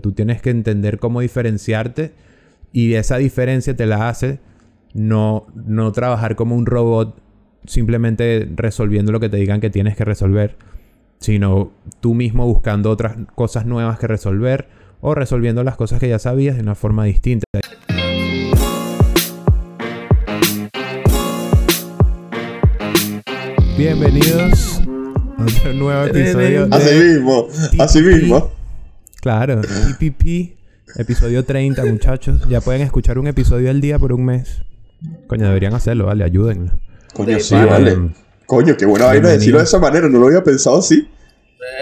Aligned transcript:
Tú 0.00 0.12
tienes 0.12 0.40
que 0.40 0.50
entender 0.50 0.98
cómo 0.98 1.20
diferenciarte 1.20 2.12
y 2.72 2.94
esa 2.94 3.18
diferencia 3.18 3.76
te 3.76 3.86
la 3.86 4.08
hace 4.08 4.38
no, 4.94 5.46
no 5.54 5.92
trabajar 5.92 6.36
como 6.36 6.56
un 6.56 6.66
robot 6.66 7.20
simplemente 7.66 8.48
resolviendo 8.56 9.12
lo 9.12 9.20
que 9.20 9.28
te 9.28 9.36
digan 9.36 9.60
que 9.60 9.68
tienes 9.68 9.96
que 9.96 10.04
resolver, 10.04 10.56
sino 11.18 11.72
tú 12.00 12.14
mismo 12.14 12.46
buscando 12.46 12.90
otras 12.90 13.16
cosas 13.34 13.66
nuevas 13.66 13.98
que 13.98 14.06
resolver 14.06 14.68
o 15.02 15.14
resolviendo 15.14 15.62
las 15.64 15.76
cosas 15.76 16.00
que 16.00 16.08
ya 16.08 16.18
sabías 16.18 16.56
de 16.56 16.62
una 16.62 16.74
forma 16.74 17.04
distinta. 17.04 17.44
Bienvenidos 23.76 24.80
a 25.38 25.42
otro 25.42 25.72
nuevo 25.74 26.04
episodio 26.04 26.66
de 26.66 26.76
Así 26.76 26.94
mismo, 26.94 27.48
así 27.78 28.02
mismo. 28.02 28.59
Claro, 29.20 29.60
TPP, 29.60 30.56
episodio 30.96 31.44
30, 31.44 31.84
muchachos. 31.84 32.42
Ya 32.48 32.60
pueden 32.60 32.82
escuchar 32.82 33.18
un 33.18 33.26
episodio 33.26 33.70
al 33.70 33.80
día 33.80 33.98
por 33.98 34.12
un 34.12 34.24
mes. 34.24 34.62
Coño, 35.26 35.46
deberían 35.46 35.74
hacerlo, 35.74 36.06
vale, 36.06 36.24
ayúdennos. 36.24 36.72
Coño, 37.14 37.38
sí, 37.40 37.54
Vale. 37.54 37.66
vale. 37.70 37.98
Coño, 38.46 38.76
qué 38.76 38.86
buena 38.86 39.06
vaina 39.06 39.28
decirlo 39.28 39.58
de 39.58 39.64
esa 39.64 39.78
manera. 39.78 40.08
No 40.08 40.18
lo 40.18 40.26
había 40.26 40.42
pensado 40.42 40.78
así. 40.78 41.08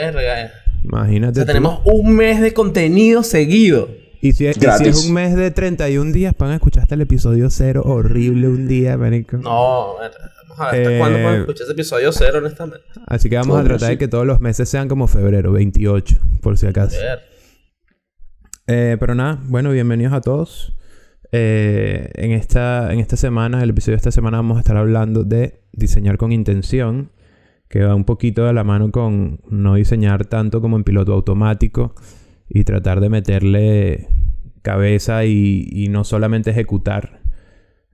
Verga. 0.02 0.50
O 0.84 0.86
Imagínate. 0.88 1.34
sea, 1.36 1.44
tú. 1.44 1.46
tenemos 1.48 1.80
un 1.84 2.14
mes 2.14 2.40
de 2.40 2.52
contenido 2.52 3.22
seguido. 3.22 3.88
Y 4.20 4.32
si, 4.32 4.46
y 4.46 4.52
si 4.52 4.84
es 4.88 5.06
un 5.06 5.14
mes 5.14 5.36
de 5.36 5.50
31 5.52 6.12
días, 6.12 6.34
van 6.36 6.50
a 6.50 6.54
escuchar 6.56 6.82
hasta 6.82 6.96
el 6.96 7.02
episodio 7.02 7.50
cero 7.50 7.82
horrible 7.84 8.48
un 8.48 8.66
día, 8.66 8.96
marico. 8.98 9.36
No, 9.36 9.94
hasta 10.60 10.76
Eh, 10.76 10.98
cuándo 10.98 11.18
podemos 11.18 11.40
escuchar 11.40 11.64
ese 11.64 11.72
episodio 11.72 12.12
cero, 12.12 12.38
honestamente. 12.38 12.84
Así 13.06 13.28
que 13.28 13.36
vamos 13.36 13.58
a 13.58 13.64
tratar 13.64 13.90
de 13.90 13.98
que 13.98 14.08
todos 14.08 14.26
los 14.26 14.40
meses 14.40 14.68
sean 14.68 14.88
como 14.88 15.06
febrero, 15.06 15.52
28, 15.52 16.16
por 16.42 16.58
si 16.58 16.66
acaso. 16.66 16.96
Ver. 16.98 17.20
Eh, 18.66 18.96
pero 19.00 19.14
nada, 19.14 19.38
bueno, 19.44 19.70
bienvenidos 19.70 20.12
a 20.12 20.20
todos. 20.20 20.74
Eh, 21.32 22.10
en, 22.14 22.32
esta, 22.32 22.92
en 22.92 23.00
esta 23.00 23.16
semana, 23.16 23.62
el 23.62 23.70
episodio 23.70 23.94
de 23.94 23.98
esta 23.98 24.10
semana, 24.10 24.38
vamos 24.38 24.56
a 24.56 24.60
estar 24.60 24.76
hablando 24.76 25.24
de 25.24 25.62
diseñar 25.72 26.16
con 26.16 26.32
intención, 26.32 27.12
que 27.68 27.84
va 27.84 27.94
un 27.94 28.04
poquito 28.04 28.44
de 28.44 28.52
la 28.52 28.64
mano 28.64 28.90
con 28.90 29.40
no 29.48 29.74
diseñar 29.74 30.26
tanto 30.26 30.60
como 30.60 30.76
en 30.76 30.84
piloto 30.84 31.12
automático 31.12 31.94
y 32.48 32.64
tratar 32.64 33.00
de 33.00 33.10
meterle 33.10 34.08
cabeza 34.62 35.24
y, 35.24 35.68
y 35.70 35.88
no 35.88 36.04
solamente 36.04 36.50
ejecutar. 36.50 37.20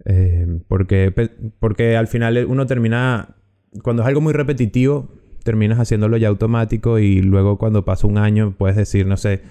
Eh, 0.05 0.61
porque, 0.69 1.13
porque 1.61 1.97
al 1.97 2.09
final 2.09 2.47
uno 2.49 2.67
termina, 2.67 3.37
cuando 3.83 4.03
es 4.03 4.09
algo 4.09 4.21
muy 4.21 4.33
repetitivo, 4.33 5.09
terminas 5.43 5.79
haciéndolo 5.79 6.17
ya 6.17 6.29
automático 6.29 6.99
y 6.99 7.21
luego 7.21 7.59
cuando 7.59 7.85
pasa 7.85 8.07
un 8.07 8.19
año 8.19 8.55
puedes 8.57 8.77
decir, 8.77 9.07
no 9.07 9.17
sé, 9.17 9.43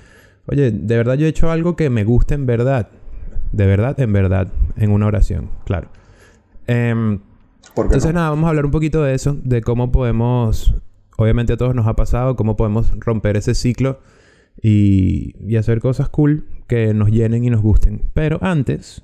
Oye, 0.48 0.72
de 0.72 0.98
verdad 0.98 1.16
yo 1.16 1.26
he 1.26 1.30
hecho 1.30 1.52
algo 1.52 1.76
que 1.76 1.90
me 1.90 2.04
gusta 2.04 2.36
en 2.36 2.46
verdad. 2.46 2.90
De 3.52 3.66
verdad, 3.66 4.00
en 4.00 4.12
verdad. 4.12 4.52
En 4.76 4.92
una 4.92 5.08
oración, 5.08 5.50
claro. 5.66 5.90
Em, 6.68 7.20
¿Por 7.76 7.86
qué 7.86 7.96
entonces 7.96 8.14
no? 8.14 8.20
nada, 8.20 8.30
vamos 8.32 8.46
a 8.46 8.50
hablar 8.50 8.66
un 8.66 8.72
poquito 8.72 9.04
de 9.04 9.14
eso. 9.14 9.38
De 9.44 9.62
cómo 9.62 9.92
podemos... 9.92 10.76
Obviamente 11.18 11.54
a 11.54 11.58
todos 11.58 11.76
nos 11.76 11.88
ha 11.88 11.96
pasado. 11.96 12.36
Cómo 12.36 12.58
podemos 12.58 12.92
romper 13.00 13.38
ese 13.38 13.56
ciclo. 13.56 14.00
Y, 14.62 15.36
y 15.40 15.56
hacer 15.56 15.80
cosas 15.80 16.10
cool 16.10 16.46
que 16.68 16.94
nos 16.94 17.10
llenen 17.10 17.44
y 17.46 17.50
nos 17.50 17.62
gusten. 17.62 18.10
Pero 18.14 18.40
antes... 18.42 19.04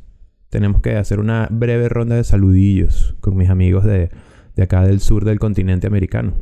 Tenemos 0.49 0.81
que 0.81 0.95
hacer 0.95 1.19
una 1.19 1.47
breve 1.51 1.89
ronda 1.89 2.15
de 2.15 2.23
saludillos 2.23 3.15
con 3.19 3.37
mis 3.37 3.49
amigos 3.49 3.85
de, 3.85 4.09
de 4.55 4.63
acá 4.63 4.81
del 4.83 4.99
sur 4.99 5.23
del 5.25 5.39
continente 5.39 5.87
americano. 5.87 6.33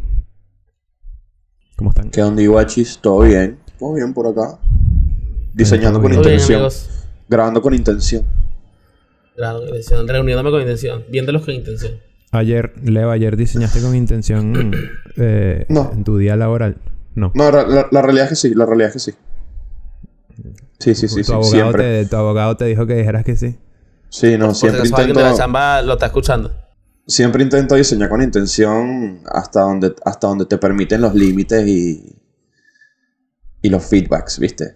¿Cómo 1.76 1.92
están? 1.92 2.10
¿Qué 2.10 2.22
onda, 2.24 2.42
Iwachis? 2.42 3.00
¿Todo 3.00 3.22
bien? 3.22 3.58
¿Todo 3.78 3.94
bien 3.94 4.14
por 4.14 4.28
acá? 4.28 4.58
Diseñando 5.54 6.02
con 6.02 6.10
bien. 6.12 6.22
Bien, 6.22 6.32
intención. 6.34 6.56
amigos. 6.60 6.90
Grabando 7.30 7.62
con 7.62 7.74
intención. 7.74 8.24
Claro, 9.36 9.60
con 9.60 9.68
intención. 9.68 10.08
Reuniéndome 10.08 10.52
con 10.52 10.62
intención. 10.62 11.04
Viéndolos 11.12 11.44
con 11.46 11.54
intención. 11.54 11.94
Ayer, 12.32 12.74
Leo, 12.84 13.12
ayer 13.12 13.36
diseñaste 13.38 13.82
con 13.82 13.96
intención 13.96 14.72
eh, 15.18 15.66
No. 15.70 15.92
en 15.94 16.04
tu 16.04 16.18
día 16.18 16.36
laboral. 16.36 16.78
No. 17.16 17.32
No, 17.36 17.52
la, 17.52 17.68
la- 17.68 17.88
la 17.92 18.02
realidad 18.02 18.26
es 18.26 18.30
que 18.32 18.36
sí. 18.36 18.54
La 18.56 18.66
realidad 18.66 18.90
es 18.90 18.94
que 19.06 19.12
sí. 19.12 19.18
Sí, 20.80 20.96
sí, 20.96 21.08
sí. 21.08 21.18
tu, 21.18 21.24
sí 21.24 21.32
abogado 21.32 21.52
siempre. 21.52 22.04
te, 22.04 22.10
tu 22.10 22.16
abogado 22.16 22.56
te 22.58 22.66
dijo 22.66 22.86
que 22.88 22.96
dijeras 22.96 23.24
que 23.26 23.36
sí. 23.36 23.58
Sí, 24.10 24.38
no, 24.38 24.54
siempre 24.54 24.82
alguien 24.82 24.94
de 24.94 25.14
la 25.14 25.30
intento... 25.30 25.38
chamba 25.38 25.82
lo 25.82 25.94
está 25.94 26.08
escuchando. 26.08 26.52
Siempre 27.06 27.44
intento 27.44 27.76
diseñar 27.76 28.10
con 28.10 28.22
intención 28.22 29.22
hasta 29.26 29.62
donde, 29.62 29.96
hasta 30.04 30.28
donde 30.28 30.46
te 30.46 30.58
permiten 30.58 31.02
los 31.02 31.14
límites 31.14 31.68
y... 31.68 32.14
Y 33.62 33.70
los 33.70 33.86
feedbacks, 33.86 34.40
¿viste? 34.40 34.76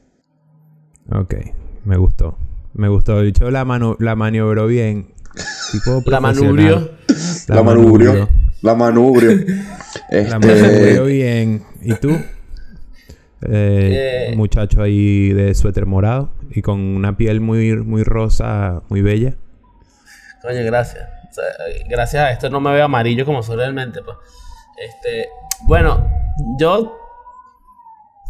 Ok, 1.11 1.35
me 1.85 1.97
gustó. 1.97 2.37
Me 2.73 2.87
gustó. 2.87 3.19
El 3.19 3.27
bicho 3.27 3.51
la, 3.51 3.65
mano, 3.65 3.95
la 3.99 4.15
maniobró 4.15 4.67
bien. 4.67 5.13
Tipo 5.71 6.01
La 6.09 6.19
manubrio. 6.19 6.91
La, 7.47 7.63
manubrio. 7.63 8.29
La 8.61 8.75
manubrio. 8.75 9.31
La 10.09 10.19
este... 10.19 10.37
manubrio 10.37 11.05
bien. 11.05 11.63
¿Y 11.81 11.93
tú? 11.95 12.17
Eh, 13.49 14.27
Eh. 14.31 14.35
Muchacho 14.35 14.81
ahí 14.81 15.29
de 15.33 15.53
suéter 15.55 15.85
morado 15.85 16.31
y 16.51 16.61
con 16.61 16.79
una 16.79 17.17
piel 17.17 17.41
muy, 17.41 17.75
muy 17.77 18.03
rosa, 18.03 18.83
muy 18.89 19.01
bella. 19.01 19.35
Coño, 20.41 20.63
gracias. 20.65 21.03
O 21.29 21.33
sea, 21.33 21.43
gracias 21.89 22.23
a 22.23 22.31
esto 22.31 22.49
no 22.49 22.59
me 22.59 22.73
veo 22.73 22.85
amarillo 22.85 23.25
como 23.25 23.41
soy 23.43 23.55
realmente. 23.57 24.01
Pues. 24.03 24.17
Este, 24.77 25.27
bueno, 25.67 26.07
yo 26.59 26.97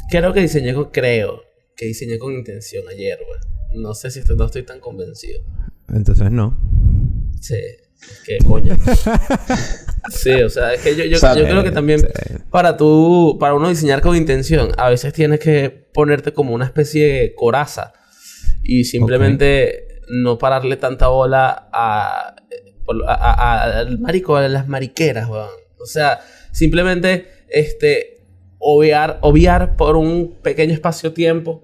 creo 0.10 0.34
que 0.34 0.42
diseñé 0.42 0.74
con, 0.74 0.92
creo 0.92 1.42
que 1.76 1.86
diseñé 1.88 2.20
con 2.20 2.34
intención 2.34 2.84
ayer, 2.90 3.18
güey. 3.26 3.82
No 3.82 3.94
sé 3.94 4.12
si 4.12 4.20
estoy- 4.20 4.36
no 4.38 4.46
estoy 4.46 4.64
tan 4.64 4.80
convencido. 4.80 5.42
Entonces 5.94 6.30
no. 6.32 6.58
Sí, 7.40 7.56
que 8.26 8.38
coño. 8.46 8.76
sí, 10.10 10.34
o 10.42 10.50
sea, 10.50 10.74
es 10.74 10.82
que 10.82 10.96
yo, 10.96 11.06
yo, 11.06 11.18
yo 11.36 11.44
creo 11.44 11.64
que 11.64 11.72
también 11.72 12.08
para 12.50 12.78
tú, 12.78 13.38
para 13.40 13.54
uno 13.54 13.70
diseñar 13.70 14.02
con 14.02 14.16
intención, 14.16 14.72
a 14.78 14.90
veces 14.90 15.14
tienes 15.14 15.40
que 15.40 15.70
ponerte 15.70 16.34
como 16.34 16.54
una 16.54 16.66
especie 16.66 17.08
de 17.08 17.36
coraza 17.36 17.94
y 18.64 18.84
simplemente 18.86 20.02
no 20.10 20.38
pararle 20.38 20.78
tanta 20.78 21.08
bola 21.08 21.70
a, 21.72 22.36
al 22.88 24.00
marico, 24.00 24.36
a 24.36 24.48
las 24.48 24.68
mariqueras, 24.68 25.30
weón. 25.30 25.50
O 25.80 25.86
sea, 25.86 26.20
simplemente 26.52 27.46
este 27.50 28.26
obviar, 28.60 29.20
obviar 29.22 29.76
por 29.76 29.96
un 29.96 30.38
pequeño 30.42 30.74
espacio-tiempo 30.74 31.64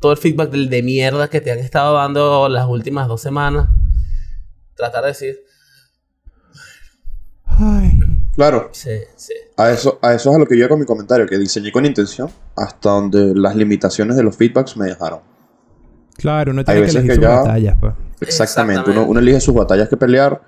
todo 0.00 0.12
el 0.12 0.18
feedback 0.18 0.50
del 0.50 0.68
de 0.68 0.82
mierda 0.82 1.28
que 1.28 1.40
te 1.40 1.50
han 1.50 1.58
estado 1.58 1.94
dando 1.94 2.48
las 2.48 2.66
últimas 2.66 3.08
dos 3.08 3.20
semanas. 3.20 3.68
Tratar 4.74 5.02
de 5.02 5.08
decir, 5.08 5.45
Ay. 7.58 7.98
Claro, 8.34 8.68
sí, 8.72 8.90
sí. 9.16 9.32
a 9.56 9.70
eso, 9.70 9.98
a 10.02 10.12
eso 10.12 10.30
es 10.30 10.36
a 10.36 10.38
lo 10.38 10.46
que 10.46 10.54
yo 10.56 10.60
iba 10.60 10.68
con 10.68 10.78
mi 10.80 10.84
comentario, 10.86 11.26
que 11.26 11.38
diseñé 11.38 11.72
con 11.72 11.86
intención 11.86 12.28
hasta 12.54 12.90
donde 12.90 13.32
las 13.34 13.56
limitaciones 13.56 14.14
de 14.16 14.22
los 14.22 14.36
feedbacks 14.36 14.76
me 14.76 14.86
dejaron. 14.86 15.20
Claro, 16.18 16.52
uno 16.52 16.60
Hay 16.60 16.64
tiene 16.64 16.80
que 16.80 16.86
veces 16.86 16.94
elegir 16.96 17.10
que 17.10 17.14
sus 17.16 17.22
ya- 17.24 17.36
batallas, 17.40 17.76
pues. 17.80 17.92
Exactamente, 18.20 18.32
Exactamente. 18.32 18.90
Uno, 18.90 19.04
uno 19.10 19.20
elige 19.20 19.40
sus 19.40 19.54
batallas 19.54 19.88
que 19.88 19.96
pelear 19.96 20.40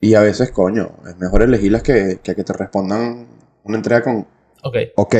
y 0.00 0.14
a 0.14 0.20
veces, 0.20 0.50
coño, 0.50 0.90
es 1.08 1.16
mejor 1.18 1.42
elegirlas 1.42 1.82
que, 1.82 2.20
que 2.22 2.34
que 2.34 2.44
te 2.44 2.52
respondan 2.52 3.26
una 3.64 3.76
entrega 3.76 4.02
con 4.02 4.26
Ok. 4.62 4.76
ok. 4.96 5.14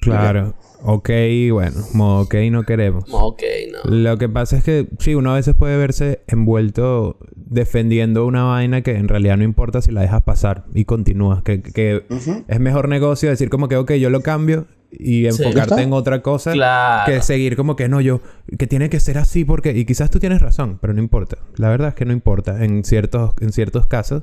Claro. 0.00 0.54
Ok, 0.82 1.10
bueno, 1.52 1.76
modo 1.94 2.22
ok 2.22 2.34
no 2.50 2.62
queremos. 2.62 3.04
Ok, 3.10 3.42
no. 3.72 3.90
Lo 3.90 4.16
que 4.16 4.28
pasa 4.28 4.56
es 4.58 4.64
que 4.64 4.86
sí, 4.98 5.14
uno 5.14 5.32
a 5.32 5.34
veces 5.34 5.54
puede 5.54 5.76
verse 5.76 6.20
envuelto 6.28 7.18
defendiendo 7.34 8.26
una 8.26 8.44
vaina 8.44 8.82
que 8.82 8.96
en 8.96 9.08
realidad 9.08 9.36
no 9.38 9.44
importa 9.44 9.82
si 9.82 9.90
la 9.90 10.02
dejas 10.02 10.22
pasar 10.22 10.64
y 10.74 10.84
continúas. 10.84 11.42
Que, 11.42 11.62
que 11.62 12.04
es 12.46 12.60
mejor 12.60 12.88
negocio 12.88 13.28
decir 13.28 13.50
como 13.50 13.68
que, 13.68 13.76
ok, 13.76 13.92
yo 13.94 14.10
lo 14.10 14.20
cambio 14.20 14.66
y 14.90 15.26
enfocarte 15.26 15.82
en 15.82 15.92
otra 15.92 16.22
cosa 16.22 16.52
Claro. 16.52 17.12
que 17.12 17.20
seguir 17.22 17.56
como 17.56 17.76
que 17.76 17.88
no, 17.88 18.00
yo, 18.00 18.20
que 18.58 18.66
tiene 18.66 18.88
que 18.88 19.00
ser 19.00 19.18
así 19.18 19.44
porque, 19.44 19.72
y 19.76 19.84
quizás 19.84 20.10
tú 20.10 20.18
tienes 20.20 20.40
razón, 20.40 20.78
pero 20.80 20.94
no 20.94 21.00
importa. 21.00 21.38
La 21.56 21.68
verdad 21.68 21.88
es 21.88 21.94
que 21.94 22.04
no 22.04 22.12
importa. 22.12 22.64
En 22.64 22.84
ciertos, 22.84 23.32
en 23.40 23.52
ciertos 23.52 23.86
casos, 23.86 24.22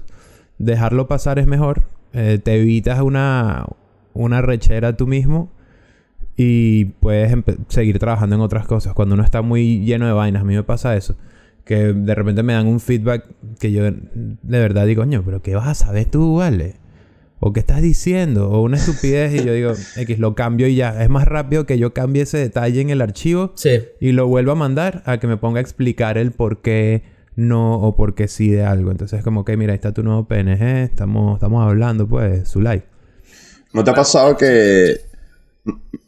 dejarlo 0.58 1.08
pasar 1.08 1.38
es 1.38 1.48
mejor. 1.48 1.84
Eh, 2.14 2.40
te 2.42 2.56
evitas 2.56 3.02
una, 3.02 3.66
una 4.14 4.42
rechera 4.42 4.96
tú 4.96 5.06
mismo 5.06 5.52
y 6.38 6.86
puedes 6.86 7.34
seguir 7.70 8.00
trabajando 8.00 8.36
en 8.36 8.42
otras 8.42 8.66
cosas. 8.68 8.94
Cuando 8.94 9.16
uno 9.16 9.24
está 9.24 9.42
muy 9.42 9.86
lleno 9.86 10.06
de 10.06 10.14
vainas, 10.14 10.42
a 10.42 10.46
mí 10.46 10.56
me 10.56 10.64
pasa 10.64 10.96
eso. 10.96 11.16
Que 11.64 11.94
de 11.94 12.14
repente 12.16 12.44
me 12.44 12.54
dan 12.54 12.68
un 12.68 12.80
feedback 12.80 13.26
que 13.60 13.72
yo 13.72 13.84
de 13.84 14.60
verdad 14.60 14.86
digo, 14.86 15.02
coño, 15.04 15.24
pero 15.26 15.42
¿qué 15.42 15.56
vas 15.56 15.68
a 15.68 15.74
saber 15.74 16.06
tú, 16.06 16.36
vale? 16.38 16.76
O 17.40 17.54
qué 17.54 17.60
estás 17.60 17.82
diciendo, 17.82 18.50
o 18.50 18.62
una 18.64 18.78
estupidez 18.78 19.34
y 19.42 19.46
yo 19.46 19.54
digo, 19.54 19.72
X, 19.98 20.20
lo 20.20 20.36
cambio 20.36 20.68
y 20.68 20.76
ya. 20.76 21.02
Es 21.04 21.10
más 21.10 21.26
rápido 21.26 21.66
que 21.66 21.78
yo 21.78 21.94
cambie 21.94 22.24
ese 22.24 22.38
detalle 22.38 22.82
en 22.82 22.90
el 22.90 23.02
archivo 23.02 23.52
Sí. 23.56 23.80
y 24.00 24.12
lo 24.12 24.28
vuelvo 24.28 24.52
a 24.52 24.56
mandar 24.56 25.04
a 25.06 25.20
que 25.20 25.28
me 25.28 25.38
ponga 25.38 25.60
a 25.60 25.62
explicar 25.62 26.18
el 26.18 26.32
por 26.32 26.62
qué 26.62 27.04
no 27.36 27.76
o 27.80 27.96
por 27.96 28.14
qué 28.16 28.28
sí 28.28 28.50
de 28.50 28.64
algo. 28.64 28.92
Entonces, 28.92 29.24
como 29.24 29.44
que, 29.44 29.58
mira, 29.58 29.74
ahí 29.74 29.76
está 29.76 29.94
tu 29.94 30.04
nuevo 30.04 30.28
PNG, 30.28 30.84
estamos, 30.84 31.36
estamos 31.36 31.66
hablando, 31.68 32.08
pues, 32.08 32.48
su 32.48 32.62
live. 32.62 32.84
¿No 33.74 33.84
te 33.84 33.92
ha 33.92 33.94
pasado 33.94 34.38
que 34.38 34.96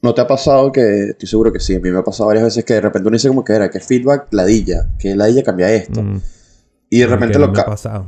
¿No 0.01 0.13
te 0.13 0.21
ha 0.21 0.27
pasado 0.27 0.71
que, 0.71 1.06
estoy 1.09 1.27
seguro 1.27 1.51
que 1.51 1.59
sí, 1.59 1.75
a 1.75 1.80
mí 1.80 1.89
me 1.89 1.98
ha 2.00 2.04
pasado 2.04 2.27
varias 2.27 2.45
veces 2.45 2.63
que 2.63 2.75
de 2.75 2.81
repente 2.81 3.07
uno 3.07 3.15
dice 3.15 3.27
como 3.27 3.44
que 3.44 3.54
era, 3.54 3.69
que 3.69 3.80
feedback 3.80 4.27
ladilla, 4.31 4.89
que 5.00 5.15
ladilla 5.15 5.44
cambia 5.44 5.71
esto. 5.74 6.01
Mm, 6.04 6.21
Y 6.92 7.00
de 7.00 7.07
repente 7.07 7.39
lo 7.39 7.48
me 7.48 7.54
ha 7.59 7.63
ca- 7.63 7.65
pasado. 7.71 8.06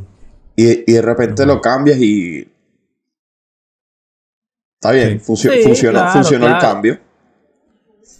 y, 0.56 0.90
y 0.90 0.94
de 0.94 1.02
repente 1.02 1.46
lo 1.46 1.60
cambias 1.60 1.98
y 2.00 2.48
está 4.76 4.92
bien, 4.92 5.20
Sí. 5.20 5.26
funcio- 5.26 5.52
Sí, 5.52 5.64
funcionó, 5.64 6.00
claro, 6.00 6.14
funcionó 6.14 6.48
el 6.48 6.58
cambio. 6.60 7.00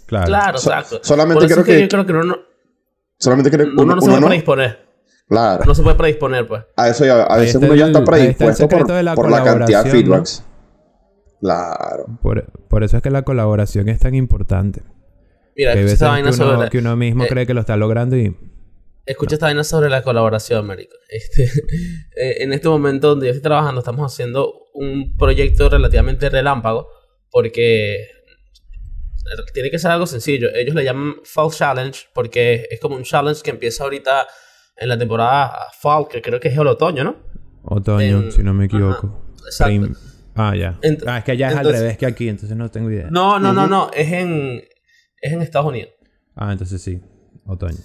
Claro. 0.06 0.26
Claro, 0.26 0.58
So- 0.58 0.70
exacto. 0.70 1.00
solamente 1.02 1.46
creo 1.46 1.64
que, 1.64 1.72
que- 1.72 1.80
yo 1.82 1.88
creo 1.88 2.06
que 2.06 2.12
uno 2.12 2.22
no, 2.24 2.36
Solamente 3.18 3.50
que 3.50 3.56
uno 3.62 3.82
uno, 3.82 3.94
no 3.96 4.00
se 4.00 4.06
puede 4.08 4.20
no, 4.20 4.26
predisponer. 4.26 4.86
claro, 5.28 5.64
No 5.64 5.74
se 5.74 5.82
puede 5.82 5.96
predisponer, 5.96 6.48
pues. 6.48 6.62
a 6.76 6.88
eso 6.88 7.04
ya- 7.04 7.22
a 7.22 7.36
veces 7.36 7.54
uno 7.56 7.74
ya 7.76 7.86
está 7.86 8.04
predispuesto 8.04 8.68
por, 8.68 8.86
por 9.14 9.30
la 9.30 9.44
cantidad 9.44 9.84
de 9.84 9.90
feedbacks. 9.90 10.42
Claro. 11.40 12.18
Por, 12.22 12.44
por 12.68 12.84
eso 12.84 12.96
es 12.98 13.02
que 13.02 13.10
la 13.10 13.22
colaboración 13.22 13.88
es 13.88 13.98
tan 13.98 14.14
importante. 14.14 14.82
Mira, 15.56 15.72
Que 15.72 15.80
escucha 15.80 15.92
esta 15.94 16.06
que 16.06 16.10
vaina 16.10 16.28
uno, 16.28 16.36
sobre 16.36 16.58
la, 16.58 16.70
que 16.70 16.78
uno 16.78 16.96
mismo 16.96 17.24
eh, 17.24 17.28
cree 17.28 17.46
que 17.46 17.54
lo 17.54 17.60
está 17.60 17.76
logrando 17.76 18.16
y... 18.16 18.36
escucha 19.06 19.34
esta 19.34 19.46
vaina 19.46 19.64
sobre 19.64 19.90
la 19.90 20.02
colaboración, 20.02 20.66
marico. 20.66 20.94
Este, 21.08 21.44
eh, 22.16 22.36
en 22.42 22.52
este 22.52 22.68
momento 22.68 23.08
donde 23.08 23.26
yo 23.26 23.30
estoy 23.32 23.42
trabajando, 23.42 23.80
estamos 23.80 24.12
haciendo 24.12 24.52
un 24.74 25.16
proyecto 25.16 25.68
relativamente 25.68 26.28
relámpago 26.30 26.88
porque 27.30 28.06
tiene 29.52 29.70
que 29.70 29.78
ser 29.78 29.90
algo 29.92 30.06
sencillo. 30.06 30.48
Ellos 30.54 30.74
le 30.74 30.84
llaman 30.84 31.16
Fall 31.24 31.50
Challenge 31.50 31.98
porque 32.14 32.66
es 32.70 32.80
como 32.80 32.96
un 32.96 33.02
challenge 33.02 33.42
que 33.42 33.50
empieza 33.50 33.84
ahorita 33.84 34.26
en 34.76 34.88
la 34.88 34.98
temporada 34.98 35.56
Fall, 35.80 36.08
que 36.08 36.20
creo 36.22 36.40
que 36.40 36.48
es 36.48 36.56
el 36.58 36.66
otoño, 36.66 37.04
¿no? 37.04 37.16
Otoño, 37.62 38.22
En- 38.24 38.32
si 38.32 38.42
no 38.42 38.54
me 38.54 38.64
ajá, 38.64 38.76
equivoco. 38.76 39.24
exacto. 39.46 39.66
Prim- 39.66 39.94
Ah, 40.40 40.56
ya. 40.56 40.78
Ent- 40.82 41.04
ah, 41.06 41.18
es 41.18 41.24
que 41.24 41.32
allá 41.32 41.48
es 41.50 41.56
al 41.56 41.64
revés 41.72 41.98
que 41.98 42.06
aquí, 42.06 42.28
entonces 42.28 42.56
no 42.56 42.70
tengo 42.70 42.90
idea. 42.90 43.08
No, 43.10 43.38
no, 43.38 43.52
no, 43.52 43.66
no. 43.66 43.90
Es 43.92 44.10
en, 44.12 44.62
es 45.20 45.32
en 45.32 45.42
Estados 45.42 45.68
Unidos. 45.68 45.90
Ah, 46.34 46.52
entonces 46.52 46.80
sí. 46.82 47.00
Otoño. 47.46 47.76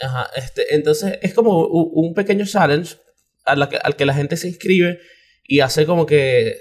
Ajá, 0.00 0.28
este, 0.36 0.74
entonces 0.74 1.18
es 1.22 1.32
como 1.32 1.66
un 1.66 2.12
pequeño 2.14 2.44
challenge 2.44 2.96
a 3.44 3.56
la 3.56 3.68
que- 3.68 3.78
al 3.82 3.96
que 3.96 4.04
la 4.04 4.12
gente 4.14 4.36
se 4.36 4.48
inscribe 4.48 4.98
y 5.44 5.60
hace 5.60 5.86
como 5.86 6.04
que, 6.06 6.56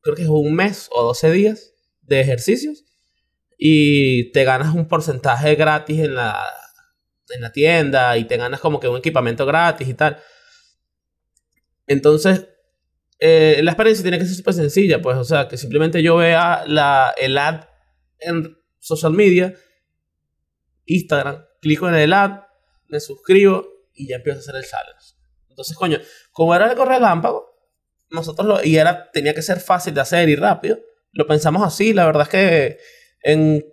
creo 0.00 0.14
que 0.16 0.22
es 0.22 0.28
un 0.28 0.54
mes 0.54 0.88
o 0.92 1.02
12 1.02 1.30
días 1.30 1.72
de 2.02 2.20
ejercicios 2.20 2.84
y 3.58 4.30
te 4.32 4.44
ganas 4.44 4.74
un 4.74 4.88
porcentaje 4.88 5.54
gratis 5.56 5.98
en 6.00 6.14
la, 6.14 6.42
en 7.34 7.42
la 7.42 7.52
tienda 7.52 8.16
y 8.16 8.24
te 8.24 8.36
ganas 8.38 8.60
como 8.60 8.80
que 8.80 8.88
un 8.88 8.96
equipamiento 8.98 9.44
gratis 9.44 9.88
y 9.88 9.94
tal. 9.94 10.16
Entonces, 11.86 12.46
eh, 13.20 13.60
la 13.62 13.72
experiencia 13.72 14.02
tiene 14.02 14.18
que 14.18 14.24
ser 14.24 14.34
súper 14.34 14.54
sencilla, 14.54 15.02
pues, 15.02 15.16
o 15.18 15.24
sea, 15.24 15.46
que 15.46 15.58
simplemente 15.58 16.02
yo 16.02 16.16
vea 16.16 16.64
la, 16.66 17.14
el 17.20 17.36
ad 17.36 17.64
en 18.18 18.56
social 18.78 19.12
media, 19.12 19.54
Instagram, 20.86 21.44
clico 21.60 21.86
en 21.88 21.96
el 21.96 22.12
ad, 22.14 22.40
me 22.88 22.98
suscribo 22.98 23.66
y 23.94 24.08
ya 24.08 24.16
empiezo 24.16 24.38
a 24.38 24.40
hacer 24.40 24.56
el 24.56 24.64
challenge. 24.64 25.14
Entonces, 25.50 25.76
coño, 25.76 25.98
como 26.32 26.54
era 26.54 26.70
algo 26.70 26.84
relámpago, 26.86 27.50
nosotros 28.10 28.46
lo, 28.46 28.64
y 28.64 28.78
era, 28.78 29.10
tenía 29.10 29.34
que 29.34 29.42
ser 29.42 29.60
fácil 29.60 29.92
de 29.92 30.00
hacer 30.00 30.28
y 30.30 30.36
rápido, 30.36 30.80
lo 31.12 31.26
pensamos 31.26 31.62
así, 31.62 31.92
la 31.92 32.06
verdad 32.06 32.22
es 32.22 32.28
que 32.28 32.78
en 33.22 33.64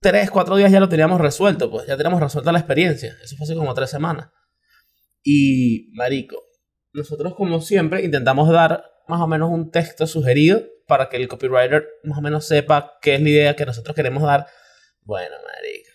3, 0.00 0.30
4 0.30 0.56
días 0.56 0.70
ya 0.70 0.78
lo 0.78 0.88
teníamos 0.88 1.20
resuelto, 1.20 1.70
pues 1.70 1.88
ya 1.88 1.96
teníamos 1.96 2.20
resuelta 2.20 2.52
la 2.52 2.60
experiencia. 2.60 3.16
Eso 3.22 3.36
fue 3.36 3.44
hace 3.44 3.54
como 3.56 3.74
3 3.74 3.90
semanas. 3.90 4.30
Y, 5.22 5.90
marico, 5.94 6.42
nosotros 6.92 7.34
como 7.34 7.60
siempre 7.60 8.02
intentamos 8.02 8.48
dar 8.48 8.84
más 9.08 9.20
o 9.20 9.26
menos 9.26 9.50
un 9.50 9.70
texto 9.70 10.06
sugerido 10.06 10.62
para 10.86 11.08
que 11.08 11.16
el 11.16 11.28
copywriter 11.28 11.86
más 12.04 12.18
o 12.18 12.22
menos 12.22 12.46
sepa 12.46 12.98
qué 13.00 13.14
es 13.14 13.22
la 13.22 13.28
idea 13.28 13.56
que 13.56 13.66
nosotros 13.66 13.94
queremos 13.94 14.22
dar. 14.22 14.46
Bueno, 15.02 15.36
marico. 15.36 15.90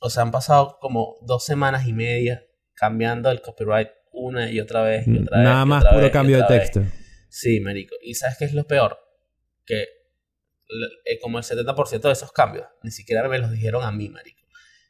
O 0.00 0.10
sea, 0.10 0.22
han 0.22 0.30
pasado 0.30 0.78
como 0.80 1.16
dos 1.22 1.44
semanas 1.44 1.86
y 1.86 1.92
media 1.92 2.44
cambiando 2.74 3.30
el 3.30 3.40
copyright 3.40 3.88
una 4.12 4.50
y 4.50 4.60
otra 4.60 4.82
vez 4.82 5.06
y 5.06 5.18
otra 5.18 5.38
vez. 5.38 5.44
Nada 5.44 5.64
más 5.64 5.82
otra 5.82 5.90
puro 5.90 6.02
vez 6.02 6.12
cambio 6.12 6.36
de 6.36 6.42
vez. 6.42 6.48
texto. 6.48 6.82
Sí, 7.28 7.60
marico. 7.60 7.94
¿Y 8.02 8.14
sabes 8.14 8.36
qué 8.38 8.44
es 8.44 8.52
lo 8.52 8.66
peor? 8.66 8.98
Que 9.64 9.82
eh, 9.82 11.18
como 11.20 11.38
el 11.38 11.44
70% 11.44 12.00
de 12.00 12.12
esos 12.12 12.32
cambios 12.32 12.66
ni 12.82 12.90
siquiera 12.90 13.28
me 13.28 13.38
los 13.38 13.50
dijeron 13.50 13.84
a 13.84 13.92
mí, 13.92 14.08
marico. 14.08 14.42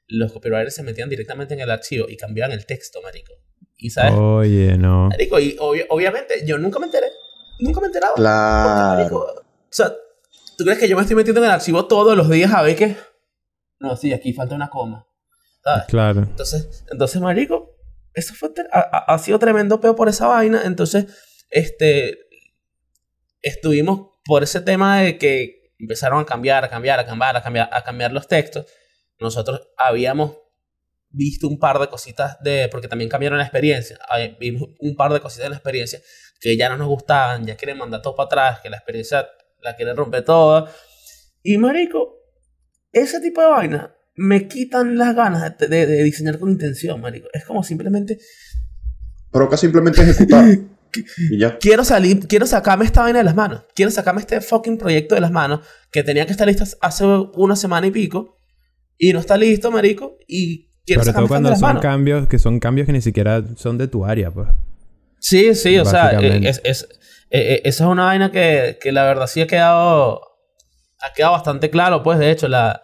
Los 0.07 0.33
copywriters 0.33 0.75
se 0.75 0.83
metían 0.83 1.09
directamente 1.09 1.55
en 1.55 1.61
el 1.61 1.71
archivo 1.71 2.07
y 2.09 2.17
cambiaban 2.17 2.53
el 2.53 2.65
texto, 2.65 3.03
marico. 3.03 3.35
¿Y 3.79 3.91
sabes? 3.91 4.13
Oye, 4.17 4.77
no. 4.77 5.09
Marico, 5.09 5.39
y 5.39 5.57
obvi- 5.57 5.87
obviamente 5.89 6.45
yo 6.45 6.59
nunca 6.59 6.79
me 6.81 6.87
enteré. 6.87 7.07
Nunca 7.61 7.81
me 7.81 7.87
enteraba. 7.87 8.15
Porque, 8.15 8.29
marico, 8.29 9.25
Claro. 9.25 9.41
o 9.41 9.69
sea, 9.71 9.93
¿tú 10.57 10.65
crees 10.65 10.79
que 10.79 10.89
yo 10.89 10.97
me 10.97 11.03
estoy 11.03 11.15
metiendo 11.17 11.41
en 11.41 11.47
el 11.47 11.51
archivo 11.53 11.87
todos 11.87 12.17
los 12.17 12.29
días 12.29 12.53
a 12.53 12.63
ver 12.63 12.77
que... 12.77 12.97
No, 13.81 13.97
sí, 13.97 14.13
aquí 14.13 14.33
falta 14.33 14.55
una 14.57 14.69
coma. 14.69 15.07
¿Sabes? 15.63 15.85
Claro. 15.87 16.21
Entonces, 16.23 16.85
entonces, 16.91 17.21
marico, 17.21 17.77
eso 18.15 18.35
fue 18.35 18.51
ha- 18.73 19.05
ha 19.15 19.19
sido 19.19 19.39
tremendo 19.39 19.81
peo 19.81 19.95
por 19.95 20.09
esa 20.09 20.27
vaina. 20.27 20.63
Entonces, 20.65 21.07
este, 21.51 22.17
estuvimos 23.43 24.09
por 24.25 24.43
ese 24.43 24.61
tema 24.61 25.01
de 25.01 25.19
que 25.19 25.73
empezaron 25.79 26.21
a 26.21 26.25
cambiar, 26.27 26.65
a 26.65 26.69
cambiar, 26.69 26.99
a 27.01 27.07
cambiar, 27.07 27.37
a 27.37 27.43
cambiar, 27.43 27.69
a 27.73 27.83
cambiar 27.85 28.13
los 28.13 28.27
textos. 28.27 28.67
Nosotros 29.21 29.69
habíamos 29.77 30.37
visto 31.19 31.49
un 31.49 31.59
par 31.59 31.79
de 31.79 31.89
cositas 31.89 32.37
de, 32.43 32.69
porque 32.71 32.89
también 32.89 33.11
cambiaron 33.11 33.39
la 33.39 33.45
experiencia. 33.45 33.99
Hay- 34.09 34.37
Vimos 34.41 34.71
un 34.81 34.95
par 34.97 35.13
de 35.13 35.21
cositas 35.21 35.45
de 35.45 35.51
la 35.51 35.57
experiencia 35.57 36.01
que 36.41 36.57
ya 36.57 36.69
no 36.69 36.77
nos 36.79 36.89
gustaban, 36.89 37.45
ya 37.45 37.57
quieren 37.57 37.77
mandar 37.79 38.01
todo 38.01 38.15
para 38.15 38.27
atrás, 38.27 38.61
que 38.63 38.71
la 38.71 38.77
experiencia 38.77 39.27
la 39.61 39.75
quieren 39.77 39.97
romper 39.97 40.25
toda. 40.25 40.73
Y 41.43 41.59
marico, 41.59 42.15
ese 42.93 43.21
tipo 43.21 43.41
de 43.43 43.49
vaina 43.49 43.95
me 44.15 44.49
quitan 44.49 44.97
las 44.97 45.15
ganas 45.15 45.59
de, 45.59 45.67
de- 45.69 45.87
de 45.87 46.03
diseñar 46.05 46.39
con 46.39 46.51
intención, 46.51 47.01
marico. 47.01 47.29
Es 47.33 47.45
como 47.45 47.63
simplemente 47.63 48.19
Provoca 49.31 49.57
simplemente 49.57 50.01
ejecutar. 50.03 50.45
y 51.31 51.39
ya. 51.39 51.59
quiero 51.59 51.85
salir, 51.85 52.27
quiero 52.27 52.47
sacarme 52.47 52.85
esta 52.87 53.03
vaina 53.03 53.19
de 53.19 53.25
las 53.25 53.35
manos. 53.35 53.65
Quiero 53.75 53.91
sacarme 53.91 54.21
este 54.23 54.41
fucking 54.41 54.79
proyecto 54.79 55.15
de 55.15 55.21
las 55.21 55.31
manos 55.31 55.61
que 55.91 56.03
tenía 56.03 56.25
que 56.25 56.33
estar 56.33 56.47
listo 56.47 56.65
hace 56.81 57.05
una 57.35 57.57
semana 57.57 57.87
y 57.87 57.91
pico 57.91 58.37
y 58.97 59.13
no 59.13 59.21
está 59.21 59.37
listo, 59.37 59.71
marico, 59.71 60.17
y 60.27 60.68
Sobre 60.95 61.13
todo 61.13 61.29
cuando 61.29 61.51
son 61.51 61.61
manos. 61.61 61.83
cambios 61.83 62.29
que 62.29 62.39
son 62.39 62.61
cambios 62.61 62.87
que 62.87 62.93
ni 62.93 63.01
siquiera 63.01 63.43
son 63.57 63.79
de 63.79 63.89
tu 63.89 64.05
área, 64.05 64.31
pues. 64.31 64.49
Sí, 65.21 65.55
sí, 65.55 65.79
o 65.79 65.85
sea, 65.85 66.19
eh, 66.21 66.41
es, 66.45 66.61
es, 66.65 66.83
eh, 67.31 67.55
eh, 67.55 67.63
esa 67.65 67.85
es 67.85 67.91
una 67.91 68.05
vaina 68.05 68.31
que, 68.31 68.79
que 68.81 68.93
la 68.93 69.05
verdad 69.05 69.27
sí 69.27 69.41
ha 69.41 69.47
quedado, 69.47 70.23
ha 71.01 71.13
quedado 71.13 71.33
bastante 71.33 71.71
claro, 71.71 72.03
pues 72.03 72.19
de 72.19 72.31
hecho 72.31 72.49
la, 72.49 72.83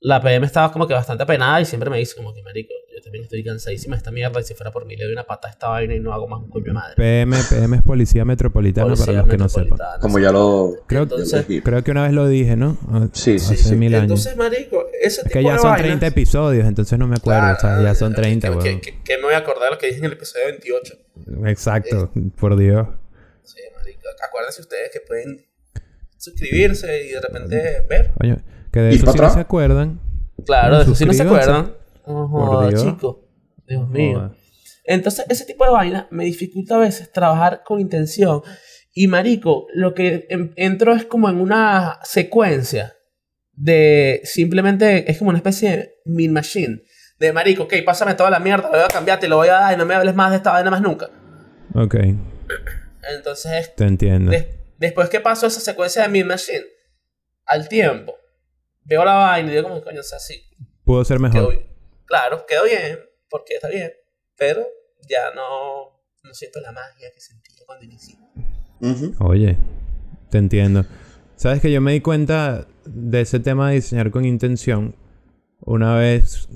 la 0.00 0.20
PM 0.20 0.44
estaba 0.44 0.72
como 0.72 0.86
que 0.86 0.94
bastante 0.94 1.22
apenada 1.22 1.60
y 1.60 1.64
siempre 1.64 1.88
me 1.88 1.98
dice 1.98 2.16
como 2.16 2.34
que, 2.34 2.42
marico, 2.42 2.74
también 3.12 3.24
estoy 3.24 3.44
cansadísima 3.44 3.94
de 3.94 3.98
esta 3.98 4.10
mierda 4.10 4.40
y 4.40 4.44
si 4.44 4.54
fuera 4.54 4.70
por 4.72 4.86
mí 4.86 4.96
le 4.96 5.04
doy 5.04 5.12
una 5.12 5.24
pata 5.24 5.46
a 5.48 5.50
esta 5.50 5.68
vaina 5.68 5.94
y 5.94 6.00
no 6.00 6.14
hago 6.14 6.26
más 6.28 6.40
un 6.40 6.48
coño 6.48 6.64
de 6.64 6.72
madre. 6.72 6.94
PM, 6.96 7.36
PM 7.50 7.76
es 7.76 7.82
Policía 7.82 8.24
Metropolitana 8.24 8.86
Policía 8.86 9.04
para 9.06 9.18
los 9.18 9.28
que 9.28 9.36
no 9.36 9.48
sepan. 9.50 9.78
Como 10.00 10.18
ya 10.18 10.32
lo. 10.32 10.76
Creo, 10.86 11.02
Entonces- 11.02 11.44
creo 11.62 11.84
que 11.84 11.90
una 11.90 12.04
vez 12.04 12.12
lo 12.14 12.26
dije, 12.26 12.56
¿no? 12.56 12.78
Ah, 12.88 13.08
Sí, 13.12 13.38
sí, 13.38 13.52
Hace 13.52 13.68
sí. 13.68 13.76
mil 13.76 13.94
años. 13.94 14.04
Entonces, 14.04 14.34
marico, 14.38 14.86
ese 15.02 15.20
es 15.20 15.24
tipo 15.24 15.32
que 15.34 15.42
ya 15.44 15.52
de 15.52 15.58
son 15.58 15.70
vainas- 15.72 15.82
30 15.82 16.06
episodios, 16.06 16.66
entonces 16.66 16.98
no 16.98 17.06
me 17.06 17.16
acuerdo. 17.16 17.52
o 17.52 17.60
sea, 17.60 17.82
ya 17.82 17.94
son 17.94 18.14
30, 18.14 18.48
que, 18.48 18.54
weón. 18.56 18.62
que, 18.62 18.80
que- 18.80 19.02
que 19.02 19.16
me 19.18 19.24
voy 19.24 19.34
a 19.34 19.38
acordar 19.38 19.64
de 19.64 19.70
lo 19.72 19.78
que 19.78 19.88
dije 19.88 19.98
en 19.98 20.06
el 20.06 20.12
episodio 20.12 20.46
28. 20.46 20.94
Exacto, 21.48 22.10
por 22.40 22.56
Dios. 22.56 22.88
Sí, 23.42 23.60
marico. 23.76 24.08
Acuérdense 24.26 24.62
ustedes 24.62 24.90
que 24.90 25.00
pueden 25.00 25.44
suscribirse 26.16 27.04
y 27.04 27.08
de 27.12 27.20
repente 27.20 27.56
ver. 27.90 28.12
Coño, 28.18 28.38
que 28.72 28.80
de 28.80 28.92
¿Y 28.92 28.96
eso 28.96 29.12
sí 29.12 29.18
no 29.18 29.30
se 29.30 29.40
acuerdan. 29.40 30.00
Claro, 30.46 30.76
de 30.78 30.82
eso 30.84 30.94
sí 30.94 31.04
no 31.04 31.12
se 31.12 31.22
acuerdan. 31.24 31.74
Oh, 32.04 32.66
Dios. 32.68 32.82
chico. 32.82 33.28
Dios 33.66 33.88
mío. 33.88 34.34
Entonces, 34.84 35.24
ese 35.28 35.44
tipo 35.44 35.64
de 35.64 35.70
vaina 35.70 36.08
me 36.10 36.24
dificulta 36.24 36.74
a 36.74 36.78
veces 36.78 37.10
trabajar 37.12 37.62
con 37.64 37.80
intención. 37.80 38.42
Y 38.92 39.06
marico, 39.06 39.66
lo 39.74 39.94
que 39.94 40.26
en- 40.28 40.52
entro 40.56 40.94
es 40.94 41.04
como 41.06 41.28
en 41.28 41.40
una 41.40 41.98
secuencia 42.02 42.94
de 43.54 44.20
simplemente 44.24 45.10
es 45.10 45.18
como 45.18 45.30
una 45.30 45.38
especie 45.38 45.70
de 45.70 45.94
min 46.04 46.32
machine. 46.32 46.82
De 47.18 47.32
marico, 47.32 47.62
ok, 47.64 47.74
pásame 47.86 48.14
toda 48.14 48.30
la 48.30 48.40
mierda, 48.40 48.64
lo 48.64 48.76
voy 48.76 48.84
a 48.84 48.88
cambiar, 48.88 49.20
te 49.20 49.28
lo 49.28 49.36
voy 49.36 49.48
a 49.48 49.52
dar 49.52 49.74
y 49.74 49.76
no 49.76 49.86
me 49.86 49.94
hables 49.94 50.14
más 50.14 50.30
de 50.30 50.38
esta 50.38 50.52
vaina 50.52 50.70
más 50.70 50.82
nunca. 50.82 51.08
Ok, 51.74 51.94
Entonces, 53.16 53.74
te 53.76 53.84
entiendo. 53.84 54.30
Des- 54.30 54.46
después 54.78 55.08
que 55.08 55.20
pasó 55.20 55.46
esa 55.46 55.60
secuencia 55.60 56.02
de 56.02 56.08
Mean 56.08 56.26
Machine, 56.26 56.64
al 57.46 57.68
tiempo, 57.68 58.14
veo 58.84 59.04
la 59.04 59.14
vaina 59.14 59.50
y 59.50 59.54
digo, 59.54 59.68
como 59.68 59.82
coño, 59.82 60.00
o 60.00 60.04
sea, 60.04 60.18
sí, 60.18 60.42
Pudo 60.84 61.04
ser 61.04 61.20
mejor. 61.20 61.54
Claro, 62.12 62.44
quedó 62.46 62.64
bien, 62.64 62.98
porque 63.30 63.54
está 63.54 63.70
bien, 63.70 63.90
pero 64.36 64.66
ya 65.08 65.32
no, 65.34 65.98
no 66.22 66.34
siento 66.34 66.60
la 66.60 66.70
magia 66.70 67.08
que 67.10 67.22
sentía 67.22 67.64
cuando 67.64 67.86
inicié. 67.86 68.18
Oye, 69.18 69.56
te 70.28 70.36
entiendo. 70.36 70.84
Sabes 71.36 71.62
que 71.62 71.72
yo 71.72 71.80
me 71.80 71.92
di 71.92 72.02
cuenta 72.02 72.66
de 72.84 73.22
ese 73.22 73.40
tema 73.40 73.70
de 73.70 73.76
diseñar 73.76 74.10
con 74.10 74.26
intención 74.26 74.94
una 75.60 75.96
vez, 75.96 76.50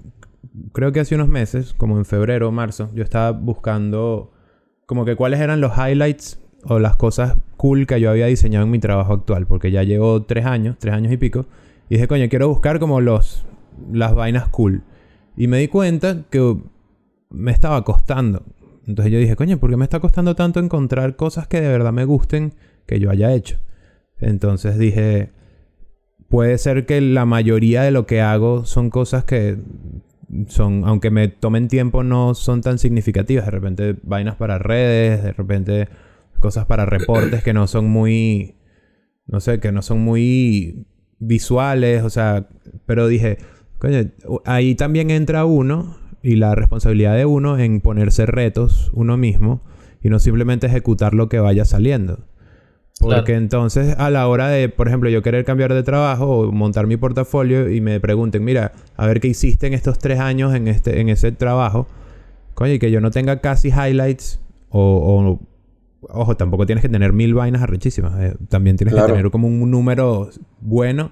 creo 0.74 0.92
que 0.92 1.00
hace 1.00 1.14
unos 1.14 1.28
meses, 1.28 1.72
como 1.72 1.96
en 1.96 2.04
febrero 2.04 2.48
o 2.48 2.52
marzo, 2.52 2.90
yo 2.92 3.02
estaba 3.02 3.30
buscando 3.30 4.34
como 4.84 5.06
que 5.06 5.16
cuáles 5.16 5.40
eran 5.40 5.62
los 5.62 5.72
highlights 5.78 6.38
o 6.64 6.78
las 6.78 6.96
cosas 6.96 7.38
cool 7.56 7.86
que 7.86 7.98
yo 7.98 8.10
había 8.10 8.26
diseñado 8.26 8.66
en 8.66 8.70
mi 8.70 8.78
trabajo 8.78 9.14
actual. 9.14 9.46
Porque 9.46 9.70
ya 9.70 9.84
llevo 9.84 10.22
tres 10.24 10.44
años, 10.44 10.76
tres 10.78 10.92
años 10.92 11.14
y 11.14 11.16
pico. 11.16 11.46
Y 11.88 11.94
dije, 11.94 12.08
coño, 12.08 12.28
quiero 12.28 12.46
buscar 12.46 12.78
como 12.78 13.00
los, 13.00 13.46
las 13.90 14.14
vainas 14.14 14.48
cool. 14.50 14.82
Y 15.36 15.48
me 15.48 15.58
di 15.58 15.68
cuenta 15.68 16.24
que 16.30 16.56
me 17.30 17.52
estaba 17.52 17.84
costando. 17.84 18.42
Entonces 18.86 19.12
yo 19.12 19.18
dije, 19.18 19.36
coño, 19.36 19.58
¿por 19.58 19.70
qué 19.70 19.76
me 19.76 19.84
está 19.84 20.00
costando 20.00 20.34
tanto 20.34 20.60
encontrar 20.60 21.16
cosas 21.16 21.48
que 21.48 21.60
de 21.60 21.68
verdad 21.68 21.92
me 21.92 22.04
gusten 22.04 22.54
que 22.86 23.00
yo 23.00 23.10
haya 23.10 23.32
hecho? 23.32 23.58
Entonces 24.18 24.78
dije, 24.78 25.32
puede 26.28 26.56
ser 26.58 26.86
que 26.86 27.00
la 27.00 27.24
mayoría 27.24 27.82
de 27.82 27.90
lo 27.90 28.06
que 28.06 28.20
hago 28.20 28.64
son 28.64 28.90
cosas 28.90 29.24
que 29.24 29.58
son, 30.48 30.82
aunque 30.84 31.10
me 31.10 31.28
tomen 31.28 31.68
tiempo, 31.68 32.02
no 32.02 32.34
son 32.34 32.60
tan 32.60 32.78
significativas. 32.78 33.44
De 33.44 33.50
repente 33.50 33.96
vainas 34.02 34.36
para 34.36 34.58
redes, 34.58 35.22
de 35.22 35.32
repente 35.32 35.88
cosas 36.40 36.66
para 36.66 36.86
reportes 36.86 37.42
que 37.42 37.52
no 37.52 37.66
son 37.66 37.86
muy, 37.86 38.56
no 39.26 39.40
sé, 39.40 39.60
que 39.60 39.72
no 39.72 39.82
son 39.82 40.00
muy 40.00 40.86
visuales, 41.18 42.02
o 42.02 42.10
sea, 42.10 42.48
pero 42.86 43.08
dije, 43.08 43.38
coño, 43.78 44.10
ahí 44.44 44.74
también 44.74 45.10
entra 45.10 45.44
uno 45.44 45.96
y 46.22 46.36
la 46.36 46.54
responsabilidad 46.54 47.16
de 47.16 47.26
uno 47.26 47.58
en 47.58 47.80
ponerse 47.80 48.26
retos 48.26 48.90
uno 48.94 49.16
mismo 49.16 49.60
y 50.02 50.08
no 50.08 50.18
simplemente 50.18 50.66
ejecutar 50.66 51.14
lo 51.14 51.28
que 51.28 51.38
vaya 51.38 51.64
saliendo. 51.64 52.20
Porque 52.98 53.34
entonces 53.34 53.94
a 53.98 54.08
la 54.08 54.26
hora 54.26 54.48
de, 54.48 54.68
por 54.70 54.88
ejemplo, 54.88 55.10
yo 55.10 55.22
querer 55.22 55.44
cambiar 55.44 55.74
de 55.74 55.82
trabajo 55.82 56.38
o 56.38 56.52
montar 56.52 56.86
mi 56.86 56.96
portafolio 56.96 57.70
y 57.70 57.80
me 57.80 58.00
pregunten, 58.00 58.42
mira, 58.42 58.72
a 58.96 59.06
ver 59.06 59.20
qué 59.20 59.28
hiciste 59.28 59.66
en 59.66 59.74
estos 59.74 59.98
tres 59.98 60.18
años 60.18 60.54
en, 60.54 60.66
este, 60.66 61.00
en 61.00 61.10
ese 61.10 61.30
trabajo, 61.32 61.86
coño, 62.54 62.72
y 62.72 62.78
que 62.78 62.90
yo 62.90 63.02
no 63.02 63.10
tenga 63.10 63.40
casi 63.40 63.68
highlights 63.68 64.40
o, 64.70 65.38
ojo, 66.00 66.36
tampoco 66.36 66.64
tienes 66.64 66.82
que 66.82 66.88
tener 66.88 67.12
mil 67.12 67.34
vainas 67.34 67.62
arrechísimas, 67.62 68.18
eh, 68.18 68.34
también 68.48 68.76
tienes 68.76 68.94
que 68.94 69.02
tener 69.02 69.30
como 69.30 69.46
un 69.46 69.70
número 69.70 70.30
bueno, 70.60 71.10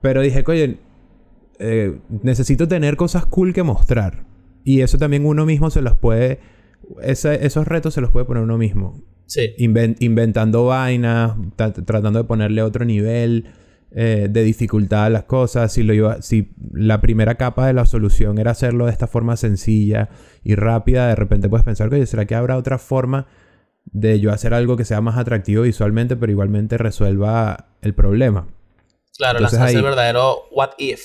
pero 0.00 0.20
dije, 0.20 0.42
coño, 0.42 0.74
eh, 1.58 1.98
necesito 2.22 2.68
tener 2.68 2.96
cosas 2.96 3.26
cool 3.26 3.52
que 3.52 3.62
mostrar. 3.62 4.24
Y 4.64 4.82
eso 4.82 4.98
también 4.98 5.24
uno 5.24 5.46
mismo 5.46 5.70
se 5.70 5.82
los 5.82 5.96
puede, 5.96 6.40
esos 7.02 7.66
retos 7.66 7.94
se 7.94 8.00
los 8.00 8.10
puede 8.10 8.26
poner 8.26 8.42
uno 8.42 8.58
mismo. 8.58 9.02
Sí. 9.26 9.54
inventando 9.58 10.64
vainas, 10.64 11.36
tratando 11.56 12.20
de 12.20 12.24
ponerle 12.24 12.62
otro 12.62 12.86
nivel 12.86 13.44
eh, 13.90 14.28
de 14.30 14.42
dificultad 14.42 15.04
a 15.04 15.10
las 15.10 15.24
cosas. 15.24 15.72
Si, 15.72 15.82
lo 15.82 15.92
iba, 15.92 16.22
si 16.22 16.52
la 16.72 17.00
primera 17.00 17.36
capa 17.36 17.66
de 17.66 17.74
la 17.74 17.84
solución 17.84 18.38
era 18.38 18.52
hacerlo 18.52 18.86
de 18.86 18.92
esta 18.92 19.06
forma 19.06 19.36
sencilla 19.36 20.08
y 20.44 20.54
rápida, 20.54 21.08
de 21.08 21.14
repente 21.14 21.48
puedes 21.48 21.64
pensar, 21.64 21.92
oye, 21.92 22.06
¿será 22.06 22.24
que 22.24 22.34
habrá 22.34 22.56
otra 22.56 22.78
forma 22.78 23.26
de 23.84 24.20
yo 24.20 24.32
hacer 24.32 24.54
algo 24.54 24.76
que 24.76 24.84
sea 24.84 25.00
más 25.00 25.16
atractivo 25.16 25.62
visualmente, 25.62 26.16
pero 26.16 26.32
igualmente 26.32 26.78
resuelva 26.78 27.68
el 27.82 27.94
problema? 27.94 28.48
Claro, 29.16 29.38
Entonces, 29.38 29.60
es 29.60 29.74
el 29.74 29.82
verdadero 29.82 30.36
what 30.52 30.70
if. 30.78 31.00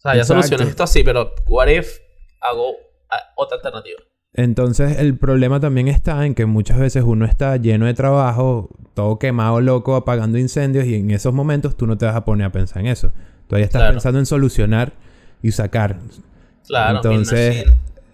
O 0.00 0.02
sea, 0.02 0.16
ya 0.16 0.24
solucioné 0.24 0.64
esto 0.64 0.82
así, 0.82 1.04
pero 1.04 1.34
what 1.46 1.68
if 1.68 1.98
hago 2.40 2.72
ah, 3.10 3.18
otra 3.36 3.56
alternativa. 3.56 4.00
Entonces 4.32 4.98
el 4.98 5.18
problema 5.18 5.60
también 5.60 5.88
está 5.88 6.24
en 6.24 6.34
que 6.34 6.46
muchas 6.46 6.78
veces 6.78 7.04
uno 7.04 7.26
está 7.26 7.58
lleno 7.58 7.84
de 7.84 7.92
trabajo, 7.92 8.70
todo 8.94 9.18
quemado, 9.18 9.60
loco, 9.60 9.96
apagando 9.96 10.38
incendios 10.38 10.86
y 10.86 10.94
en 10.94 11.10
esos 11.10 11.34
momentos 11.34 11.76
tú 11.76 11.86
no 11.86 11.98
te 11.98 12.06
vas 12.06 12.16
a 12.16 12.24
poner 12.24 12.46
a 12.46 12.52
pensar 12.52 12.80
en 12.80 12.86
eso. 12.86 13.12
Tú 13.46 13.56
ahí 13.56 13.62
estás 13.62 13.90
pensando 13.90 14.18
en 14.18 14.24
solucionar 14.24 14.94
y 15.42 15.52
sacar. 15.52 15.98
Claro. 16.66 16.96
Entonces 16.96 17.66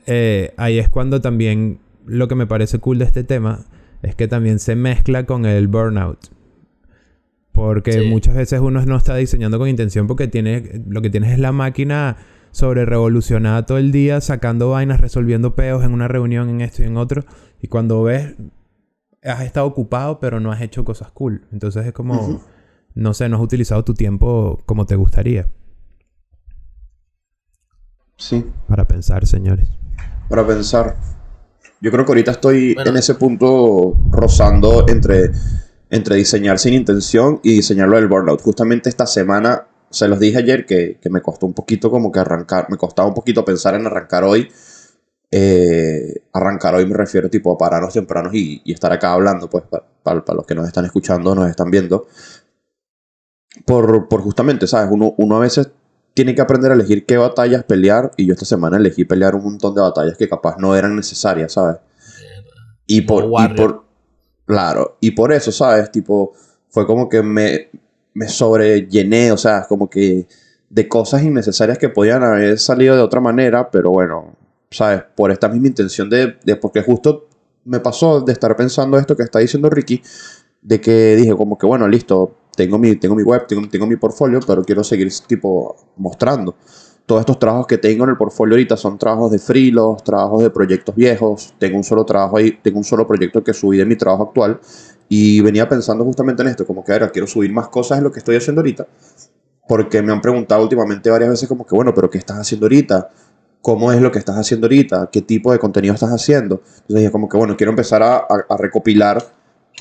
eh, 0.07 0.55
ahí 0.57 0.81
es 0.81 0.89
cuando 0.89 1.21
también 1.21 1.79
lo 2.05 2.27
que 2.27 2.35
me 2.35 2.49
parece 2.49 2.81
cool 2.81 2.99
de 2.99 3.05
este 3.05 3.23
tema 3.23 3.65
es 4.03 4.17
que 4.17 4.27
también 4.27 4.59
se 4.59 4.75
mezcla 4.75 5.25
con 5.25 5.47
el 5.47 5.69
burnout. 5.69 6.19
Porque 7.57 8.03
muchas 8.03 8.35
veces 8.35 8.61
uno 8.61 8.85
no 8.85 8.99
está 8.99 9.17
diseñando 9.17 9.59
con 9.59 9.67
intención 9.67 10.07
porque 10.07 10.29
tiene, 10.29 10.83
lo 10.87 11.01
que 11.01 11.09
tienes 11.09 11.33
es 11.33 11.39
la 11.39 11.53
máquina 11.53 12.19
sobre 12.51 12.85
revolucionada 12.85 13.65
todo 13.65 13.79
el 13.79 13.93
día, 13.93 14.21
sacando 14.21 14.69
vainas, 14.69 15.01
resolviendo 15.01 15.55
peos 15.55 15.83
en 15.83 15.95
una 15.95 16.07
reunión, 16.07 16.51
en 16.51 16.61
esto 16.61 16.83
y 16.83 16.87
en 16.87 16.99
otro. 16.99 17.25
Y 17.63 17.69
cuando 17.69 18.03
ves, 18.03 18.35
has 19.25 19.41
estado 19.41 19.65
ocupado, 19.65 20.21
pero 20.21 20.39
no 20.39 20.53
has 20.53 20.61
hecho 20.61 20.85
cosas 20.85 21.11
cool. 21.13 21.47
Entonces 21.51 21.87
es 21.87 21.95
como, 21.95 22.43
no 22.95 23.15
sé, 23.15 23.27
no 23.31 23.37
has 23.37 23.43
utilizado 23.43 23.83
tu 23.85 23.95
tiempo 23.95 24.63
como 24.67 24.85
te 24.85 24.97
gustaría. 24.97 25.49
Sí. 28.19 28.45
Para 28.69 28.87
pensar, 28.87 29.27
señores. 29.27 29.71
Para 30.29 30.47
pensar. 30.47 30.95
Yo 31.81 31.91
creo 31.91 32.05
que 32.05 32.11
ahorita 32.11 32.33
estoy 32.33 32.77
en 32.85 32.97
ese 32.99 33.15
punto 33.15 33.99
rozando 34.11 34.87
entre, 34.89 35.31
entre 35.91 36.17
diseñar 36.17 36.59
sin 36.59 36.75
intención 36.75 37.41
y 37.43 37.55
diseñarlo 37.55 37.97
del 37.97 38.09
burnout. 38.09 38.43
Justamente 38.43 38.89
esta 38.89 39.07
semana 39.07 39.67
se 39.91 40.09
los 40.09 40.19
dije 40.19 40.39
ayer 40.39 40.67
que, 40.67 40.99
me 41.11 41.23
costó 41.23 41.47
un 41.47 41.55
poquito 41.55 41.91
como 41.91 42.11
que 42.11 42.19
arrancar, 42.19 42.67
me 42.71 42.77
costaba 42.77 43.09
un 43.09 43.15
poquito 43.15 43.45
pensar 43.45 43.75
en 43.75 43.87
arrancar 43.87 44.25
hoy. 44.25 44.49
Eh, 45.31 46.23
arrancar 46.33 46.75
hoy 46.77 46.87
me 46.87 46.95
refiero 46.95 47.29
tipo 47.29 47.53
a 47.53 47.59
pararnos 47.59 47.93
tempranos 47.93 48.33
y, 48.35 48.63
estar 48.73 48.93
acá 48.93 49.13
hablando, 49.13 49.49
pues 49.51 49.65
para, 50.03 50.23
los 50.35 50.47
que 50.47 50.55
nos 50.55 50.67
están 50.67 50.85
escuchando, 50.85 51.35
nos 51.35 51.49
están 51.49 51.71
viendo. 51.71 52.07
Por, 53.65 54.09
por 54.09 54.21
justamente, 54.21 54.67
¿sabes? 54.67 54.91
Uno, 54.91 55.15
uno 55.17 55.37
a 55.37 55.41
veces 55.41 55.71
tiene 56.15 56.35
que 56.35 56.41
aprender 56.41 56.71
a 56.71 56.75
elegir 56.75 57.07
qué 57.07 57.17
batallas 57.17 57.65
pelear 57.65 58.11
y 58.17 58.27
yo 58.27 58.33
esta 58.33 58.45
semana 58.45 58.77
elegí 58.77 59.05
pelear 59.05 59.35
un 59.35 59.45
montón 59.45 59.75
de 59.75 59.83
batallas 59.83 60.17
que 60.17 60.29
capaz 60.29 60.57
no 60.59 60.75
eran 60.75 60.97
necesarias, 60.97 61.53
¿sabes? 61.53 61.77
Y 62.87 63.03
por, 63.03 63.25
y 63.25 63.49
por 63.55 63.86
claro, 64.47 64.97
y 65.01 65.11
por 65.11 65.33
eso, 65.33 65.53
¿sabes? 65.53 65.91
Tipo, 65.93 66.33
fue 66.69 66.87
como 66.87 67.09
que 67.09 67.23
me, 67.23 67.69
me 68.15 68.29
sobrellené, 68.29 69.33
o 69.33 69.37
sea, 69.37 69.67
como 69.69 69.91
que 69.91 70.27
de 70.71 70.89
cosas 70.89 71.23
innecesarias 71.23 71.79
que 71.79 71.89
podían 71.89 72.23
haber 72.23 72.59
salido 72.59 72.97
de 72.97 73.03
otra 73.03 73.21
manera, 73.21 73.71
pero 73.71 73.91
bueno, 73.91 74.35
¿sabes? 74.71 75.03
Por 75.15 75.31
esta 75.31 75.49
misma 75.49 75.69
intención 75.69 76.09
de, 76.09 76.37
de, 76.45 76.57
porque 76.57 76.83
justo 76.83 77.29
me 77.65 77.81
pasó 77.81 78.21
de 78.21 78.33
estar 78.33 78.57
pensando 78.57 78.99
esto 78.99 79.17
que 79.17 79.23
está 79.23 79.39
diciendo 79.41 79.69
Ricky, 79.69 80.03
de 80.63 80.81
que 80.81 81.17
dije 81.17 81.35
como 81.37 81.59
que 81.59 81.67
bueno, 81.67 81.87
listo, 81.89 82.35
tengo 82.57 82.79
mi, 82.79 82.97
tengo 82.97 83.15
mi 83.15 83.23
web, 83.23 83.47
tengo, 83.47 83.69
tengo 83.69 83.87
mi 83.87 83.97
portfolio, 83.97 84.41
pero 84.47 84.65
quiero 84.65 84.83
seguir 84.83 85.13
tipo 85.27 85.77
mostrando. 85.97 86.57
Todos 87.07 87.21
estos 87.21 87.39
trabajos 87.39 87.69
que 87.69 87.79
tengo 87.79 88.03
en 88.03 88.11
el 88.11 88.17
portfolio 88.17 88.55
ahorita 88.55 88.77
son 88.77 88.99
trabajos 88.99 89.31
de 89.31 89.39
freelos, 89.39 90.03
trabajos 90.03 90.43
de 90.43 90.51
proyectos 90.51 90.95
viejos. 90.95 91.55
Tengo 91.57 91.77
un 91.77 91.85
solo 91.85 92.05
trabajo 92.05 92.37
ahí, 92.37 92.59
tengo 92.61 92.79
un 92.79 92.85
solo 92.85 93.07
proyecto 93.07 93.45
que 93.45 93.55
subí 93.55 93.79
de 93.79 93.85
mi 93.85 93.95
trabajo 93.95 94.25
actual 94.25 94.59
y 95.09 95.41
venía 95.41 95.69
pensando 95.69 96.05
justamente 96.05 96.43
en 96.43 96.49
esto, 96.49 96.67
como 96.67 96.85
que 96.85 96.93
ahora 96.93 97.11
quiero 97.11 97.27
subir 97.27 97.53
más 97.53 97.69
cosas 97.69 97.99
de 97.99 98.05
lo 98.05 98.13
que 98.13 98.19
estoy 98.19 98.37
haciendo 98.37 98.61
ahorita, 98.61 98.87
porque 99.69 100.03
me 100.03 100.13
han 100.13 100.21
preguntado 100.21 100.63
últimamente 100.63 101.11
varias 101.11 101.31
veces 101.31 101.49
como 101.49 101.65
que, 101.65 101.75
bueno, 101.75 101.95
pero 101.95 102.11
¿qué 102.11 102.19
estás 102.19 102.39
haciendo 102.39 102.67
ahorita? 102.67 103.09
¿Cómo 103.63 103.93
es 103.93 104.01
lo 104.01 104.11
que 104.11 104.19
estás 104.19 104.37
haciendo 104.37 104.67
ahorita? 104.67 105.09
¿Qué 105.13 105.23
tipo 105.23 105.53
de 105.53 105.59
contenido 105.59 105.95
estás 105.95 106.11
haciendo? 106.11 106.57
Entonces 106.65 106.97
dije 106.97 107.11
como 107.11 107.29
que, 107.29 107.37
bueno, 107.37 107.57
quiero 107.57 107.71
empezar 107.71 108.03
a, 108.03 108.17
a, 108.17 108.57
recopilar 108.59 109.23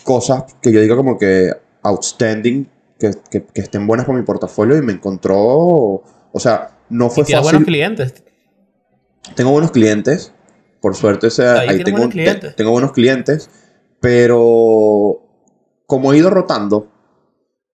cosas 0.04 0.44
que 0.62 0.72
yo 0.72 0.82
diga 0.82 0.96
como 0.96 1.18
que 1.18 1.52
outstanding, 1.82 2.68
que, 3.00 3.12
que, 3.30 3.46
que, 3.46 3.62
estén 3.62 3.86
buenas 3.86 4.06
para 4.06 4.18
mi 4.18 4.26
portafolio 4.26 4.78
y 4.78 4.82
me 4.82 4.94
encontró, 4.94 5.38
o 5.38 6.40
sea, 6.40 6.75
no 6.90 7.10
fue 7.10 7.24
¿Y 7.28 7.32
fácil. 7.32 7.42
buenos 7.42 7.64
clientes? 7.64 8.24
Tengo 9.36 9.52
buenos 9.52 9.72
clientes, 9.72 10.32
por 10.82 10.96
suerte, 10.96 11.28
o 11.28 11.32
sea, 11.32 11.62
ahí, 11.62 11.84
tengo, 11.84 12.10
tengo 12.56 12.72
buenos 12.72 12.92
clientes 12.92 13.50
pero 14.06 15.20
como 15.88 16.14
he 16.14 16.18
ido 16.20 16.30
rotando, 16.30 16.92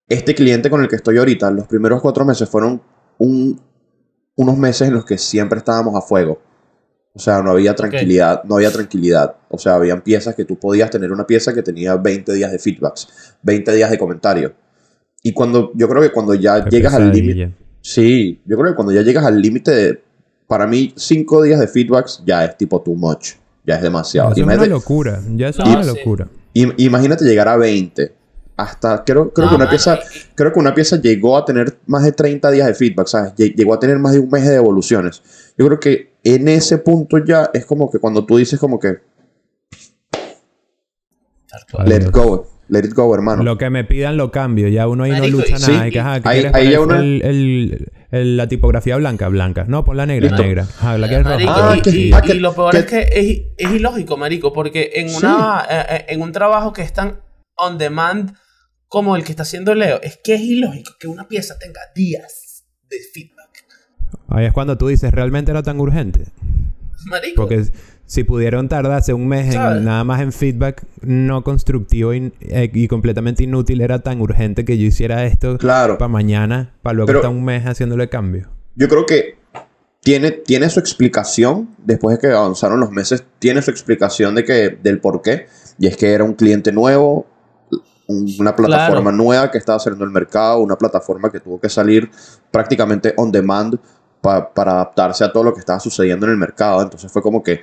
este 0.08 0.34
cliente 0.34 0.70
con 0.70 0.82
el 0.82 0.88
que 0.88 0.96
estoy 0.96 1.18
ahorita, 1.18 1.52
los 1.52 1.68
primeros 1.68 2.02
cuatro 2.02 2.24
meses 2.24 2.48
fueron 2.48 2.82
unos 3.18 4.58
meses 4.58 4.88
en 4.88 4.94
los 4.94 5.04
que 5.04 5.18
siempre 5.18 5.60
estábamos 5.60 5.94
a 5.96 6.02
fuego. 6.02 6.42
O 7.14 7.20
sea, 7.20 7.42
no 7.42 7.52
había 7.52 7.76
tranquilidad, 7.76 8.46
no 8.46 8.56
había 8.56 8.72
tranquilidad. 8.72 9.36
O 9.50 9.58
sea, 9.58 9.76
habían 9.76 10.02
piezas 10.02 10.34
que 10.34 10.46
tú 10.46 10.58
podías 10.58 10.90
tener 10.90 11.12
una 11.12 11.28
pieza 11.28 11.54
que 11.54 11.64
tenía 11.64 11.98
20 11.98 12.34
días 12.34 12.50
de 12.50 12.60
feedbacks, 12.60 13.10
20 13.42 13.76
días 13.76 13.92
de 13.92 13.98
comentarios. 13.98 14.54
Y 15.22 15.34
cuando, 15.34 15.74
yo 15.76 15.90
creo 15.90 16.02
que 16.02 16.14
cuando 16.14 16.34
ya 16.34 16.64
llegas 16.64 16.94
al 16.94 17.12
límite... 17.12 17.54
Sí, 17.82 18.40
yo 18.46 18.58
creo 18.58 18.72
que 18.72 18.76
cuando 18.76 18.94
ya 18.94 19.02
llegas 19.02 19.26
al 19.26 19.42
límite 19.42 20.02
para 20.48 20.68
mí, 20.68 20.94
5 20.96 21.44
días 21.44 21.60
de 21.60 21.68
feedbacks 21.68 22.24
ya 22.26 22.46
es 22.46 22.58
tipo 22.58 22.82
too 22.82 22.96
much. 22.96 23.34
Ya 23.66 23.76
es 23.76 23.82
demasiado. 23.82 24.32
es 24.32 24.38
una 24.38 24.66
locura. 24.66 25.22
Ya 25.36 25.50
es 25.50 25.60
una 25.60 25.84
locura. 25.84 26.28
imagínate 26.54 27.26
llegar 27.26 27.48
a 27.48 27.58
20. 27.58 28.14
Hasta, 28.58 29.04
creo, 29.04 29.32
creo 29.34 29.50
que 29.50 29.56
una 29.56 29.70
pieza, 29.70 30.00
creo 30.36 30.54
que 30.54 30.60
una 30.60 30.76
pieza 30.76 30.98
llegó 31.02 31.36
a 31.36 31.46
tener 31.46 31.80
más 31.88 32.04
de 32.04 32.12
30 32.12 32.52
días 32.52 32.68
de 32.68 32.76
feedback, 32.76 33.08
¿sabes? 33.08 33.34
Llegó 33.36 33.74
a 33.74 33.80
tener 33.80 33.98
más 33.98 34.14
de 34.14 34.20
un 34.20 34.30
mes 34.30 34.44
de 34.44 34.52
devoluciones. 34.52 35.24
Yo 35.58 35.66
creo 35.66 35.80
que 35.80 36.14
en 36.24 36.48
ese 36.48 36.78
punto 36.78 37.18
ya 37.18 37.50
es 37.54 37.66
como 37.66 37.90
que 37.90 37.98
cuando 37.98 38.26
tú 38.26 38.38
dices 38.38 38.60
como 38.60 38.80
que... 38.80 39.00
Let 41.86 42.04
it 42.04 42.12
go. 42.12 42.48
Let 42.72 42.86
it 42.86 42.94
go, 42.94 43.14
hermano. 43.14 43.44
Lo 43.44 43.58
que 43.58 43.70
me 43.70 43.84
pidan 43.84 44.16
lo 44.16 44.32
cambio. 44.32 44.70
Ya 44.70 44.88
uno 44.88 45.04
ahí 45.04 45.12
no 45.12 45.28
lucha 45.28 45.60
nada. 45.60 45.82
ahí, 46.24 46.72
ya 46.72 46.80
uno... 46.80 46.96
el, 46.98 47.92
la 48.12 48.48
tipografía 48.48 48.96
blanca, 48.96 49.28
blanca. 49.28 49.66
No, 49.68 49.84
pon 49.84 49.98
la 49.98 50.06
negra, 50.06 50.38
negra. 50.38 50.66
Ah, 50.80 50.98
la 50.98 51.10
que 51.10 51.16
es 51.18 51.24
Marico, 51.26 51.52
roja. 51.52 51.72
Ah, 51.74 51.78
y, 51.78 51.82
que- 51.82 51.90
y- 51.92 52.12
ah, 52.14 52.22
y 52.24 52.28
que- 52.28 52.34
lo 52.36 52.54
peor 52.56 52.72
que- 52.72 52.78
es 52.80 52.86
que 52.86 53.00
es, 53.12 53.42
es 53.58 53.72
ilógico, 53.76 54.16
marico, 54.16 54.54
porque 54.54 54.92
en, 54.96 55.10
Sí. 55.10 55.18
una, 55.18 55.66
eh, 55.70 55.86
eh, 55.90 56.06
en 56.10 56.22
un 56.22 56.32
trabajo 56.32 56.72
que 56.72 56.82
es 56.82 56.94
tan 56.94 57.20
on 57.58 57.78
demand 57.78 58.36
como 58.88 59.18
el 59.18 59.26
que 59.26 59.32
está 59.34 59.44
haciendo 59.44 59.76
Leo, 59.76 60.00
es 60.02 60.18
que 60.24 60.36
es 60.36 60.42
ilógico 60.42 60.94
que 60.98 61.08
una 61.08 61.28
pieza 61.28 61.60
tenga 61.60 61.82
días 61.94 62.64
de 62.90 62.98
feedback. 63.14 63.66
Ahí 64.30 64.46
es 64.46 64.54
cuando 64.54 64.78
tú 64.78 64.88
dices, 64.88 65.12
¿realmente 65.12 65.52
era 65.52 65.62
tan 65.62 65.78
urgente? 65.82 66.24
Marico, 67.06 67.42
Porque 67.44 67.66
si 68.12 68.26
pudieron 68.26 68.68
tardarse 68.68 69.14
un 69.14 69.26
mes 69.26 69.56
en 69.56 69.86
nada 69.86 70.04
más 70.04 70.20
en 70.20 70.34
feedback 70.34 70.84
no 71.00 71.46
constructivo 71.46 72.14
y, 72.14 72.34
eh, 72.42 72.70
y 72.74 72.90
completamente 72.90 73.46
inútil, 73.46 73.80
era 73.80 74.00
tan 74.00 74.20
urgente 74.20 74.66
que 74.66 74.78
yo 74.78 74.86
hiciera 74.86 75.24
esto 75.26 75.58
Claro. 75.58 75.98
para 75.98 76.10
mañana, 76.10 76.74
para 76.82 76.94
luego 76.96 77.08
Pero- 77.08 77.20
estar 77.20 77.32
un 77.32 77.46
mes 77.46 77.64
haciéndole 77.66 78.10
cambio. 78.10 78.50
Yo 78.76 78.90
creo 78.90 79.06
que 79.06 79.38
tiene, 80.04 80.32
tiene 80.32 80.70
su 80.70 80.82
explicación, 80.82 81.70
después 81.78 82.18
de 82.18 82.28
que 82.28 82.34
avanzaron 82.36 82.82
los 82.82 82.92
meses, 82.92 83.24
tiene 83.40 83.62
su 83.62 83.72
explicación 83.72 84.36
de 84.36 84.44
que, 84.44 84.78
del 84.84 85.00
por 85.00 85.22
qué. 85.22 85.46
Y 85.80 85.88
es 85.88 85.96
que 85.96 86.12
era 86.12 86.26
un 86.26 86.34
cliente 86.34 86.74
nuevo, 86.74 87.28
un- 88.08 88.36
una 88.40 88.54
plataforma 88.58 89.14
nueva 89.14 89.50
que 89.50 89.58
estaba 89.58 89.80
saliendo 89.80 90.04
al 90.04 90.12
mercado, 90.12 90.60
una 90.60 90.76
plataforma 90.76 91.32
que 91.32 91.40
tuvo 91.40 91.62
que 91.62 91.70
salir 91.70 92.12
prácticamente 92.52 93.14
on 93.16 93.32
demand 93.32 93.78
pa- 94.20 94.54
para 94.54 94.74
adaptarse 94.74 95.24
a 95.24 95.32
todo 95.32 95.46
lo 95.46 95.54
que 95.54 95.62
estaba 95.62 95.80
sucediendo 95.80 96.26
en 96.26 96.34
el 96.34 96.38
mercado. 96.38 96.82
Entonces 96.82 97.10
fue 97.10 97.22
como 97.22 97.42
que 97.42 97.62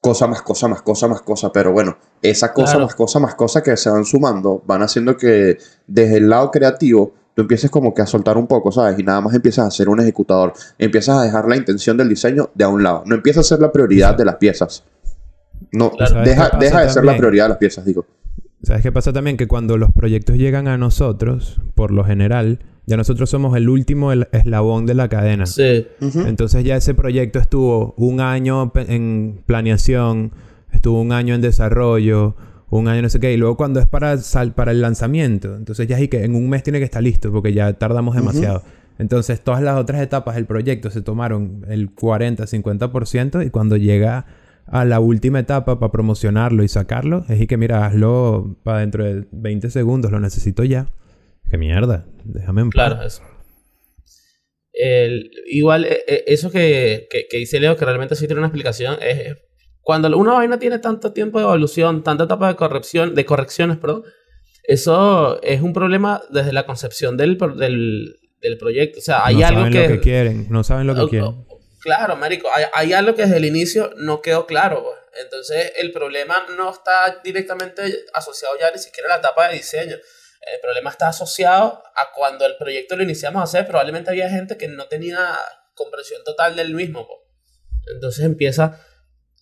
cosa 0.00 0.26
más 0.26 0.42
cosa 0.42 0.68
más 0.68 0.82
cosa 0.82 1.08
más 1.08 1.22
cosa. 1.22 1.50
Pero 1.52 1.72
bueno, 1.72 1.96
esa 2.22 2.52
cosa 2.52 2.72
Claro. 2.72 2.86
más 2.86 2.94
cosa 2.94 3.18
más 3.18 3.34
cosa 3.34 3.62
que 3.62 3.76
se 3.76 3.90
van 3.90 4.04
sumando 4.04 4.62
van 4.66 4.82
haciendo 4.82 5.16
que 5.16 5.58
desde 5.86 6.16
el 6.18 6.28
lado 6.28 6.50
creativo 6.50 7.12
tú 7.34 7.42
empieces 7.42 7.70
como 7.70 7.94
que 7.94 8.02
a 8.02 8.06
soltar 8.06 8.36
un 8.36 8.46
poco, 8.46 8.72
¿sabes? 8.72 8.98
Y 8.98 9.02
nada 9.04 9.20
más 9.20 9.34
empiezas 9.34 9.66
a 9.66 9.70
ser 9.70 9.88
un 9.88 10.00
ejecutador. 10.00 10.52
Empiezas 10.76 11.18
a 11.18 11.22
dejar 11.22 11.46
la 11.48 11.56
intención 11.56 11.96
del 11.96 12.08
diseño 12.08 12.50
de 12.54 12.64
a 12.64 12.68
un 12.68 12.82
lado. 12.82 13.02
No 13.06 13.14
empieza 13.14 13.40
a 13.40 13.44
ser 13.44 13.60
la 13.60 13.70
prioridad 13.70 14.16
de 14.16 14.24
las 14.24 14.36
piezas. 14.36 14.82
No, 15.72 15.90
Claro. 15.90 16.14
¿Sabes 16.14 16.28
deja, 16.28 16.50
deja 16.58 16.80
de 16.82 16.90
ser 16.90 17.04
la 17.04 17.16
prioridad 17.16 17.44
de 17.44 17.48
las 17.50 17.58
piezas, 17.58 17.84
digo. 17.84 18.06
¿Sabes 18.62 18.82
qué 18.82 18.90
pasa 18.90 19.12
también? 19.12 19.36
Que 19.36 19.46
cuando 19.46 19.76
los 19.78 19.92
proyectos 19.92 20.36
llegan 20.36 20.66
a 20.66 20.76
nosotros, 20.78 21.60
por 21.76 21.92
lo 21.92 22.04
general, 22.04 22.58
ya 22.88 22.96
nosotros 22.96 23.28
somos 23.30 23.56
el 23.56 23.68
último 23.68 24.12
el- 24.12 24.26
eslabón 24.32 24.86
de 24.86 24.94
la 24.94 25.08
cadena. 25.08 25.44
sí. 25.46 25.86
Entonces 26.26 26.64
ya 26.64 26.76
ese 26.76 26.94
proyecto 26.94 27.38
estuvo 27.38 27.94
un 27.96 28.20
año 28.20 28.72
en 28.74 29.40
planeación, 29.46 30.32
estuvo 30.72 31.00
un 31.00 31.12
año 31.12 31.34
en 31.34 31.40
desarrollo, 31.40 32.34
un 32.70 32.88
año 32.88 33.02
no 33.02 33.08
sé 33.08 33.20
qué, 33.20 33.32
y 33.32 33.36
luego 33.36 33.56
cuando 33.56 33.80
es 33.80 33.86
para, 33.86 34.16
sal- 34.18 34.54
para 34.54 34.72
el 34.72 34.80
lanzamiento, 34.80 35.54
entonces 35.56 35.86
ya 35.86 35.98
es 35.98 36.08
que 36.08 36.24
en 36.24 36.34
un 36.34 36.48
mes 36.48 36.62
tiene 36.62 36.78
que 36.78 36.84
estar 36.84 37.02
listo 37.02 37.30
porque 37.32 37.52
ya 37.52 37.72
tardamos 37.74 38.14
demasiado. 38.16 38.62
Entonces 38.98 39.40
todas 39.42 39.62
las 39.62 39.76
otras 39.78 40.00
etapas 40.02 40.34
del 40.34 40.46
proyecto 40.46 40.90
se 40.90 41.00
tomaron 41.02 41.64
el 41.68 41.94
40-50% 41.94 43.46
y 43.46 43.50
cuando 43.50 43.76
llega 43.76 44.26
a 44.66 44.84
la 44.84 45.00
última 45.00 45.38
etapa 45.38 45.78
para 45.78 45.90
promocionarlo 45.92 46.62
y 46.62 46.68
sacarlo, 46.68 47.24
es 47.28 47.40
y 47.40 47.46
que 47.46 47.56
mira, 47.56 47.86
hazlo 47.86 48.56
para 48.64 48.80
dentro 48.80 49.04
de 49.04 49.26
20 49.32 49.70
segundos, 49.70 50.10
lo 50.10 50.20
necesito 50.20 50.62
ya. 50.64 50.88
Qué 51.50 51.56
mierda, 51.58 52.06
déjame 52.24 52.62
en 52.62 52.70
paz. 52.70 52.88
Claro, 52.90 53.06
eso. 53.06 53.22
El- 54.72 55.30
igual, 55.46 55.84
eh, 55.84 56.04
eh, 56.06 56.24
eso 56.28 56.50
que, 56.50 57.08
que, 57.10 57.26
que 57.28 57.38
dice 57.38 57.58
Leo, 57.60 57.76
que 57.76 57.84
realmente 57.84 58.14
sí 58.14 58.26
tiene 58.26 58.38
una 58.40 58.48
explicación, 58.48 58.98
es 59.00 59.36
cuando 59.80 60.14
una 60.16 60.34
vaina 60.34 60.58
tiene 60.58 60.78
tanto 60.78 61.12
tiempo 61.12 61.38
de 61.38 61.44
evolución, 61.44 62.04
tanta 62.04 62.24
etapa 62.24 62.48
de 62.48 62.56
corrección, 62.56 63.14
de 63.14 63.24
correcciones, 63.24 63.78
perdón, 63.78 64.04
eso 64.64 65.40
es 65.42 65.62
un 65.62 65.72
problema 65.72 66.22
desde 66.30 66.52
la 66.52 66.66
concepción 66.66 67.16
del, 67.16 67.38
del, 67.56 68.16
del 68.40 68.58
proyecto. 68.58 68.98
O 68.98 69.02
sea, 69.02 69.24
hay 69.24 69.36
no 69.36 69.46
algo 69.46 69.60
saben 69.60 69.72
que... 69.72 69.82
lo 69.88 69.94
que 69.94 70.00
quieren, 70.00 70.46
no 70.50 70.62
saben 70.62 70.86
lo 70.86 70.94
que 70.94 71.00
o- 71.00 71.08
quieren. 71.08 71.46
Claro, 71.80 72.16
marico, 72.16 72.48
hay, 72.54 72.64
hay 72.74 72.92
algo 72.92 73.14
que 73.14 73.22
desde 73.22 73.38
el 73.38 73.46
inicio 73.46 73.92
no 73.96 74.20
quedó 74.20 74.46
claro. 74.46 74.82
pues. 74.84 75.24
Entonces, 75.24 75.72
el 75.78 75.90
problema 75.90 76.44
no 76.56 76.70
está 76.70 77.20
directamente 77.24 77.82
asociado 78.12 78.54
ya 78.60 78.70
ni 78.70 78.78
siquiera 78.78 79.08
a 79.08 79.16
la 79.16 79.20
etapa 79.20 79.48
de 79.48 79.54
diseño. 79.54 79.96
El 80.40 80.60
problema 80.60 80.90
está 80.90 81.08
asociado 81.08 81.82
a 81.94 82.12
cuando 82.14 82.46
el 82.46 82.56
proyecto 82.56 82.96
lo 82.96 83.02
iniciamos 83.02 83.40
a 83.40 83.44
hacer, 83.44 83.66
probablemente 83.66 84.10
había 84.10 84.30
gente 84.30 84.56
que 84.56 84.68
no 84.68 84.86
tenía 84.88 85.18
comprensión 85.74 86.22
total 86.24 86.56
del 86.56 86.74
mismo. 86.74 87.06
pues. 87.06 87.20
Entonces 87.94 88.24
empieza 88.24 88.84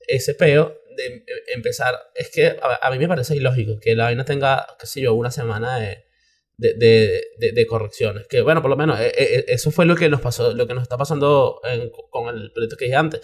ese 0.09 0.35
peo 0.35 0.79
de 0.97 1.07
em- 1.07 1.25
empezar. 1.55 1.95
Es 2.15 2.31
que 2.31 2.57
a, 2.61 2.91
mí 2.91 2.99
me 2.99 3.09
parece 3.09 3.37
ilógico 3.37 3.79
que 3.81 3.95
la 3.95 4.05
vaina 4.05 4.25
tenga, 4.25 4.67
qué 4.79 4.87
sé 4.87 5.01
yo, 5.01 5.15
una 5.15 5.31
semana 5.31 5.79
de, 5.79 6.05
de, 6.57 6.75
de, 7.39 7.53
de- 7.53 7.67
correcciones. 7.67 8.27
Que 8.29 8.41
bueno, 8.41 8.63
por 8.63 8.71
lo 8.71 8.77
menos 8.77 8.99
eh, 9.01 9.13
eh, 9.17 9.45
eso 9.49 9.71
fue 9.71 9.85
lo 9.87 9.97
que 9.97 10.09
nos 10.09 10.21
pasó, 10.21 10.53
lo 10.55 10.67
que 10.67 10.75
nos 10.75 10.83
está 10.83 10.97
pasando 10.97 11.61
en- 11.65 11.91
con 12.11 12.35
el 12.35 12.53
proyecto 12.53 12.77
que 12.77 12.87
dije 12.87 12.97
antes. 12.97 13.21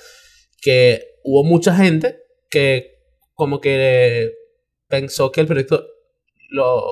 Que 0.61 1.19
hubo 1.25 1.45
mucha 1.45 1.75
gente 1.75 2.23
que 2.51 2.99
como 3.35 3.61
que 3.61 4.33
pensó 4.89 5.33
que 5.33 5.41
el 5.41 5.47
proyecto 5.47 5.87
lo 6.51 6.85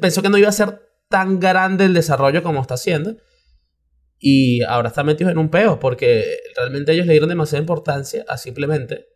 pensó 0.00 0.22
que 0.22 0.28
no 0.28 0.38
iba 0.38 0.48
a 0.48 0.52
ser 0.52 0.80
tan 1.08 1.40
grande 1.40 1.84
el 1.84 1.94
desarrollo 1.94 2.42
como 2.42 2.60
está 2.60 2.74
haciendo. 2.74 3.16
Y 4.20 4.62
ahora 4.62 4.88
están 4.88 5.06
metidos 5.06 5.30
en 5.32 5.38
un 5.38 5.48
peo 5.48 5.78
porque 5.78 6.24
realmente 6.56 6.92
ellos 6.92 7.06
le 7.06 7.12
dieron 7.12 7.28
demasiada 7.28 7.60
importancia 7.62 8.24
a 8.28 8.36
simplemente 8.36 9.06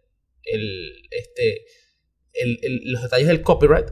el, 0.45 0.93
este, 1.11 1.65
el, 2.33 2.59
el- 2.63 2.93
los 2.93 3.03
detalles 3.03 3.27
del 3.27 3.43
copyright 3.43 3.89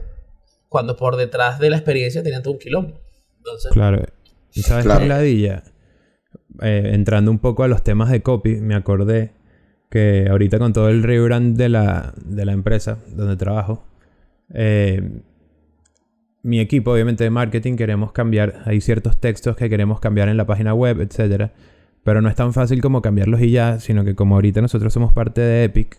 cuando 0.69 0.95
por 0.95 1.17
detrás 1.17 1.59
de 1.59 1.69
la 1.69 1.75
experiencia 1.77 2.23
tenían 2.23 2.43
todo 2.43 2.53
un 2.53 2.59
quilombo. 2.59 3.01
Entonces, 3.37 3.71
Claro. 3.73 4.05
¿Y 4.53 4.61
sabes 4.61 4.85
Claro. 4.85 5.05
ladilla? 5.05 5.63
Eh, 6.61 6.91
entrando 6.93 7.29
un 7.31 7.39
poco 7.39 7.63
a 7.63 7.67
los 7.67 7.83
temas 7.83 8.09
de 8.09 8.21
copy, 8.21 8.55
me 8.61 8.75
acordé 8.75 9.33
que 9.89 10.27
ahorita 10.29 10.59
con 10.59 10.71
todo 10.71 10.87
el 10.89 11.03
rebrand 11.03 11.57
de 11.57 11.67
la, 11.69 12.13
de 12.23 12.45
la 12.45 12.53
empresa 12.53 12.99
donde 13.09 13.35
trabajo, 13.35 13.85
eh, 14.53 15.01
mi 16.43 16.59
equipo, 16.59 16.91
obviamente 16.91 17.23
de 17.23 17.29
marketing, 17.29 17.75
queremos 17.75 18.11
cambiar. 18.11 18.63
Hay 18.65 18.81
ciertos 18.81 19.17
textos 19.19 19.55
que 19.55 19.69
queremos 19.69 19.99
cambiar 19.99 20.29
en 20.29 20.37
la 20.37 20.45
página 20.45 20.73
web, 20.73 21.01
etcétera. 21.01 21.51
Pero 22.03 22.21
no 22.21 22.29
es 22.29 22.35
tan 22.35 22.51
fácil 22.53 22.81
como 22.81 23.01
cambiarlos 23.01 23.41
y 23.41 23.51
ya, 23.51 23.79
sino 23.79 24.03
que 24.03 24.15
como 24.15 24.35
ahorita 24.35 24.59
nosotros 24.61 24.91
somos 24.91 25.13
parte 25.13 25.41
de 25.41 25.63
Epic, 25.65 25.97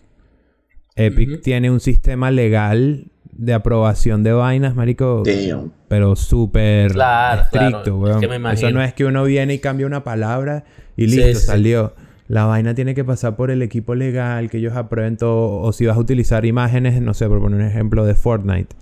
Epic 0.95 1.41
tiene 1.41 1.71
un 1.71 1.79
sistema 1.79 2.29
legal 2.29 3.05
de 3.31 3.53
aprobación 3.53 4.21
de 4.21 4.31
vainas, 4.33 4.75
marico, 4.75 5.23
Damn. 5.25 5.71
pero 5.87 6.15
súper 6.15 6.91
Claro, 6.91 7.41
estricto, 7.43 7.81
claro. 7.83 7.97
weón. 7.97 8.23
Es 8.23 8.29
que 8.29 8.39
me 8.39 8.53
Eso 8.53 8.71
no 8.71 8.83
es 8.83 8.93
que 8.93 9.05
uno 9.05 9.23
viene 9.23 9.55
y 9.55 9.59
cambia 9.59 9.87
una 9.87 10.03
palabra 10.03 10.65
y 10.95 11.07
listo, 11.07 11.39
sí. 11.39 11.45
salió. 11.47 11.93
La 12.27 12.45
vaina 12.45 12.73
tiene 12.75 12.93
que 12.95 13.03
pasar 13.03 13.35
por 13.35 13.49
el 13.51 13.61
equipo 13.61 13.95
legal, 13.95 14.49
que 14.49 14.57
ellos 14.57 14.75
aprueben 14.75 15.17
todo. 15.17 15.61
O 15.61 15.71
si 15.73 15.85
vas 15.85 15.97
a 15.97 15.99
utilizar 15.99 16.45
imágenes, 16.45 17.01
no 17.01 17.13
sé, 17.13 17.27
por 17.27 17.41
poner 17.41 17.59
un 17.61 17.65
ejemplo 17.65 18.05
de 18.05 18.13
Fortnite. 18.15 18.75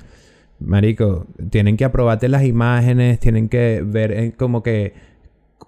Marico, 0.64 1.26
tienen 1.50 1.76
que 1.78 1.86
aprobarte 1.86 2.30
las 2.30 2.44
imágenes, 2.44 3.20
tienen 3.20 3.50
que 3.50 3.84
ver 3.86 4.12
eh, 4.12 4.34
como 4.38 4.62
que 4.64 4.94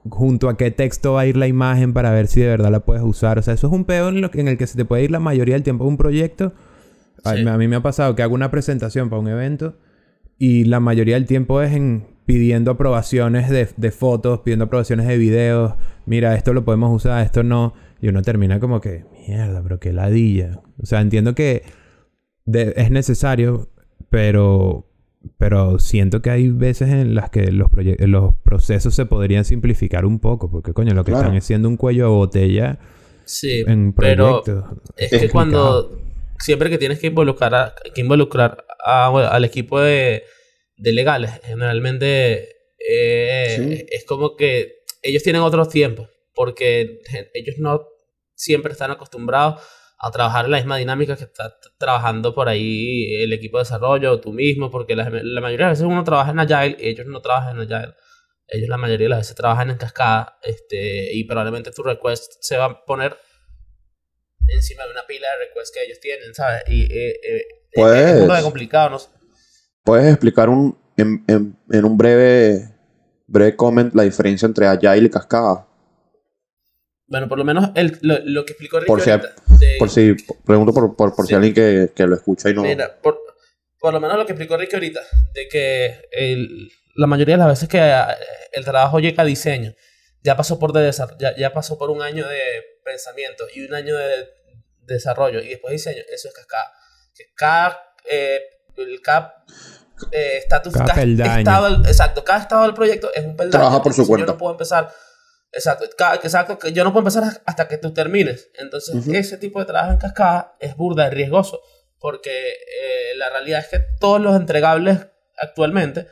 junto 0.10 0.49
a 0.49 0.58
qué 0.58 0.71
texto 0.71 1.13
va 1.13 1.21
a 1.21 1.25
ir 1.25 1.38
la 1.38 1.47
imagen 1.47 1.93
para 1.93 2.12
ver 2.12 2.27
si 2.27 2.41
de 2.41 2.47
verdad 2.47 2.71
la 2.71 2.82
puedes 2.82 3.03
usar. 3.03 3.39
O 3.39 3.41
sea, 3.41 3.53
eso 3.53 3.67
es 3.67 3.73
un 3.73 3.86
pedo 3.86 4.10
en, 4.10 4.21
lo 4.21 4.32
que- 4.32 4.41
en 4.41 4.47
el 4.47 4.58
que 4.58 4.67
se 4.67 4.75
te 4.77 4.86
puede 4.86 5.03
ir 5.03 5.12
la 5.12 5.19
mayoría 5.19 5.56
del 5.56 5.63
tiempo 5.63 5.84
de 5.86 5.89
un 5.89 5.97
proyecto. 5.97 6.53
A, 7.23 7.36
mí 7.58 7.67
me 7.67 7.75
ha 7.77 7.82
pasado 7.82 8.15
que 8.15 8.21
hago 8.23 8.36
una 8.36 8.51
presentación 8.51 9.10
para 9.10 9.21
un 9.21 9.29
evento 9.29 9.77
y 10.38 10.65
la 10.65 10.79
mayoría 10.82 11.15
del 11.15 11.25
tiempo 11.25 11.62
es 11.62 11.73
en 11.73 12.06
pidiendo 12.25 12.71
aprobaciones 12.71 13.49
de, 13.49 13.67
de 13.77 13.91
fotos, 13.91 14.39
pidiendo 14.41 14.65
aprobaciones 14.65 15.08
de 15.08 15.17
videos. 15.17 15.73
Mira, 16.06 16.36
esto 16.36 16.53
lo 16.53 16.65
podemos 16.65 16.93
usar, 16.93 17.23
esto 17.25 17.43
no. 17.43 17.73
Y 18.01 18.10
uno 18.10 18.21
termina 18.23 18.60
como 18.60 18.82
que, 18.82 19.06
mierda, 19.27 19.62
pero 19.63 19.79
qué 19.79 19.93
ladilla. 19.93 20.60
O 20.82 20.86
sea, 20.86 20.99
entiendo 21.01 21.34
que 21.36 21.63
de- 22.45 22.73
es 22.75 22.91
necesario, 22.91 23.69
pero, 24.13 24.86
pero 25.39 25.80
siento 25.80 26.21
que 26.21 26.30
hay 26.30 26.49
veces 26.49 26.89
en 26.89 27.15
las 27.15 27.32
que 27.32 27.52
los, 27.52 27.67
los 27.99 28.36
procesos 28.43 28.93
se 28.93 29.08
podrían 29.08 29.43
simplificar 29.43 30.06
un 30.06 30.19
poco. 30.19 30.52
Porque, 30.52 30.71
coño, 30.73 30.93
lo 30.93 31.04
que 31.04 31.12
Claro. 31.12 31.26
están 31.26 31.38
haciendo 31.38 31.67
un 31.67 31.78
cuello 31.78 32.04
de 32.04 32.10
botella 32.12 32.80
sí, 33.26 33.63
en 33.65 33.91
pero 33.93 34.43
proyectos. 34.43 34.78
es 34.97 35.13
Es 35.13 35.21
que 35.21 35.30
cuando 35.30 35.99
siempre 36.38 36.69
que 36.69 36.78
tienes 36.78 36.99
que 36.99 37.08
involucrar 37.08 37.56
a, 37.56 37.73
que 37.95 38.02
involucrar 38.02 38.65
a- 38.86 39.08
al 39.08 39.45
equipo 39.45 39.80
de, 39.80 40.23
de 40.78 40.91
legales 40.93 41.32
generalmente 41.43 42.49
eh, 42.78 43.56
Sí. 43.58 43.86
es 43.89 44.06
como 44.06 44.36
que 44.36 44.73
ellos 45.02 45.23
tienen 45.23 45.41
otros 45.41 45.69
tiempos 45.69 46.10
porque 46.36 46.99
ellos 47.34 47.56
no 47.60 47.82
siempre 48.36 48.73
están 48.73 48.91
acostumbrados 48.91 49.62
a 50.05 50.11
trabajar 50.11 50.45
en 50.45 50.51
la 50.51 50.57
misma 50.57 50.77
dinámica 50.77 51.15
que 51.15 51.23
está 51.23 51.55
trabajando 51.77 52.33
por 52.35 52.49
ahí 52.49 53.15
el 53.21 53.31
equipo 53.33 53.57
de 53.57 53.63
desarrollo 53.63 54.11
o 54.11 54.19
tú 54.19 54.33
mismo 54.33 54.69
porque 54.69 54.95
la, 54.95 55.09
la 55.09 55.41
mayoría 55.41 55.67
de 55.67 55.71
las 55.71 55.79
veces 55.79 55.91
uno 55.91 56.03
trabaja 56.03 56.31
en 56.31 56.39
Agile 56.39 56.75
y 56.79 56.89
ellos 56.89 57.05
no 57.07 57.21
trabajan 57.21 57.55
en 57.59 57.61
Agile 57.71 57.93
ellos 58.47 58.67
la 58.69 58.77
mayoría 58.77 59.05
de 59.05 59.09
las 59.09 59.19
veces 59.19 59.35
trabajan 59.35 59.69
en 59.69 59.77
cascada 59.77 60.37
este, 60.43 61.13
y 61.13 61.23
probablemente 61.23 61.71
tu 61.71 61.83
request 61.83 62.33
se 62.41 62.57
va 62.57 62.65
a 62.65 62.85
poner 62.85 63.15
encima 64.47 64.83
de 64.85 64.91
una 64.91 65.05
pila 65.07 65.27
de 65.39 65.45
requests 65.47 65.71
que 65.73 65.83
ellos 65.85 65.99
tienen, 66.01 66.33
¿sabes? 66.33 66.63
Y 66.67 66.83
eh, 66.83 67.19
eh, 67.23 67.41
Pues- 67.73 67.93
es 68.15 68.21
un 68.21 68.27
de 68.35 68.41
complicado, 68.41 68.89
¿no? 68.91 68.97
¿Puedes 69.83 70.07
explicar 70.09 70.49
un, 70.49 70.77
en, 70.97 71.23
en- 71.27 71.57
en 71.71 71.85
un 71.85 71.97
breve 71.97 72.69
breve 73.27 73.55
comment 73.55 73.93
la 73.95 74.03
diferencia 74.03 74.45
entre 74.45 74.67
Agile 74.67 75.05
y 75.07 75.09
Cascada. 75.09 75.67
Bueno, 77.07 77.27
por 77.27 77.37
lo 77.37 77.43
menos 77.43 77.69
el, 77.75 77.97
lo, 78.01 78.19
lo, 78.25 78.45
que 78.45 78.53
explicó 78.53 78.79
Ricky 78.79 78.87
por 78.87 79.01
si, 79.01 79.09
ahorita, 79.11 79.35
por 79.77 79.89
si 79.89 80.15
pregunto 80.45 80.73
por, 80.73 80.95
por, 80.95 81.15
por 81.15 81.25
si 81.25 81.29
Sí. 81.29 81.35
alguien 81.35 81.53
que, 81.53 81.91
que 81.95 82.07
lo 82.07 82.15
escucha 82.15 82.49
y 82.49 82.53
no. 82.53 82.61
Mira, 82.63 82.97
por, 83.01 83.19
por 83.79 83.93
lo 83.93 83.99
menos 83.99 84.17
lo 84.17 84.25
que 84.25 84.31
explicó 84.33 84.57
Ricky 84.57 84.75
ahorita, 84.75 85.01
de 85.33 85.47
que 85.47 86.01
el- 86.11 86.71
la 86.95 87.07
mayoría 87.07 87.35
de 87.35 87.39
las 87.39 87.47
veces 87.49 87.67
que 87.69 87.79
eh, 87.79 88.03
el 88.53 88.63
trabajo 88.63 88.99
llega 88.99 89.23
a 89.23 89.25
diseño, 89.25 89.73
ya 90.21 90.37
pasó 90.37 90.57
por, 90.59 90.71
de 90.73 90.91
ya, 91.19 91.35
ya 91.35 91.51
pasó 91.53 91.77
por 91.77 91.89
un 91.89 92.01
año 92.01 92.27
de 92.27 92.39
pensamiento 92.85 93.45
y 93.53 93.65
un 93.65 93.73
año 93.73 93.95
de 93.95 94.29
desarrollo 94.81 95.41
y 95.41 95.49
después 95.49 95.71
diseño, 95.73 96.01
eso 96.11 96.27
es 96.29 96.33
cascada. 96.33 96.71
Que 97.15 97.25
cada, 97.35 97.81
eh, 98.09 98.39
el 98.77 99.01
cada 99.01 99.43
eh, 100.11 100.37
estatus, 100.37 100.73
Cada 100.73 100.93
cada 100.93 101.39
estado 101.39 101.69
del- 101.69 101.85
exacto, 101.87 102.23
cada 102.23 102.39
estado 102.41 102.63
del 102.63 102.73
proyecto 102.73 103.09
es 103.13 103.23
un 103.25 103.35
peldaño. 103.35 103.51
Trabaja 103.51 103.83
por 103.83 103.93
su 103.93 104.07
cuenta. 104.07 104.25
Yo 104.27 104.31
no 104.33 104.37
puedo 104.37 104.51
empezar, 104.53 104.89
exacto, 105.53 105.85
cada- 105.97 106.15
exacto, 106.15 106.57
yo 106.69 106.83
no 106.83 106.91
puedo 106.91 107.07
empezar 107.07 107.41
hasta 107.45 107.67
que 107.67 107.77
tú 107.77 107.93
termines. 107.93 108.49
Entonces, 108.55 108.95
ese 109.15 109.37
tipo 109.37 109.59
de 109.59 109.65
trabajo 109.65 109.91
en 109.93 109.97
cascada 109.99 110.55
es 110.59 110.75
burda 110.75 111.07
y 111.07 111.11
riesgoso 111.11 111.61
porque 111.99 112.51
eh, 112.51 113.15
la 113.15 113.29
realidad 113.29 113.59
es 113.61 113.67
que 113.67 113.79
todos 113.99 114.19
los 114.19 114.35
entregables 114.35 114.97
actualmente 115.37 116.07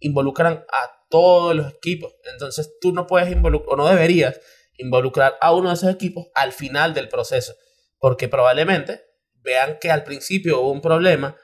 involucran 0.00 0.64
a 0.70 1.06
todos 1.08 1.54
los 1.54 1.72
equipos. 1.74 2.14
Entonces 2.32 2.76
tú 2.80 2.92
no 2.92 3.06
puedes 3.06 3.30
involucrar, 3.30 3.72
o 3.74 3.76
no 3.76 3.88
deberías 3.88 4.38
involucrar 4.76 5.36
a 5.40 5.52
uno 5.54 5.68
de 5.68 5.74
esos 5.74 5.92
equipos 5.92 6.26
al 6.34 6.52
final 6.52 6.94
del 6.94 7.08
proceso, 7.08 7.54
porque 7.98 8.28
probablemente 8.28 9.02
vean 9.42 9.78
que 9.80 9.90
al 9.90 10.04
principio 10.04 10.60
hubo 10.60 10.72
un 10.72 10.80
problema 10.80 11.36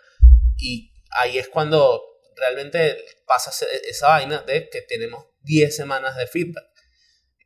y 0.59 0.93
ahí 1.11 1.39
es 1.39 1.49
cuando 1.49 2.03
realmente 2.37 2.97
pasa 3.27 3.51
esa 3.89 4.09
vaina 4.09 4.43
de 4.43 4.69
que 4.69 4.83
tenemos 4.83 5.25
10 5.43 5.75
semanas 5.75 6.17
de 6.17 6.27
feedback. 6.27 6.65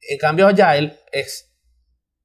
En 0.03 0.19
cambio, 0.19 0.47
Agile 0.49 0.99
es 1.13 1.51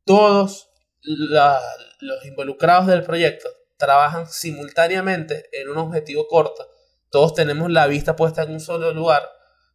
todos 0.06 0.70
la- 1.02 1.62
los 2.00 2.26
involucrados 2.26 2.88
del 2.88 3.04
proyecto 3.04 3.50
trabajan 3.78 4.28
simultáneamente 4.28 5.50
en 5.52 5.70
un 5.70 5.78
objetivo 5.78 6.28
corto. 6.28 6.72
Todos 7.10 7.34
tenemos 7.34 7.70
la 7.72 7.88
vista 7.88 8.16
puesta 8.16 8.44
en 8.44 8.52
un 8.52 8.60
solo 8.60 8.94
lugar 8.94 9.30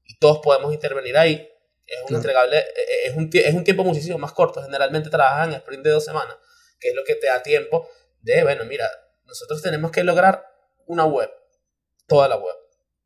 y 0.04 0.18
todos 0.18 0.38
podemos 0.42 0.72
intervenir 0.72 1.16
ahí. 1.16 1.46
Es 1.86 2.00
un 2.02 2.06
Claro. 2.06 2.16
entregable, 2.18 2.58
eh, 2.58 2.64
eh, 2.76 3.06
es 3.06 3.16
un, 3.16 3.30
es 3.32 3.54
un 3.54 3.64
tiempo 3.64 3.84
muchísimo 3.84 4.18
más 4.18 4.32
corto. 4.32 4.62
Generalmente 4.62 5.10
trabajan 5.10 5.50
en 5.50 5.56
sprint 5.56 5.84
de 5.84 5.90
dos 5.90 6.04
semanas, 6.04 6.36
que 6.78 6.88
es 6.90 6.94
lo 6.94 7.04
que 7.04 7.16
te 7.16 7.26
da 7.26 7.42
tiempo 7.42 7.88
de, 8.20 8.42
bueno, 8.42 8.64
mira, 8.64 8.88
nosotros 9.24 9.60
tenemos 9.62 9.90
que 9.90 10.02
lograr 10.04 10.44
una 10.86 11.04
web, 11.04 11.30
toda 12.06 12.28
la 12.28 12.36
web, 12.36 12.54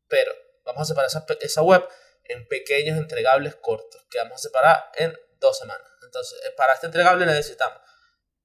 pero 0.09 0.33
vamos 0.64 0.83
a 0.83 0.85
separar 0.87 1.09
esa, 1.09 1.24
esa 1.40 1.62
web 1.62 1.85
en 2.24 2.46
pequeños 2.48 2.96
entregables 2.98 3.56
cortos, 3.56 4.04
que 4.10 4.18
vamos 4.18 4.34
a 4.34 4.38
separar 4.38 4.90
en 4.96 5.14
dos 5.40 5.58
semanas. 5.58 5.87
Entonces, 6.02 6.38
eh, 6.46 6.52
para 6.56 6.74
este 6.74 6.87
entregable 6.87 7.26
necesitamos 7.26 7.78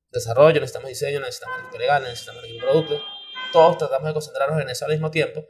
desarrollo, 0.10 0.60
necesitamos 0.60 0.90
diseño, 0.90 1.20
necesitamos 1.20 1.60
equipo 1.60 1.78
legal, 1.78 2.04
necesitamos 2.04 2.44
equipo 2.44 2.66
producto. 2.66 3.02
Todos 3.54 3.78
tratamos 3.78 4.08
de 4.08 4.14
concentrarnos 4.14 4.62
en 4.62 4.70
eso 4.70 4.86
al 4.86 4.92
mismo 4.92 5.12
tiempo. 5.12 5.46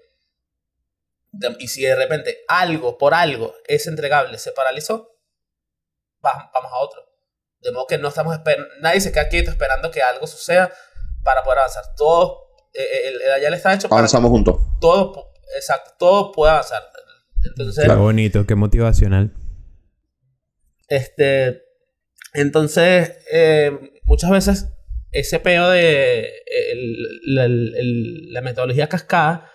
Y 1.60 1.68
si 1.68 1.84
de 1.84 1.96
repente 1.96 2.44
algo, 2.48 2.98
por 2.98 3.14
algo, 3.14 3.56
ese 3.68 3.90
entregable 3.90 4.38
se 4.40 4.52
paralizó, 4.52 5.16
va- 6.26 6.50
vamos 6.54 6.72
a 6.74 6.78
otro. 6.78 7.06
De 7.60 7.72
modo 7.72 7.88
que 7.88 7.98
no 7.98 8.08
estamos 8.10 8.38
nadie 8.80 9.00
se 9.02 9.12
queda 9.12 9.28
quieto 9.30 9.52
esperando 9.52 9.92
que 9.92 10.02
algo 10.02 10.26
suceda 10.28 10.74
para 11.24 11.44
poder 11.44 11.60
avanzar. 11.60 11.84
Todo, 11.96 12.48
eh, 12.74 12.82
eh, 12.84 13.08
el, 13.10 13.22
el 13.22 13.32
Agile 13.34 13.56
está 13.58 13.74
hecho 13.74 13.88
para 13.90 13.98
que 13.98 14.00
Avanzamos 14.02 14.30
juntos. 14.32 14.56
todo, 14.82 15.32
exacto, 15.56 15.92
todo 16.00 16.32
puede 16.32 16.52
avanzar. 16.52 16.84
Entonces, 17.50 17.86
Qué 17.86 17.94
bonito, 17.96 18.46
qué 18.46 18.56
motivacional. 18.56 19.32
este, 20.88 21.62
entonces, 22.34 23.14
eh, 23.32 23.72
muchas 24.04 24.30
veces 24.32 24.68
ese 25.12 25.40
peo 25.40 25.70
de 25.70 26.28
el- 26.72 26.98
la, 27.26 27.46
el- 27.46 28.32
la 28.34 28.42
metodología 28.42 28.88
cascada 28.88 29.50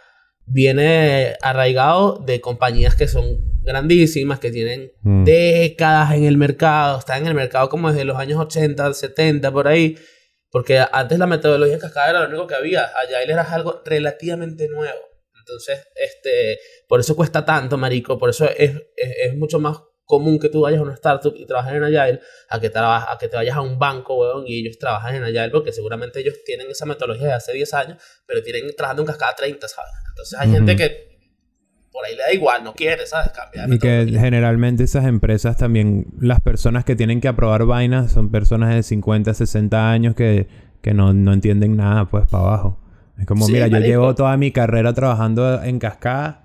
viene 0.47 1.35
arraigado 1.43 2.19
de 2.27 2.41
compañías 2.41 2.95
que 2.97 3.09
son 3.09 3.63
grandísimas, 3.63 4.41
que 4.41 4.51
tienen 4.51 4.93
Mm. 5.03 5.25
décadas 5.25 6.15
en 6.15 6.25
el 6.25 6.37
mercado, 6.37 6.99
están 6.99 7.23
en 7.23 7.29
el 7.29 7.35
mercado 7.35 7.69
como 7.69 7.91
desde 7.91 8.05
los 8.05 8.19
años 8.19 8.39
80, 8.39 8.93
70, 8.93 9.51
por 9.51 9.69
ahí, 9.69 9.97
porque 10.51 10.85
antes 10.93 11.19
la 11.19 11.27
metodología 11.27 11.79
cascada 11.79 12.11
era 12.11 12.21
lo 12.25 12.29
único 12.29 12.47
que 12.47 12.55
había, 12.57 12.83
Agile 12.85 13.33
era 13.33 13.43
algo 13.43 13.83
relativamente 13.87 14.69
nuevo. 14.69 14.99
Entonces, 15.47 15.87
este, 15.95 16.59
por 16.89 17.01
eso 17.01 17.15
cuesta 17.15 17.45
tanto, 17.45 17.77
marico, 17.77 18.17
por 18.19 18.31
eso 18.31 18.47
es, 18.49 18.71
es, 18.97 19.11
es 19.25 19.37
mucho 19.37 19.61
más 19.61 19.79
común 20.07 20.39
que 20.39 20.49
tú 20.49 20.63
vayas 20.63 20.81
a 20.81 20.83
una 20.83 20.95
startup 20.95 21.35
y 21.37 21.45
trabajes 21.47 21.75
en 21.75 21.85
Agile 21.85 22.21
a 22.49 22.61
que, 22.61 22.71
traba- 22.71 23.11
a 23.13 23.19
que 23.19 23.29
te 23.29 23.37
vayas 23.37 23.57
a 23.57 23.61
un 23.61 23.79
banco, 23.79 24.15
weón, 24.19 24.45
y 24.47 24.61
ellos 24.61 24.79
trabajan 24.79 25.15
en 25.17 25.25
Agile 25.25 25.51
porque 25.51 25.73
seguramente 25.73 26.21
ellos 26.21 26.37
tienen 26.45 26.71
esa 26.71 26.87
metodología 26.87 27.27
de 27.29 27.33
hace 27.35 27.53
10 27.53 27.73
años, 27.75 28.03
pero 28.27 28.43
tienen 28.43 28.65
trabajando 28.77 29.03
en 29.03 29.07
cascada 29.07 29.35
30, 29.35 29.69
¿sabes? 29.69 29.93
Entonces 30.11 30.39
hay 30.39 30.51
gente 30.51 30.77
que 30.77 31.15
por 31.91 32.05
ahí 32.05 32.17
le 32.17 32.23
da 32.23 32.33
igual, 32.33 32.65
no 32.65 32.75
quiere, 32.75 33.07
¿sabes? 33.07 33.31
Cambiar. 33.33 33.73
Y 33.73 33.79
que 33.79 34.07
generalmente 34.19 34.83
esas 34.85 35.05
empresas 35.07 35.57
también, 35.57 36.07
las 36.21 36.41
personas 36.41 36.85
que 36.85 36.97
tienen 36.97 37.21
que 37.21 37.29
aprobar 37.29 37.65
vainas 37.67 38.13
son 38.13 38.31
personas 38.31 38.75
de 38.75 38.83
50, 38.83 39.33
60 39.33 39.91
años 39.91 40.15
que, 40.15 40.49
que 40.83 40.93
no, 40.93 41.13
no 41.15 41.33
entienden 41.33 41.77
nada, 41.77 42.07
pues, 42.11 42.25
para 42.31 42.45
abajo. 42.45 42.81
Es 43.19 43.27
como, 43.27 43.47
Sí, 43.47 43.53
mira, 43.53 43.69
yo 43.69 43.79
llevo 43.79 44.15
toda 44.15 44.37
mi 44.37 44.51
carrera 44.51 44.93
trabajando 44.93 45.63
en 45.63 45.79
cascada. 45.79 46.43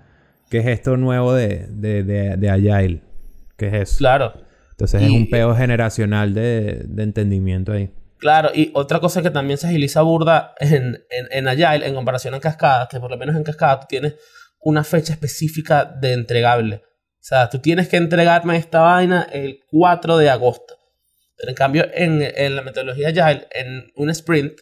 ¿Qué 0.48 0.58
es 0.58 0.66
esto 0.66 0.96
nuevo 0.96 1.32
de, 1.32 1.66
de, 1.68 2.02
de, 2.02 2.36
de 2.36 2.50
Agile? 2.50 3.02
¿Qué 3.56 3.68
es 3.68 3.74
eso? 3.74 3.98
Claro. 3.98 4.34
Entonces 4.70 5.02
es 5.02 5.10
un 5.10 5.28
peo 5.28 5.54
generacional 5.54 6.32
de, 6.32 6.84
de 6.86 7.02
entendimiento 7.02 7.72
ahí. 7.72 7.90
Claro, 8.18 8.50
y 8.54 8.70
otra 8.74 9.00
cosa 9.00 9.22
que 9.22 9.30
también 9.30 9.58
se 9.58 9.66
agiliza 9.66 10.02
burda 10.02 10.54
en, 10.58 11.02
en, 11.10 11.26
en 11.30 11.48
Agile 11.48 11.86
en 11.86 11.94
comparación 11.94 12.34
a 12.34 12.40
Cascada, 12.40 12.86
que 12.88 13.00
por 13.00 13.10
lo 13.10 13.16
menos 13.16 13.36
en 13.36 13.44
Cascada 13.44 13.80
tú 13.80 13.86
tienes 13.88 14.14
una 14.60 14.84
fecha 14.84 15.12
específica 15.12 15.84
de 15.84 16.12
entregable. 16.12 16.76
O 16.76 17.22
sea, 17.22 17.48
tú 17.48 17.58
tienes 17.58 17.88
que 17.88 17.96
entregarme 17.96 18.56
esta 18.56 18.80
vaina 18.80 19.26
el 19.32 19.60
4 19.70 20.16
de 20.18 20.30
agosto. 20.30 20.74
Pero 21.36 21.50
en 21.50 21.54
cambio, 21.54 21.86
en, 21.94 22.22
en 22.22 22.56
la 22.56 22.62
metodología 22.62 23.08
Agile, 23.08 23.46
en 23.52 23.90
un 23.96 24.10
sprint, 24.10 24.52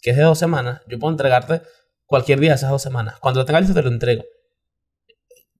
que 0.00 0.10
es 0.10 0.16
de 0.16 0.22
dos 0.22 0.38
semanas, 0.38 0.82
yo 0.86 0.98
puedo 0.98 1.12
entregarte 1.12 1.62
cualquier 2.06 2.40
día 2.40 2.50
de 2.50 2.56
esas 2.56 2.70
dos 2.70 2.82
semanas. 2.82 3.18
Cuando 3.20 3.40
lo 3.40 3.46
tenga 3.46 3.60
listo, 3.60 3.74
te 3.74 3.82
lo 3.82 3.88
entrego. 3.88 4.24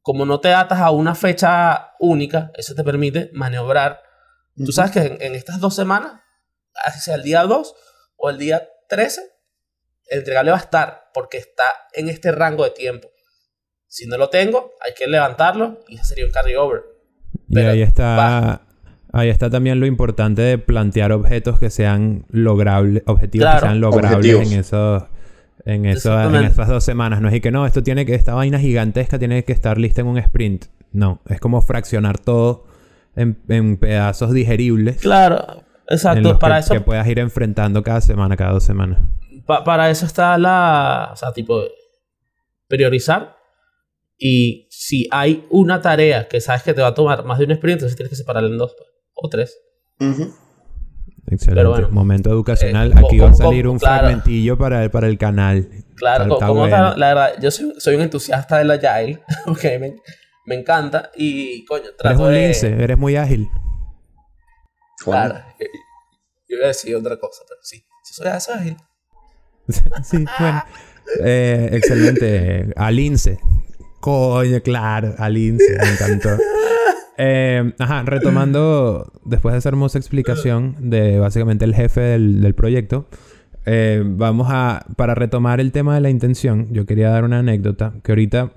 Como 0.01 0.25
no 0.25 0.41
te 0.41 0.55
atas 0.55 0.81
a 0.81 0.91
una 0.91 1.15
fecha 1.15 1.93
única, 1.99 2.51
eso 2.55 2.75
te 2.75 2.85
permite 2.85 3.31
maniobrar. 3.33 4.03
Tú 4.57 4.73
sabes 4.73 4.91
que 4.91 5.01
en, 5.01 5.21
en 5.21 5.35
estas 5.35 5.61
dos 5.61 5.75
semanas, 5.75 6.21
así 6.85 7.01
sea 7.01 7.17
el 7.17 7.23
día 7.23 7.43
2 7.43 7.75
o 8.17 8.31
el 8.31 8.39
día 8.39 8.69
13, 8.89 9.21
el 10.07 10.19
entregable 10.19 10.51
va 10.53 10.57
a 10.57 10.61
estar 10.61 11.11
porque 11.13 11.39
está 11.39 11.65
en 11.93 12.09
este 12.09 12.33
rango 12.33 12.65
de 12.65 12.71
tiempo. 12.71 13.09
Si 13.87 14.07
no 14.07 14.17
lo 14.19 14.29
tengo, 14.31 14.73
hay 14.81 14.95
que 14.95 15.07
levantarlo 15.07 15.81
y 15.89 15.97
ese 15.97 16.05
sería 16.05 16.27
un 16.27 16.33
carryover. 16.33 16.83
Y 17.49 17.59
ahí 17.59 17.83
está, 17.83 18.17
va. 18.17 18.68
Ahí 19.13 19.29
está 19.29 19.49
también 19.51 19.81
lo 19.81 19.87
importante 19.87 20.43
de 20.43 20.59
plantear 20.59 21.13
objetos 21.13 21.59
que 21.59 21.71
sean 21.71 22.25
logrables, 22.31 23.03
objetivos 23.07 23.45
Claro. 23.47 23.61
que 23.61 23.67
sean 23.67 23.81
logrables 23.81 24.35
Objetivos. 24.35 24.53
en 24.53 24.59
esos, 24.61 25.03
en 25.65 25.85
en 25.87 26.45
esas 26.45 26.69
dos 26.69 26.85
semanas. 26.85 27.21
No 27.21 27.29
es 27.29 27.35
y 27.35 27.41
que 27.41 27.51
no, 27.51 27.67
esto 27.67 27.83
tiene 27.83 28.05
que, 28.07 28.15
esta 28.15 28.35
vaina 28.35 28.59
gigantesca 28.59 29.19
tiene 29.19 29.45
que 29.45 29.53
estar 29.53 29.79
lista 29.79 30.01
en 30.03 30.07
un 30.09 30.19
sprint. 30.19 30.67
No, 30.93 31.21
es 31.29 31.41
como 31.41 31.61
fraccionar 31.61 32.19
todo 32.19 32.65
en, 33.17 33.39
en 33.49 33.77
pedazos 33.77 34.33
digeribles. 34.33 34.97
Claro, 34.99 35.45
en 35.89 35.95
exacto. 35.95 36.21
los 36.31 36.39
Para 36.39 36.55
que, 36.57 36.61
eso, 36.61 36.75
que 36.75 36.81
puedas 36.81 37.07
ir 37.09 37.19
enfrentando 37.19 37.83
cada 37.83 38.01
semana, 38.01 38.37
cada 38.37 38.53
dos 38.53 38.65
semanas. 38.65 39.01
pa- 39.47 39.65
para 39.65 39.91
eso 39.91 40.07
está 40.07 40.39
la. 40.39 41.11
O 41.13 41.17
sea, 41.17 41.33
tipo, 41.33 41.63
priorizar. 42.67 43.37
Y 44.21 44.67
si 44.71 45.07
hay 45.13 45.45
una 45.51 45.81
tarea 45.81 46.27
que 46.27 46.41
sabes 46.41 46.63
que 46.63 46.75
te 46.75 46.81
va 46.83 46.89
a 46.89 46.95
tomar 46.95 47.25
más 47.25 47.39
de 47.39 47.45
un 47.45 47.53
sprint, 47.53 47.75
entonces 47.79 47.97
tienes 47.97 48.11
que 48.11 48.17
separarla 48.17 48.49
en 48.49 48.59
dos 48.59 48.75
pues, 48.77 48.88
o 49.23 49.29
tres. 49.29 49.59
Excelente. 49.99 51.55
Pero 51.55 51.71
bueno. 51.71 51.89
Momento 51.91 52.31
educacional. 52.31 52.93
Eh, 52.93 52.95
Aquí 53.05 53.19
va 53.19 53.31
a 53.31 53.35
salir 53.35 53.67
un 53.69 53.79
claro. 53.79 54.07
fragmentillo 54.07 54.57
para 54.57 54.85
el, 54.85 54.91
para 54.91 55.09
el 55.09 55.19
canal. 55.19 55.69
Claro, 55.97 56.39
como 56.39 56.55
bueno. 56.55 56.97
la 56.97 57.09
verdad, 57.09 57.35
yo 57.41 57.51
soy, 57.51 57.75
soy 57.79 57.97
un 57.97 58.03
entusiasta 58.03 58.59
del 58.59 58.71
Agile, 58.71 59.21
porque 59.45 59.79
me, 59.79 59.97
me 60.47 60.55
encanta 60.55 61.11
y, 61.17 61.65
coño, 61.65 61.85
Eres 61.85 61.97
trato 61.97 62.23
un 62.23 62.33
de... 62.33 62.47
lince, 62.47 62.69
eres 62.69 62.97
muy 62.97 63.17
ágil. 63.17 63.49
Claro, 65.05 65.41
yo 66.49 66.57
iba 66.57 66.65
a 66.65 66.69
decir 66.69 66.95
otra 66.97 67.19
cosa, 67.19 67.43
pero 67.49 67.61
sí, 67.63 67.85
sí 68.05 68.15
soy 68.15 68.29
ágil. 68.29 68.77
sí, 70.03 70.25
bueno. 70.39 70.65
Eh, 71.25 71.71
excelente. 71.73 72.73
Alince. 72.77 73.39
Coño, 74.01 74.61
claro. 74.63 75.15
Alince. 75.19 75.77
Me 75.79 75.91
encantó. 75.91 76.31
Eh, 77.21 77.73
ajá, 77.81 78.05
retomando 78.05 79.13
después 79.25 79.53
de 79.53 79.59
esa 79.59 79.69
hermosa 79.71 79.99
explicación 79.99 80.77
de 80.79 81.19
básicamente 81.19 81.65
el 81.65 81.75
jefe 81.75 82.01
del, 82.01 82.41
del 82.41 82.55
proyecto, 82.55 83.09
eh, 83.67 84.03
vamos 84.07 84.47
a, 84.51 84.87
para 84.97 85.15
retomar 85.15 85.61
el 85.61 85.73
tema 85.73 85.97
de 85.97 86.01
la 86.01 86.11
intención, 86.11 86.73
yo 86.73 86.87
quería 86.87 87.11
dar 87.11 87.25
una 87.25 87.41
anécdota 87.41 87.93
que 88.03 88.13
ahorita 88.13 88.53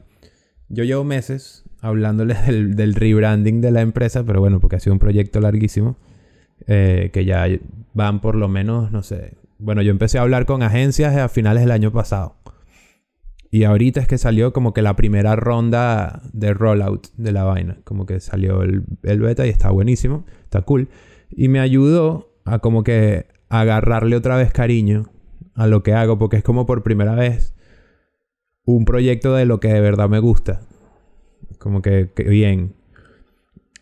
yo 0.70 0.84
llevo 0.84 1.04
meses 1.04 1.64
hablándoles 1.82 2.46
del, 2.46 2.76
del, 2.76 2.94
rebranding 2.94 3.62
de 3.62 3.72
la 3.72 3.82
empresa, 3.82 4.24
pero 4.24 4.40
bueno, 4.40 4.60
porque 4.60 4.76
ha 4.76 4.80
sido 4.80 4.94
un 4.94 5.00
proyecto 5.00 5.42
larguísimo, 5.42 5.98
eh, 6.68 7.10
que 7.12 7.26
ya 7.26 7.48
van 7.94 8.22
por 8.22 8.36
lo 8.36 8.48
menos, 8.48 8.92
no 8.92 9.02
sé, 9.02 9.34
bueno, 9.58 9.82
yo 9.82 9.92
empecé 9.92 10.20
a 10.20 10.22
hablar 10.22 10.46
con 10.46 10.64
agencias 10.64 11.16
a 11.18 11.28
finales 11.30 11.64
del 11.64 11.72
año 11.72 11.92
pasado. 11.92 12.36
Y 13.54 13.66
ahorita 13.66 14.00
es 14.00 14.08
que 14.08 14.18
salió 14.18 14.54
como 14.54 14.74
que 14.74 14.82
la 14.82 14.96
primera 14.96 15.36
ronda 15.36 16.22
de 16.32 16.54
rollout 16.54 17.10
de 17.18 17.34
la 17.34 17.44
vaina. 17.44 17.80
Como 17.84 18.06
que 18.06 18.22
salió 18.22 18.64
el, 18.64 18.86
beta 19.02 19.46
y 19.46 19.50
está 19.50 19.70
buenísimo, 19.72 20.26
está 20.44 20.62
cool. 20.62 20.88
Y 21.30 21.50
me 21.50 21.60
ayudó 21.60 22.34
a 22.46 22.60
como 22.60 22.86
que 22.86 23.28
agarrarle 23.50 24.16
otra 24.16 24.38
vez 24.38 24.54
cariño 24.54 25.10
a 25.54 25.68
lo 25.68 25.84
que 25.84 25.94
hago, 25.94 26.18
porque 26.18 26.38
es 26.38 26.44
como 26.44 26.66
por 26.66 26.82
primera 26.82 27.14
vez 27.14 27.54
un 28.64 28.86
proyecto 28.86 29.36
de 29.36 29.46
lo 29.46 29.60
que 29.60 29.68
de 29.68 29.82
verdad 29.82 30.08
me 30.08 30.20
gusta. 30.20 30.62
Como 31.60 31.82
que, 31.82 32.10
bien. 32.16 32.74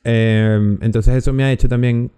Em, 0.03 0.79
entonces 0.81 1.13
eso 1.13 1.31
me 1.31 1.43
ha 1.43 1.51
hecho 1.51 1.69
también 1.69 2.11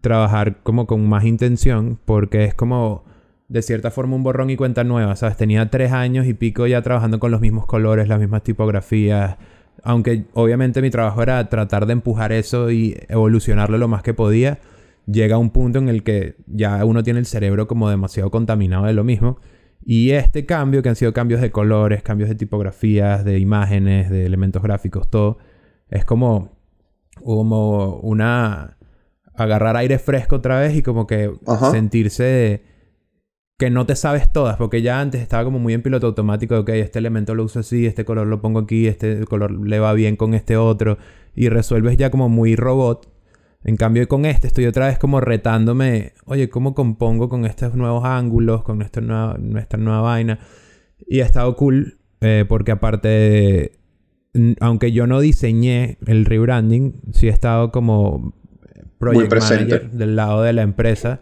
trabajar 0.00 0.60
como 0.64 0.88
con 0.88 1.08
más 1.08 1.24
intención, 1.24 2.00
porque 2.04 2.42
es 2.46 2.54
como 2.54 3.04
de 3.50 3.62
cierta 3.62 3.90
forma 3.90 4.14
un 4.14 4.22
borrón 4.22 4.48
y 4.48 4.56
cuenta 4.56 4.84
nueva, 4.84 5.16
¿sabes? 5.16 5.36
Tenía 5.36 5.68
tres 5.70 5.90
años 5.90 6.26
y 6.26 6.34
pico 6.34 6.68
ya 6.68 6.82
trabajando 6.82 7.18
con 7.18 7.32
los 7.32 7.40
mismos 7.40 7.66
colores, 7.66 8.06
las 8.06 8.20
mismas 8.20 8.44
tipografías, 8.44 9.38
aunque 9.82 10.26
obviamente 10.34 10.80
mi 10.80 10.90
trabajo 10.90 11.20
era 11.20 11.48
tratar 11.48 11.86
de 11.86 11.94
empujar 11.94 12.30
eso 12.30 12.70
y 12.70 12.96
evolucionarlo 13.08 13.76
lo 13.76 13.88
más 13.88 14.04
que 14.04 14.14
podía, 14.14 14.60
llega 15.04 15.36
un 15.36 15.50
punto 15.50 15.80
en 15.80 15.88
el 15.88 16.04
que 16.04 16.36
ya 16.46 16.84
uno 16.84 17.02
tiene 17.02 17.18
el 17.18 17.26
cerebro 17.26 17.66
como 17.66 17.90
demasiado 17.90 18.30
contaminado 18.30 18.86
de 18.86 18.92
lo 18.92 19.02
mismo. 19.02 19.40
Y 19.84 20.12
este 20.12 20.46
cambio, 20.46 20.80
que 20.82 20.90
han 20.90 20.96
sido 20.96 21.12
cambios 21.12 21.40
de 21.40 21.50
colores, 21.50 22.04
cambios 22.04 22.28
de 22.28 22.36
tipografías, 22.36 23.24
de 23.24 23.40
imágenes, 23.40 24.10
de 24.10 24.26
elementos 24.26 24.62
gráficos, 24.62 25.10
todo, 25.10 25.38
es 25.88 26.04
como, 26.04 26.56
como 27.24 27.96
una... 27.96 28.76
agarrar 29.34 29.76
aire 29.76 29.98
fresco 29.98 30.36
otra 30.36 30.60
vez 30.60 30.76
y 30.76 30.82
como 30.82 31.08
que 31.08 31.32
sentirse 31.72 32.62
que 33.60 33.70
no 33.70 33.86
te 33.86 33.94
sabes 33.94 34.32
todas, 34.32 34.56
porque 34.56 34.82
ya 34.82 35.00
antes 35.00 35.20
estaba 35.20 35.44
como 35.44 35.60
muy 35.60 35.74
en 35.74 35.82
piloto 35.82 36.08
automático 36.08 36.54
de, 36.54 36.60
ok, 36.60 36.68
este 36.70 36.98
elemento 36.98 37.36
lo 37.36 37.44
uso 37.44 37.60
así, 37.60 37.86
este 37.86 38.04
color 38.04 38.26
lo 38.26 38.40
pongo 38.40 38.58
aquí, 38.58 38.88
este 38.88 39.24
color 39.26 39.52
le 39.52 39.78
va 39.78 39.92
bien 39.92 40.16
con 40.16 40.34
este 40.34 40.56
otro, 40.56 40.98
y 41.36 41.48
resuelves 41.48 41.96
ya 41.96 42.10
como 42.10 42.28
muy 42.28 42.56
robot 42.56 43.08
en 43.62 43.76
cambio, 43.76 44.08
con 44.08 44.24
este 44.24 44.46
estoy 44.46 44.66
otra 44.66 44.86
vez 44.86 44.98
como 44.98 45.20
retándome, 45.20 46.14
oye, 46.24 46.48
¿cómo 46.48 46.74
compongo 46.74 47.28
con 47.28 47.44
estos 47.44 47.74
nuevos 47.74 48.04
ángulos, 48.04 48.62
con 48.62 48.80
esta 48.80 49.02
nueva, 49.02 49.36
nuestra 49.38 49.78
nueva 49.78 50.00
vaina? 50.00 50.38
Y 51.06 51.20
ha 51.20 51.26
estado 51.26 51.54
cool 51.56 51.98
eh, 52.22 52.46
porque 52.48 52.72
aparte, 52.72 53.72
aunque 54.60 54.92
yo 54.92 55.06
no 55.06 55.20
diseñé 55.20 55.98
el 56.06 56.24
rebranding, 56.24 57.02
sí 57.12 57.26
he 57.26 57.30
estado 57.30 57.70
como 57.70 58.34
project 58.98 59.30
manager 59.30 59.90
del 59.90 60.16
lado 60.16 60.42
de 60.42 60.52
la 60.54 60.62
empresa 60.62 61.20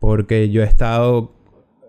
porque 0.00 0.50
yo 0.50 0.62
he 0.62 0.66
estado 0.66 1.35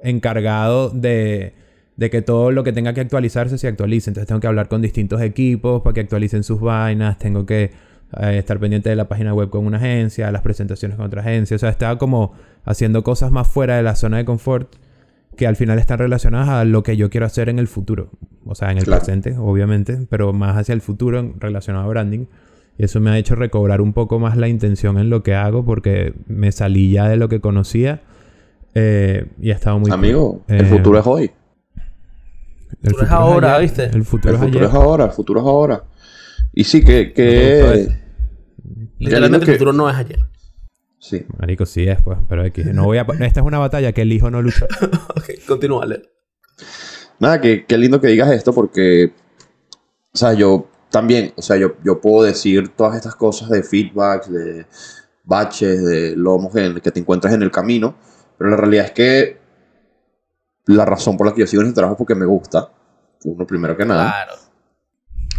encargado 0.04 0.90
de, 0.90 1.54
de 1.98 2.10
que 2.10 2.22
todo 2.22 2.52
lo 2.52 2.64
que 2.64 2.72
tenga 2.72 2.94
que 2.94 3.02
actualizarse 3.02 3.58
se 3.58 3.68
actualice. 3.68 4.10
Entonces 4.10 4.28
tengo 4.28 4.40
que 4.40 4.48
hablar 4.48 4.70
con 4.70 4.82
distintos 4.82 5.22
equipos 5.22 5.82
para 5.82 5.94
que 5.94 6.02
actualicen 6.02 6.44
sus 6.44 6.62
vainas, 6.62 7.18
tengo 7.18 7.46
que 7.46 7.72
eh, 8.20 8.38
estar 8.38 8.60
pendiente 8.60 8.90
de 8.90 8.96
la 8.96 9.10
página 9.10 9.34
web 9.34 9.50
con 9.50 9.66
una 9.66 9.78
agencia, 9.78 10.32
las 10.32 10.42
presentaciones 10.42 10.98
con 10.98 11.08
otra 11.08 11.22
agencia. 11.22 11.56
O 11.56 11.60
sea, 11.60 11.70
estaba 11.70 11.98
como 11.98 12.34
haciendo 12.64 13.04
cosas 13.04 13.32
más 13.32 13.48
fuera 13.48 13.76
de 13.76 13.84
la 13.84 13.96
zona 13.96 14.18
de 14.18 14.26
confort 14.26 14.76
que 15.36 15.46
al 15.46 15.56
final 15.56 15.78
están 15.78 16.00
relacionadas 16.00 16.50
a 16.50 16.66
lo 16.66 16.84
que 16.84 16.98
yo 16.98 17.10
quiero 17.10 17.26
hacer 17.26 17.50
en 17.50 17.60
el 17.60 17.68
futuro. 17.68 18.12
O 18.46 18.56
sea, 18.56 18.72
en 18.72 18.78
el 18.78 18.86
presente, 18.86 19.36
obviamente, 19.38 20.08
pero 20.10 20.34
más 20.34 20.58
hacia 20.58 20.74
el 20.74 20.82
futuro 20.82 21.34
relacionado 21.40 21.86
a 21.86 21.90
branding. 21.90 22.26
Y 22.78 22.86
eso 22.86 23.00
me 23.00 23.10
ha 23.10 23.18
hecho 23.18 23.36
recobrar 23.36 23.82
un 23.82 23.94
poco 23.94 24.20
más 24.20 24.38
la 24.38 24.48
intención 24.48 24.98
en 24.98 25.10
lo 25.10 25.24
que 25.24 25.36
hago 25.36 25.66
porque 25.66 26.14
me 26.28 26.52
salí 26.52 26.92
ya 26.92 27.08
de 27.08 27.18
lo 27.18 27.28
que 27.28 27.40
conocía 27.40 28.02
eh, 28.80 29.26
y 29.42 29.50
ha 29.50 29.56
estado 29.56 29.80
muy... 29.80 29.90
Amigo, 29.90 30.44
el 30.48 30.62
eh, 30.62 30.66
futuro 30.66 31.00
es 31.00 31.08
hoy. 31.08 31.32
El 32.84 32.92
futuro, 32.92 33.06
es 33.06 33.12
ahora, 33.12 33.58
¿viste? 33.58 33.86
El 33.86 34.06
futuro, 34.06 34.36
es, 34.36 34.74
ahora, 34.74 35.06
el 35.06 35.12
futuro 35.12 35.40
es 35.40 35.48
ahora. 35.48 35.84
Y 36.54 36.64
sí, 36.64 36.84
que... 36.84 37.12
que... 37.12 37.88
Literalmente 39.00 39.48
el 39.48 39.54
futuro 39.54 39.74
no 39.74 39.90
es 39.90 39.96
ayer. 39.96 40.20
Sí. 41.00 41.26
Marico, 41.40 41.66
sí 41.66 41.88
es, 41.88 42.00
pues. 42.04 42.20
Pero 42.30 42.44
aquí, 42.44 42.64
no 42.66 42.86
voy 42.86 43.00
a... 43.00 43.08
Esta 43.20 43.40
es 43.40 43.46
una 43.46 43.58
batalla 43.58 43.92
que 43.94 44.04
elijo 44.04 44.30
no 44.30 44.44
luchar. 44.44 44.68
ok, 45.16 45.24
continúale. 45.48 46.04
Nada, 47.20 47.42
que, 47.42 47.66
qué 47.66 47.80
lindo 47.80 48.00
que 48.00 48.08
digas 48.10 48.30
esto 48.30 48.54
porque... 48.54 49.12
O 50.14 50.18
sea, 50.18 50.34
yo 50.34 50.70
también... 50.92 51.34
O 51.36 51.42
sea, 51.42 51.58
yo, 51.58 51.78
yo 51.84 52.00
puedo 52.00 52.24
decir 52.24 52.70
todas 52.70 52.96
estas 52.96 53.16
cosas 53.16 53.50
de 53.50 53.64
feedbacks, 53.64 54.32
de 54.32 54.68
baches, 55.24 55.84
de 55.84 56.16
lomos 56.16 56.54
que 56.54 56.92
te 56.92 57.00
encuentras 57.00 57.34
en 57.34 57.42
el 57.42 57.50
camino. 57.50 57.96
Pero 58.38 58.50
la 58.50 58.58
realidad 58.58 58.86
es 58.86 58.92
que 58.92 59.38
la 60.66 60.86
razón 60.86 61.18
por 61.18 61.28
la 61.28 61.34
que 61.34 61.42
yo 61.42 61.48
sigo 61.48 61.62
en 61.62 61.70
el 61.70 61.74
trabajo 61.74 61.94
es 61.94 61.98
porque 61.98 62.16
me 62.16 62.26
gusta. 62.26 62.70
Uno 63.24 63.48
primero 63.48 63.76
que 63.76 63.86
nada. 63.86 64.12
Claro. 64.12 64.34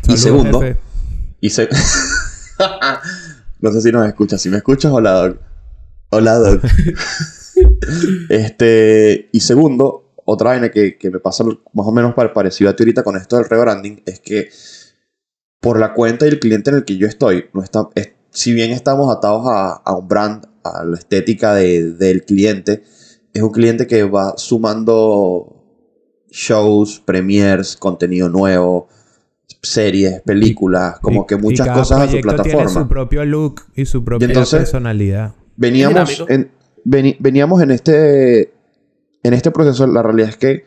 Y 0.09 0.17
segundo, 0.17 0.63
y 1.41 1.51
se... 1.51 1.69
no 3.61 3.73
sé 3.73 3.81
si 3.81 3.93
nos 3.93 4.07
escuchas. 4.07 4.41
Si 4.41 4.49
me 4.49 4.57
escuchas, 4.57 4.91
hola, 4.93 5.13
Doc. 5.13 5.39
Hola, 6.11 6.35
Doc. 6.39 6.63
este... 8.31 9.29
Y 9.33 9.41
segundo, 9.41 10.13
otra 10.25 10.51
vaina 10.51 10.71
que, 10.71 10.97
que, 10.99 11.11
me 11.11 11.21
pasa 11.21 11.45
más 11.45 11.87
o 11.87 11.93
menos 11.93 12.15
parecido 12.15 12.71
a 12.71 12.77
ti 12.77 12.83
ahorita 12.83 13.03
con 13.03 13.17
esto 13.17 13.37
del 13.37 13.49
rebranding 13.49 14.03
es 14.07 14.21
que 14.21 14.51
por 15.61 15.79
la 15.79 15.95
cuenta 15.95 16.27
y 16.27 16.29
el 16.29 16.41
cliente 16.41 16.71
en 16.71 16.77
el 16.77 16.85
que 16.85 16.97
yo 16.97 17.07
estoy, 17.07 17.47
no 17.53 17.63
está, 17.63 17.89
si 18.31 18.53
bien 18.53 18.71
estamos 18.71 19.15
atados 19.15 19.47
a, 19.47 19.73
a, 19.73 19.97
un 19.97 20.07
brand, 20.07 20.47
a 20.65 20.85
la 20.85 20.97
estética 20.97 21.55
de, 21.55 21.93
del 21.93 22.25
cliente, 22.25 22.83
es 23.33 23.43
un 23.43 23.51
cliente 23.51 23.87
que 23.87 24.03
va 24.05 24.35
sumando 24.37 25.65
shows, 26.31 27.01
premiers, 27.05 27.77
contenido 27.77 28.29
nuevo, 28.29 28.89
series, 29.63 30.21
películas, 30.23 30.99
como 31.01 31.27
que 31.27 31.37
muchas 31.37 31.69
cosas 31.69 32.01
a 32.01 32.09
su 32.09 32.21
plataforma. 32.21 32.67
Tiene 32.67 32.69
su 32.69 32.89
propio 32.89 33.25
look 33.25 33.63
y 33.75 33.85
su 33.85 34.05
propia 34.05 34.29
personalidad. 34.29 35.35
Veníamos 35.57 36.25
en, 36.29 36.51
veníamos 36.85 37.63
en 37.63 37.71
este 37.71 38.53
en 39.23 39.35
este 39.35 39.51
proceso, 39.51 39.87
la 39.87 40.03
realidad 40.03 40.31
es 40.31 40.37
que 40.37 40.65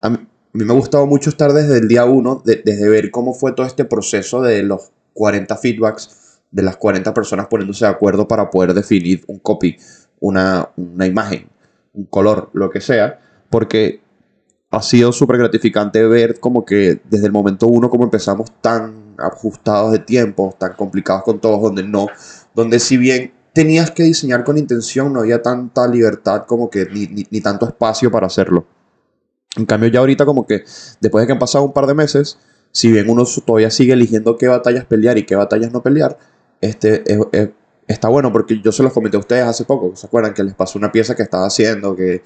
a 0.00 0.10
mí, 0.10 0.18
me 0.52 0.72
ha 0.72 0.76
gustado 0.76 1.06
mucho 1.06 1.30
estar 1.30 1.52
desde 1.52 1.78
el 1.78 1.88
día 1.88 2.04
uno, 2.04 2.42
desde 2.44 2.88
ver 2.88 3.10
cómo 3.10 3.34
fue 3.34 3.52
todo 3.52 3.66
este 3.66 3.84
proceso 3.84 4.40
de 4.40 4.62
los 4.62 4.92
40 5.12 5.56
feedbacks, 5.56 6.23
de 6.54 6.62
las 6.62 6.76
40 6.76 7.12
personas 7.12 7.48
poniéndose 7.48 7.84
de 7.84 7.90
acuerdo 7.90 8.28
para 8.28 8.48
poder 8.48 8.74
definir 8.74 9.24
un 9.26 9.40
copy, 9.40 9.76
una, 10.20 10.68
una 10.76 11.04
imagen, 11.04 11.48
un 11.92 12.04
color, 12.04 12.48
lo 12.52 12.70
que 12.70 12.80
sea, 12.80 13.18
porque 13.50 14.00
ha 14.70 14.80
sido 14.80 15.10
súper 15.10 15.38
gratificante 15.38 16.06
ver 16.06 16.38
como 16.38 16.64
que 16.64 17.00
desde 17.10 17.26
el 17.26 17.32
momento 17.32 17.66
uno 17.66 17.90
como 17.90 18.04
empezamos 18.04 18.52
tan 18.60 19.14
ajustados 19.18 19.90
de 19.90 19.98
tiempo, 19.98 20.54
tan 20.56 20.74
complicados 20.74 21.24
con 21.24 21.40
todos, 21.40 21.60
donde 21.60 21.82
no, 21.82 22.06
donde 22.54 22.78
si 22.78 22.98
bien 22.98 23.32
tenías 23.52 23.90
que 23.90 24.04
diseñar 24.04 24.44
con 24.44 24.56
intención, 24.56 25.12
no 25.12 25.20
había 25.20 25.42
tanta 25.42 25.88
libertad 25.88 26.44
como 26.46 26.70
que 26.70 26.86
ni, 26.86 27.26
ni, 27.30 27.40
tanto 27.40 27.66
espacio 27.66 28.12
para 28.12 28.28
hacerlo. 28.28 28.64
En 29.56 29.66
cambio 29.66 29.88
ya 29.88 29.98
ahorita 29.98 30.24
como 30.24 30.46
que 30.46 30.64
después 31.00 31.22
de 31.22 31.26
que 31.26 31.32
han 31.32 31.38
pasado 31.40 31.64
un 31.64 31.72
par 31.72 31.88
de 31.88 31.94
meses, 31.94 32.38
si 32.70 32.92
bien 32.92 33.10
uno 33.10 33.24
todavía 33.44 33.70
sigue 33.70 33.92
eligiendo 33.92 34.36
qué 34.36 34.46
batallas 34.46 34.84
pelear 34.84 35.18
y 35.18 35.26
qué 35.26 35.34
batallas 35.34 35.72
no 35.72 35.82
pelear, 35.82 36.16
este 36.64 37.04
está 37.86 38.08
bueno 38.08 38.32
porque 38.32 38.60
yo 38.60 38.72
se 38.72 38.82
los 38.82 38.92
comenté 38.92 39.16
a 39.16 39.20
ustedes 39.20 39.44
hace 39.44 39.64
poco, 39.64 39.94
¿se 39.94 40.06
acuerdan? 40.06 40.34
Que 40.34 40.44
les 40.44 40.54
pasó 40.54 40.78
una 40.78 40.90
pieza 40.90 41.14
que 41.14 41.22
estaba 41.22 41.46
haciendo, 41.46 41.94
que 41.94 42.22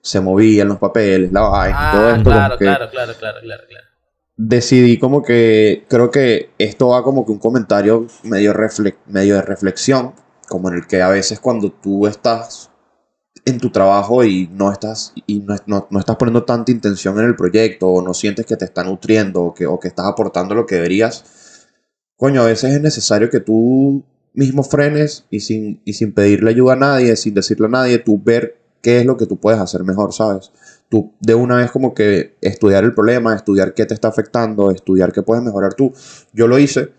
se 0.00 0.20
movían 0.20 0.68
los 0.68 0.78
papeles, 0.78 1.32
la 1.32 1.42
vaina, 1.42 1.90
todo 1.92 2.06
ah, 2.06 2.16
esto. 2.16 2.30
Claro, 2.30 2.58
claro, 2.58 2.90
claro, 2.90 3.14
claro, 3.18 3.38
claro, 3.42 3.62
claro. 3.68 3.84
Decidí 4.36 4.98
como 4.98 5.22
que, 5.22 5.84
creo 5.88 6.10
que 6.10 6.50
esto 6.58 6.88
va 6.88 7.02
como 7.02 7.26
que 7.26 7.32
un 7.32 7.38
comentario 7.38 8.06
medio, 8.22 8.54
medio 9.06 9.34
de 9.34 9.42
reflexión, 9.42 10.14
como 10.48 10.68
en 10.68 10.76
el 10.76 10.86
que 10.86 11.02
a 11.02 11.08
veces 11.08 11.40
cuando 11.40 11.72
tú 11.72 12.06
estás 12.06 12.70
en 13.44 13.58
tu 13.58 13.70
trabajo 13.70 14.22
y 14.24 14.48
no 14.52 14.70
estás, 14.70 15.12
y 15.26 15.40
no, 15.40 15.56
no, 15.66 15.98
estás 15.98 16.16
poniendo 16.16 16.44
tanta 16.44 16.70
intención 16.70 17.18
en 17.18 17.24
el 17.24 17.34
proyecto, 17.34 17.88
o 17.88 18.02
no 18.02 18.14
sientes 18.14 18.46
que 18.46 18.56
te 18.56 18.64
está 18.64 18.84
nutriendo, 18.84 19.42
o 19.42 19.54
que, 19.54 19.66
o 19.66 19.80
que 19.80 19.88
estás 19.88 20.06
aportando 20.06 20.54
lo 20.54 20.66
que 20.66 20.76
deberías, 20.76 21.24
coño, 22.18 22.42
a 22.42 22.46
veces 22.46 22.74
es 22.74 22.82
necesario 22.82 23.30
que 23.30 23.40
tú 23.40 24.04
mismo 24.34 24.62
frenes 24.62 25.24
y 25.30 25.40
sin, 25.40 25.80
y 25.84 25.94
sin 25.94 26.12
pedirle 26.12 26.50
ayuda 26.50 26.74
a 26.74 26.76
nadie, 26.76 27.16
sin 27.16 27.32
decirle 27.32 27.66
a 27.66 27.70
nadie, 27.70 27.98
tú 27.98 28.20
ver 28.22 28.58
qué 28.82 28.98
es 28.98 29.06
lo 29.06 29.16
que 29.16 29.26
tú 29.26 29.38
puedes 29.38 29.60
hacer 29.60 29.84
mejor, 29.84 30.12
¿sabes? 30.12 30.52
Tú 30.88 31.12
de 31.20 31.34
una 31.34 31.56
vez 31.56 31.70
como 31.70 31.94
que 31.94 32.36
estudiar 32.40 32.84
el 32.84 32.92
problema, 32.92 33.34
estudiar 33.34 33.72
qué 33.72 33.86
te 33.86 33.94
está 33.94 34.08
afectando, 34.08 34.70
estudiar 34.70 35.12
qué 35.12 35.22
puedes 35.22 35.44
mejorar 35.44 35.74
tú. 35.74 35.92
Yo 36.32 36.48
lo 36.48 36.58
hice 36.58 36.92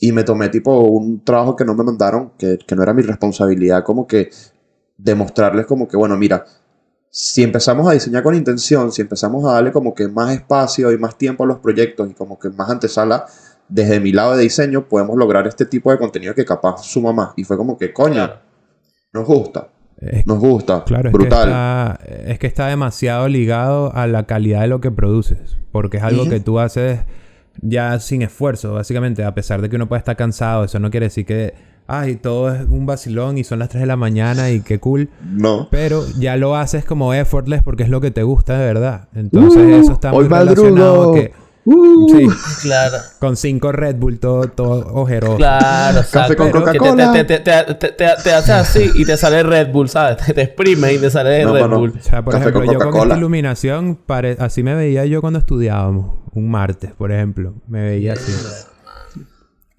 y 0.00 0.12
me 0.12 0.22
tomé 0.22 0.48
tipo 0.48 0.78
un 0.80 1.24
trabajo 1.24 1.56
que 1.56 1.64
no 1.64 1.74
me 1.74 1.82
mandaron, 1.82 2.32
que, 2.38 2.58
que 2.64 2.76
no 2.76 2.84
era 2.84 2.94
mi 2.94 3.02
responsabilidad, 3.02 3.82
como 3.82 4.06
que 4.06 4.30
demostrarles 4.96 5.66
como 5.66 5.88
que, 5.88 5.96
bueno, 5.96 6.16
mira, 6.16 6.44
si 7.10 7.42
empezamos 7.42 7.88
a 7.88 7.92
diseñar 7.92 8.22
con 8.22 8.34
intención, 8.34 8.92
si 8.92 9.02
empezamos 9.02 9.44
a 9.44 9.54
darle 9.54 9.72
como 9.72 9.94
que 9.94 10.06
más 10.06 10.32
espacio 10.34 10.92
y 10.92 10.98
más 10.98 11.18
tiempo 11.18 11.44
a 11.44 11.46
los 11.46 11.58
proyectos 11.58 12.10
y 12.10 12.14
como 12.14 12.38
que 12.38 12.50
más 12.50 12.70
antesala 12.70 13.26
desde 13.68 14.00
mi 14.00 14.12
lado 14.12 14.36
de 14.36 14.42
diseño 14.44 14.86
podemos 14.88 15.16
lograr 15.16 15.46
este 15.46 15.66
tipo 15.66 15.90
de 15.90 15.98
contenido 15.98 16.34
que 16.34 16.44
capaz 16.44 16.82
suma 16.84 17.12
más. 17.12 17.30
Y 17.36 17.44
fue 17.44 17.56
como 17.56 17.76
que, 17.76 17.92
coño, 17.92 18.30
nos 19.12 19.24
gusta, 19.26 19.68
Es- 20.00 20.26
nos 20.26 20.38
gusta, 20.38 20.84
Claro, 20.84 21.08
es 21.08 21.12
brutal. 21.12 21.44
que, 21.44 21.50
está, 21.50 22.00
es 22.32 22.38
que 22.38 22.46
está 22.46 22.66
demasiado 22.68 23.28
ligado 23.28 23.94
a 23.94 24.06
la 24.06 24.24
calidad 24.26 24.60
de 24.60 24.66
lo 24.68 24.80
que 24.80 24.90
produces. 24.90 25.56
Porque 25.72 25.96
es 25.96 26.02
algo 26.02 26.28
que 26.28 26.38
tú 26.40 26.58
haces 26.60 27.00
ya 27.62 27.98
sin 28.00 28.22
esfuerzo, 28.22 28.74
básicamente. 28.74 29.24
A 29.24 29.34
pesar 29.34 29.62
de 29.62 29.68
que 29.70 29.76
uno 29.76 29.88
puede 29.88 29.98
estar 30.00 30.16
cansado, 30.16 30.64
eso 30.64 30.78
no 30.78 30.90
quiere 30.90 31.06
decir 31.06 31.24
que, 31.24 31.54
ay, 31.86 32.16
todo 32.16 32.54
es 32.54 32.62
un 32.68 32.84
vacilón 32.84 33.38
y 33.38 33.44
son 33.44 33.58
las 33.58 33.70
3 33.70 33.80
de 33.80 33.86
la 33.86 33.96
mañana 33.96 34.50
y 34.50 34.60
qué 34.60 34.78
cool. 34.78 35.08
No. 35.24 35.68
Pero 35.70 36.02
ya 36.18 36.36
lo 36.36 36.56
haces 36.56 36.84
como 36.84 37.14
effortless 37.14 37.62
porque 37.62 37.82
es 37.82 37.88
lo 37.88 38.00
que 38.02 38.10
te 38.10 38.22
gusta 38.22 38.58
de 38.58 38.66
verdad. 38.66 39.08
Entonces 39.14 39.62
Uh, 39.62 39.80
eso 39.82 39.92
está 39.92 40.12
muy 40.12 40.24
hoy 40.24 40.28
relacionado 40.28 40.96
madrugo. 40.98 41.14
que... 41.14 41.32
Uh. 41.68 42.08
Sí, 42.08 42.26
Claro. 42.62 42.96
con 43.18 43.36
cinco 43.36 43.72
Red 43.72 43.96
Bull, 43.96 44.20
todo, 44.20 44.46
todo 44.48 44.86
ojeroso. 44.94 45.36
Claro, 45.36 46.00
Café 46.12 46.36
con 46.36 46.50
Coca-Cola. 46.52 47.12
Te, 47.12 47.24
te, 47.24 47.40
te, 47.40 47.74
te, 47.74 47.88
te, 47.92 48.06
te 48.22 48.32
hace 48.32 48.52
así 48.52 48.90
y 48.94 49.04
te 49.04 49.16
sale 49.16 49.42
Red 49.42 49.72
Bull, 49.72 49.88
¿sabes? 49.88 50.24
Te, 50.24 50.32
te 50.32 50.42
exprime 50.42 50.92
y 50.94 50.98
te 50.98 51.10
sale 51.10 51.42
No, 51.44 51.54
Red. 51.54 51.66
Bull. 51.68 51.92
O 51.98 52.02
sea, 52.02 52.22
por 52.24 52.34
Café 52.34 52.50
ejemplo, 52.50 52.64
con 52.66 52.72
yo 52.84 52.90
con 52.92 53.02
esta 53.02 53.16
iluminación, 53.18 53.96
pare- 53.96 54.36
así 54.38 54.62
me 54.62 54.74
veía 54.76 55.04
yo 55.06 55.20
cuando 55.20 55.40
estudiábamos. 55.40 56.18
Un 56.34 56.50
martes, 56.50 56.92
por 56.96 57.10
ejemplo. 57.10 57.54
Me 57.66 57.80
veía 57.82 58.12
así. 58.12 58.32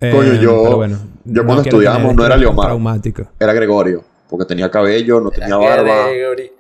Eh, 0.02 0.12
Coño, 0.14 0.34
yo- 0.34 0.64
pero 0.64 0.76
bueno, 0.76 0.98
yo 1.26 1.46
cuando 1.46 1.64
quiero 1.64 1.78
estudiábamos 1.78 2.16
no 2.16 2.26
era 2.26 2.36
Leomar. 2.38 2.66
traumático. 2.68 3.24
Era 3.40 3.54
Gregorio, 3.54 4.04
porque 4.30 4.46
tenía 4.46 4.70
cabello, 4.70 5.20
no 5.22 5.32
tenía 5.32 5.56
barba. 5.56 6.10
Gregory. 6.10 6.52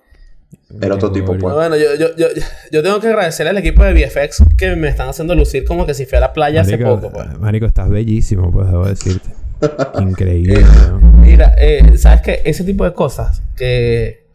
Era 0.81 0.95
otro 0.95 1.11
tipo, 1.11 1.37
pues. 1.37 1.53
Bueno, 1.53 1.77
yo, 1.77 1.95
yo, 1.95 2.15
yo, 2.17 2.27
yo 2.71 2.83
tengo 2.83 2.99
que 2.99 3.07
agradecerle 3.07 3.51
al 3.51 3.57
equipo 3.57 3.83
de 3.83 3.93
VFX 3.93 4.43
que 4.57 4.75
me 4.75 4.89
están 4.89 5.07
haciendo 5.07 5.33
lucir 5.33 5.63
como 5.63 5.85
que 5.85 5.93
si 5.93 6.05
fui 6.05 6.17
a 6.17 6.21
la 6.21 6.33
playa 6.33 6.61
hace 6.61 6.77
poco, 6.77 7.09
pues. 7.09 7.39
Marico, 7.39 7.65
estás 7.65 7.89
bellísimo, 7.89 8.51
pues 8.51 8.67
debo 8.67 8.85
decirte. 8.85 9.29
Increíble, 9.99 10.61
¿no? 10.61 10.99
Mira, 10.99 11.55
eh, 11.57 11.97
¿sabes 11.97 12.21
qué? 12.21 12.41
Ese 12.43 12.63
tipo 12.63 12.83
de 12.83 12.93
cosas 12.93 13.41
que, 13.55 14.27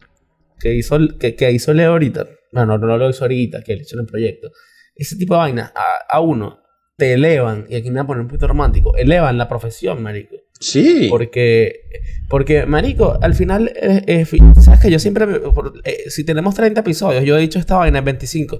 que, 0.59 0.73
hizo, 0.73 0.97
que, 1.19 1.35
que 1.35 1.51
hizo 1.51 1.73
Leo 1.73 1.91
ahorita, 1.91 2.27
no, 2.51 2.65
no, 2.65 2.77
no 2.77 2.97
lo 2.97 3.09
hizo 3.09 3.23
ahorita, 3.23 3.61
que 3.61 3.73
él 3.73 3.81
hizo 3.81 3.95
en 3.95 4.01
el 4.01 4.05
proyecto, 4.07 4.51
ese 4.95 5.15
tipo 5.15 5.35
de 5.35 5.39
vainas 5.39 5.71
a, 5.75 6.17
a 6.17 6.19
uno 6.19 6.59
te 6.97 7.13
elevan, 7.13 7.65
y 7.69 7.75
aquí 7.75 7.89
me 7.89 7.95
voy 7.95 8.03
a 8.03 8.07
poner 8.07 8.21
un 8.21 8.27
poquito 8.27 8.47
romántico, 8.47 8.95
elevan 8.95 9.37
la 9.37 9.47
profesión, 9.47 10.01
marico. 10.01 10.35
Sí. 10.63 11.07
Porque, 11.09 11.81
porque, 12.29 12.65
marico, 12.65 13.17
al 13.21 13.35
final, 13.35 13.71
eh, 13.75 14.03
eh, 14.07 14.25
sabes 14.61 14.79
que 14.79 14.89
yo 14.91 14.99
siempre, 14.99 15.27
por- 15.27 15.73
eh, 15.83 16.09
si 16.09 16.23
tenemos 16.25 16.55
30 16.55 16.81
episodios, 16.81 17.23
yo 17.25 17.37
he 17.37 17.41
dicho 17.41 17.59
esta 17.59 17.77
vaina 17.77 17.99
en 17.99 18.05
25, 18.05 18.59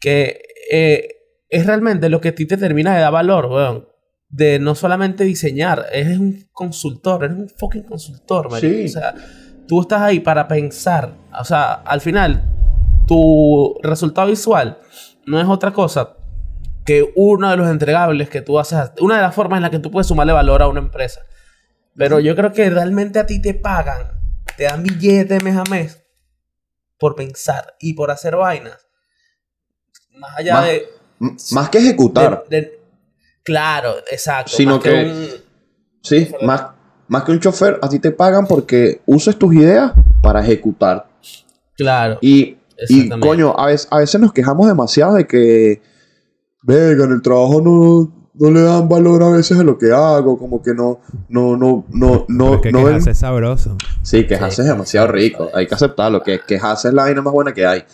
que 0.00 0.40
es 1.48 1.66
realmente 1.66 2.08
lo 2.08 2.20
que 2.20 2.28
a 2.30 2.34
ti 2.34 2.46
te 2.46 2.56
termina 2.56 2.94
de 2.94 3.00
dar 3.02 3.12
valor, 3.12 3.46
weón. 3.46 3.88
De 4.28 4.58
no 4.58 4.74
solamente 4.74 5.24
diseñar, 5.24 5.84
eres 5.92 6.18
un 6.18 6.48
consultor, 6.52 7.24
eres 7.24 7.36
un 7.36 7.48
fucking 7.50 7.82
consultor, 7.82 8.50
marico. 8.50 8.74
Sí. 8.74 8.84
O 8.86 8.88
sea, 8.88 9.14
tú 9.68 9.82
estás 9.82 10.00
ahí 10.00 10.20
para 10.20 10.48
pensar. 10.48 11.14
O 11.38 11.44
sea, 11.44 11.72
al 11.74 12.00
final, 12.00 12.42
tu 13.06 13.78
resultado 13.82 14.28
visual 14.28 14.78
no 15.26 15.38
es 15.38 15.46
otra 15.46 15.72
cosa 15.72 16.16
que 16.86 17.04
uno 17.14 17.50
de 17.50 17.56
los 17.58 17.68
entregables 17.68 18.28
que 18.30 18.40
tú 18.40 18.58
haces, 18.58 18.78
una 19.00 19.16
de 19.16 19.22
las 19.22 19.34
formas 19.34 19.58
en 19.58 19.62
las 19.62 19.70
que 19.70 19.78
tú 19.78 19.90
puedes 19.90 20.06
sumarle 20.06 20.32
valor 20.32 20.62
a 20.62 20.68
una 20.68 20.80
empresa. 20.80 21.20
Pero 21.96 22.20
yo 22.20 22.34
creo 22.34 22.52
que 22.52 22.68
realmente 22.70 23.18
a 23.18 23.26
ti 23.26 23.40
te 23.42 23.54
pagan, 23.54 24.12
te 24.56 24.64
dan 24.64 24.82
billetes 24.82 25.42
mes 25.42 25.56
a 25.56 25.64
mes 25.70 26.02
por 26.98 27.14
pensar 27.14 27.74
y 27.80 27.92
por 27.94 28.10
hacer 28.10 28.36
vainas. 28.36 28.78
Más 30.18 30.30
allá 30.38 30.54
Más- 30.54 30.66
de, 30.66 30.88
Más 31.52 31.68
que 31.68 31.78
ejecutar. 31.78 32.44
de- 32.48 32.60
de- 32.60 32.82
Claro, 33.44 33.94
exacto. 34.10 34.52
Sino 34.52 34.76
más 34.76 34.84
que- 34.84 35.04
un- 35.04 35.28
Sí, 36.02 36.32
más, 36.42 36.66
más 37.08 37.24
que 37.24 37.32
un 37.32 37.40
chofer, 37.40 37.78
a 37.82 37.88
ti 37.88 37.98
te 37.98 38.10
pagan 38.12 38.46
porque 38.46 39.00
uses 39.06 39.36
tus 39.38 39.54
ideas 39.54 39.92
para 40.22 40.40
ejecutar. 40.40 41.06
Claro. 41.76 42.18
Y, 42.20 42.56
y 42.88 43.08
coño, 43.20 43.54
a 43.58 43.66
veces, 43.66 43.88
a 43.90 43.98
veces 43.98 44.20
nos 44.20 44.32
quejamos 44.32 44.66
demasiado 44.66 45.14
de 45.14 45.26
que, 45.26 45.80
venga, 46.62 47.04
en 47.04 47.12
el 47.12 47.22
trabajo 47.22 47.60
no, 47.60 48.21
no 48.42 48.50
le 48.50 48.62
dan 48.62 48.88
valor 48.88 49.22
a 49.22 49.30
veces 49.30 49.56
a 49.56 49.62
lo 49.62 49.78
que 49.78 49.92
hago, 49.92 50.36
como 50.36 50.60
que 50.60 50.74
no, 50.74 50.98
no, 51.28 51.56
no, 51.56 51.84
no, 51.90 52.24
no, 52.26 52.54
es 52.54 52.60
que 52.60 52.72
no 52.72 52.88
es 52.88 53.04
sabroso. 53.16 53.76
Sí, 54.02 54.26
quejarse 54.26 54.56
Sí, 54.56 54.62
es 54.62 54.68
demasiado 54.68 55.06
rico. 55.06 55.48
Hay 55.54 55.68
que 55.68 55.76
aceptarlo. 55.76 56.24
Que 56.24 56.40
quejarse 56.40 56.88
es 56.88 56.94
la 56.94 57.04
vaina 57.04 57.22
más 57.22 57.32
buena 57.32 57.54
que 57.54 57.64
hay. 57.64 57.84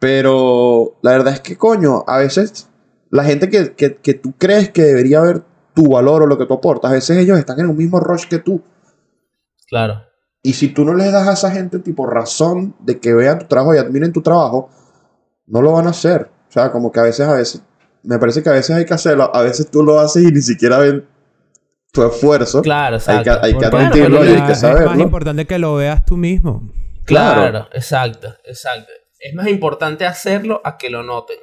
Pero 0.00 0.98
la 1.02 1.12
verdad 1.12 1.34
es 1.34 1.40
que, 1.40 1.56
coño, 1.56 2.02
a 2.08 2.18
veces 2.18 2.68
la 3.10 3.22
gente 3.22 3.48
que, 3.48 3.74
que, 3.74 3.98
que 3.98 4.14
tú 4.14 4.34
crees 4.36 4.70
que 4.70 4.82
debería 4.82 5.20
ver 5.20 5.44
tu 5.74 5.92
valor 5.92 6.24
o 6.24 6.26
lo 6.26 6.36
que 6.36 6.46
tú 6.46 6.54
aportas, 6.54 6.90
a 6.90 6.94
veces 6.94 7.16
ellos 7.16 7.38
están 7.38 7.60
en 7.60 7.66
un 7.66 7.76
mismo 7.76 8.00
rush 8.00 8.26
que 8.26 8.38
tú. 8.38 8.60
Claro. 9.68 10.02
Y 10.42 10.54
si 10.54 10.68
tú 10.68 10.84
no 10.84 10.92
les 10.94 11.12
das 11.12 11.28
a 11.28 11.34
esa 11.34 11.52
gente 11.52 11.78
tipo 11.78 12.04
razón 12.04 12.74
de 12.80 12.98
que 12.98 13.14
vean 13.14 13.38
tu 13.38 13.46
trabajo 13.46 13.76
y 13.76 13.78
admiren 13.78 14.12
tu 14.12 14.22
trabajo, 14.22 14.70
no 15.46 15.62
lo 15.62 15.70
van 15.72 15.86
a 15.86 15.90
hacer. 15.90 16.30
O 16.48 16.52
sea, 16.52 16.72
como 16.72 16.90
que 16.90 16.98
a 16.98 17.04
veces, 17.04 17.28
a 17.28 17.34
veces, 17.34 17.62
me 18.02 18.18
parece 18.18 18.42
que 18.42 18.48
a 18.48 18.52
veces 18.52 18.74
hay 18.76 18.84
que 18.84 18.94
hacerlo. 18.94 19.30
A 19.34 19.42
veces 19.42 19.70
tú 19.70 19.82
lo 19.82 19.98
haces 20.00 20.22
y 20.24 20.32
ni 20.32 20.40
siquiera 20.40 20.78
ven 20.78 21.04
tu 21.92 22.04
esfuerzo. 22.06 22.62
Claro, 22.62 22.96
Hay 22.96 23.22
que, 23.22 23.30
exacto. 23.30 23.46
hay 23.46 23.52
que 23.52 23.58
Porque 23.58 23.76
admitirlo 23.76 24.18
pero 24.20 24.30
y 24.30 24.34
hay 24.34 24.46
que 24.46 24.52
es 24.52 24.62
más 24.62 24.78
saberlo. 24.78 25.02
importante 25.02 25.46
que 25.46 25.58
lo 25.58 25.74
veas 25.76 26.04
tú 26.04 26.16
mismo. 26.16 26.70
Claro, 27.04 27.40
Claro. 27.50 27.68
exacto, 27.72 28.28
exacto. 28.44 28.92
Es 29.20 29.34
más 29.34 29.48
importante 29.48 30.04
hacerlo 30.06 30.60
a 30.64 30.76
que 30.78 30.90
lo 30.90 31.02
noten. 31.02 31.38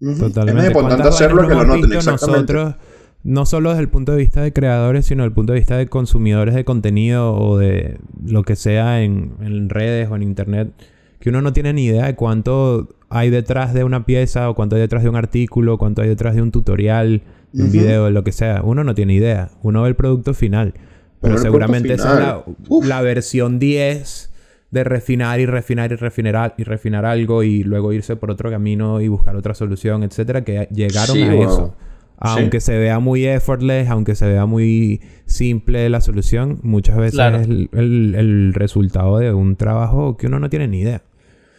Totalmente. 0.00 0.50
Es 0.50 0.54
más 0.54 0.66
importante 0.66 1.02
¿Cuántas 1.02 1.14
hacerlo 1.14 1.42
que 1.46 1.54
no 1.54 1.64
lo 1.64 1.76
noten, 1.76 1.92
exactamente. 1.92 2.52
Nosotros, 2.54 2.74
no 3.22 3.44
solo 3.46 3.68
desde 3.70 3.82
el 3.82 3.88
punto 3.90 4.12
de 4.12 4.18
vista 4.18 4.40
de 4.40 4.52
creadores, 4.52 5.04
sino 5.06 5.22
desde 5.22 5.28
el 5.28 5.34
punto 5.34 5.52
de 5.52 5.58
vista 5.58 5.76
de 5.76 5.86
consumidores 5.88 6.54
de 6.54 6.64
contenido 6.64 7.34
o 7.34 7.58
de 7.58 7.98
lo 8.24 8.42
que 8.42 8.56
sea 8.56 9.02
en, 9.02 9.36
en 9.40 9.68
redes 9.68 10.08
o 10.10 10.16
en 10.16 10.22
internet, 10.22 10.72
que 11.20 11.28
uno 11.28 11.40
no 11.42 11.52
tiene 11.52 11.72
ni 11.72 11.84
idea 11.86 12.06
de 12.06 12.14
cuánto 12.16 12.88
hay 13.08 13.30
detrás 13.30 13.72
de 13.74 13.84
una 13.84 14.04
pieza 14.06 14.48
o 14.50 14.54
cuánto 14.54 14.74
hay 14.76 14.80
detrás 14.82 15.02
de 15.02 15.08
un 15.08 15.16
artículo, 15.16 15.78
cuánto 15.78 16.02
hay 16.02 16.08
detrás 16.08 16.34
de 16.34 16.42
un 16.42 16.50
tutorial, 16.50 17.22
de 17.52 17.62
un 17.64 17.70
video, 17.72 18.04
de 18.06 18.10
lo 18.10 18.24
que 18.24 18.32
sea. 18.32 18.62
Uno 18.64 18.84
no 18.84 18.94
tiene 18.94 19.14
idea. 19.14 19.50
Uno 19.62 19.82
ve 19.82 19.88
el 19.90 19.96
producto 19.96 20.34
final. 20.34 20.74
Pero 21.20 21.36
seguramente 21.38 21.92
esa 21.92 22.42
es 22.80 22.86
la, 22.88 23.02
versión 23.02 23.58
10 23.58 24.32
de 24.70 24.84
refinar 24.84 25.40
y 25.40 25.46
refinar 25.46 25.92
y 25.92 25.96
refinar 25.96 26.54
y 26.56 26.62
refinar 26.64 27.04
algo 27.04 27.42
y 27.42 27.62
luego 27.64 27.92
irse 27.92 28.16
por 28.16 28.30
otro 28.30 28.48
camino 28.50 29.00
y 29.00 29.08
buscar 29.08 29.36
otra 29.36 29.52
solución, 29.52 30.02
etcétera, 30.04 30.42
que 30.44 30.68
llegaron 30.72 31.16
Sí, 31.16 31.22
a 31.24 31.34
wow. 31.34 31.42
eso. 31.44 31.74
Aunque 32.22 32.60
se 32.60 32.78
vea 32.78 32.98
muy 33.00 33.26
effortless, 33.26 33.88
aunque 33.90 34.14
se 34.14 34.28
vea 34.28 34.46
muy 34.46 35.00
simple 35.26 35.88
la 35.90 36.00
solución, 36.00 36.60
muchas 36.62 36.96
veces 36.98 37.14
Claro. 37.14 37.38
es 37.40 37.48
el, 37.48 37.68
el- 37.72 38.14
el 38.14 38.54
resultado 38.54 39.18
de 39.18 39.32
un 39.32 39.56
trabajo 39.56 40.16
que 40.16 40.26
uno 40.28 40.38
no 40.38 40.48
tiene 40.50 40.68
ni 40.68 40.80
idea. 40.80 41.02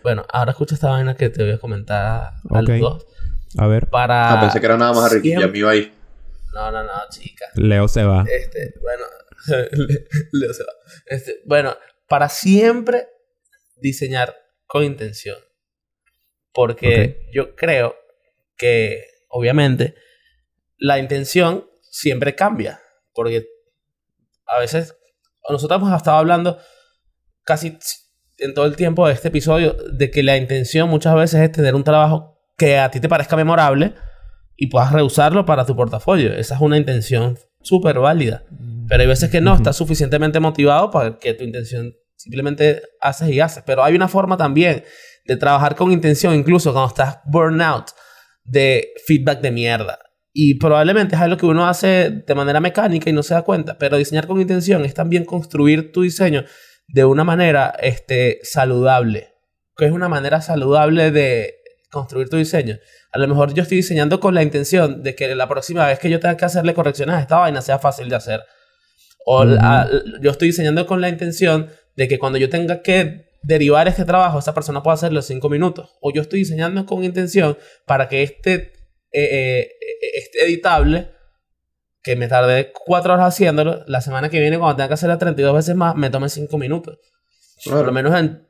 Bueno, 0.04 0.26
ahora 0.32 0.52
escucha 0.52 0.76
esta 0.76 0.90
vaina 0.90 1.16
que 1.16 1.30
te 1.30 1.44
voy 1.44 1.54
a 1.54 1.60
comentar 1.60 2.34
a 2.50 2.60
Ok. 2.60 2.70
los 2.70 2.80
dos. 2.80 3.08
A 3.58 3.68
ver, 3.68 3.88
Para. 3.88 4.34
Ah, 4.34 4.40
pensé 4.42 4.60
que 4.60 4.66
era 4.66 4.78
nada 4.78 4.94
más 4.94 5.12
a 5.12 5.14
Ricky. 5.16 5.32
Ya 5.32 5.48
me 5.48 5.58
iba 5.58 5.72
ahí. 5.72 5.94
No, 6.54 6.72
no, 6.72 6.84
no, 6.84 6.92
chica. 7.10 7.46
Leo 7.56 7.88
se 7.88 8.04
va. 8.04 8.26
Este, 8.28 8.74
bueno. 8.82 9.04
Le- 9.72 10.08
Leo 10.32 10.54
se 10.54 10.64
va. 10.64 10.72
Este, 11.06 11.42
bueno, 11.46 11.76
para 12.08 12.30
siempre 12.30 13.08
diseñar 13.78 14.36
con 14.68 14.84
intención. 14.84 15.38
Porque 16.54 17.30
yo 17.34 17.56
creo 17.56 17.96
que, 18.58 19.06
obviamente, 19.30 19.96
la 20.78 21.00
intención 21.00 21.70
siempre 21.82 22.36
cambia. 22.36 22.82
Porque 23.14 23.48
a 24.46 24.60
veces, 24.60 24.96
nosotros 25.50 25.80
hemos 25.82 25.96
estado 25.96 26.18
hablando 26.18 26.60
casi 27.44 27.78
en 28.42 28.54
todo 28.54 28.66
el 28.66 28.76
tiempo 28.76 29.08
de 29.08 29.14
este 29.14 29.30
episodio 29.30 29.76
de 29.94 30.10
que 30.12 30.24
la 30.24 30.36
intención 30.36 30.90
muchas 30.90 31.16
veces 31.16 31.42
es 31.42 31.52
tener 31.52 31.76
un 31.76 31.84
trabajo 31.84 32.40
que 32.58 32.78
a 32.80 32.90
ti 32.92 33.00
te 33.00 33.08
parezca 33.08 33.36
memorable 33.36 33.94
y 34.58 34.68
puedas 34.68 34.92
reusarlo 34.92 35.46
para 35.46 35.66
tu 35.66 35.76
portafolio. 35.76 36.34
Esa 36.34 36.56
es 36.56 36.62
una 36.62 36.78
intención 36.78 37.38
súper 37.62 38.00
válida. 38.00 38.44
Pero 38.88 39.02
hay 39.02 39.08
veces 39.08 39.30
que 39.30 39.42
no, 39.42 39.56
estás 39.56 39.78
suficientemente 39.78 40.40
motivado 40.40 40.92
para 40.92 41.18
que 41.18 41.34
tu 41.34 41.44
intención 41.44 41.94
simplemente 42.16 42.82
haces 43.00 43.30
y 43.30 43.40
haces. 43.40 43.64
Pero 43.66 43.84
hay 43.84 43.96
una 43.96 44.08
forma 44.08 44.38
también 44.38 44.84
de 45.26 45.38
trabajar 45.38 45.76
con 45.76 45.92
intención, 45.92 46.34
incluso 46.36 46.74
cuando 46.74 46.90
estás 46.90 47.20
burnout, 47.26 47.92
de 48.44 48.90
feedback 49.06 49.42
de 49.42 49.52
mierda. 49.52 50.00
Y 50.34 50.56
probablemente 50.56 51.16
es 51.16 51.22
algo 51.22 51.38
que 51.38 51.46
uno 51.46 51.68
hace 51.68 52.24
de 52.26 52.36
manera 52.36 52.60
mecánica 52.60 53.10
y 53.10 53.14
no 53.14 53.22
se 53.22 53.34
da 53.34 53.44
cuenta. 53.44 53.78
Pero 53.78 53.98
diseñar 53.98 54.28
con 54.28 54.42
intención 54.42 54.84
es 54.84 54.94
también 54.94 55.26
construir 55.26 55.92
tu 55.92 56.02
diseño 56.02 56.44
de 56.94 57.06
una 57.06 57.24
manera 57.24 57.74
este, 57.82 58.40
saludable. 58.44 59.30
Que 59.78 59.86
es 59.86 59.92
una 59.92 60.10
manera 60.10 60.42
saludable 60.42 61.12
de 61.12 61.56
construir 61.90 62.30
tu 62.30 62.38
diseño. 62.38 62.78
A 63.12 63.20
lo 63.20 63.28
mejor 63.28 63.54
yo 63.54 63.64
estoy 63.64 63.78
diseñando 63.78 64.20
con 64.20 64.34
la 64.34 64.44
intención 64.44 65.04
de 65.04 65.16
que 65.16 65.34
la 65.36 65.48
próxima 65.48 65.88
vez 65.88 66.00
que 66.00 66.10
yo 66.10 66.20
tenga 66.20 66.38
que 66.38 66.46
hacerle 66.46 66.74
correcciones 66.74 67.16
a 67.16 67.20
esta 67.22 67.38
vaina 67.38 67.62
sea 67.62 67.80
fácil 67.80 68.08
de 68.10 68.16
hacer. 68.16 68.42
O 69.26 69.44
la- 69.46 69.90
yo 70.22 70.32
estoy 70.32 70.50
diseñando 70.50 70.86
con 70.86 71.02
la 71.02 71.10
intención 71.10 71.70
de 71.96 72.08
que 72.08 72.18
cuando 72.20 72.38
yo 72.38 72.50
tenga 72.50 72.82
que 72.82 73.30
derivar 73.44 73.88
este 73.88 74.06
trabajo, 74.06 74.40
esa 74.40 74.54
persona 74.54 74.84
pueda 74.84 74.96
hacerlo 74.96 75.20
en 75.20 75.24
cinco 75.24 75.50
minutos. 75.50 75.98
O 76.02 76.14
yo 76.14 76.22
estoy 76.22 76.40
diseñando 76.40 76.86
con 76.86 77.04
intención 77.04 77.58
para 77.86 78.08
que 78.08 78.24
este 78.24 78.74
eh, 79.14 79.24
eh, 79.62 79.70
este 80.16 80.46
editable, 80.46 81.12
que 82.04 82.16
me 82.16 82.28
tardé 82.28 82.72
cuatro 82.74 83.14
horas 83.14 83.28
haciéndolo, 83.28 83.84
la 83.88 84.02
semana 84.02 84.30
que 84.30 84.40
viene 84.40 84.58
cuando 84.58 84.76
tenga 84.76 84.90
que 84.90 84.94
hacerlo 84.96 85.18
32 85.18 85.56
veces 85.56 85.76
más, 85.76 85.96
me 85.96 86.10
tome 86.10 86.30
cinco 86.30 86.58
minutos. 86.58 87.00
Por 87.64 87.86
lo 87.86 87.92
menos 87.92 88.18
en, 88.20 88.48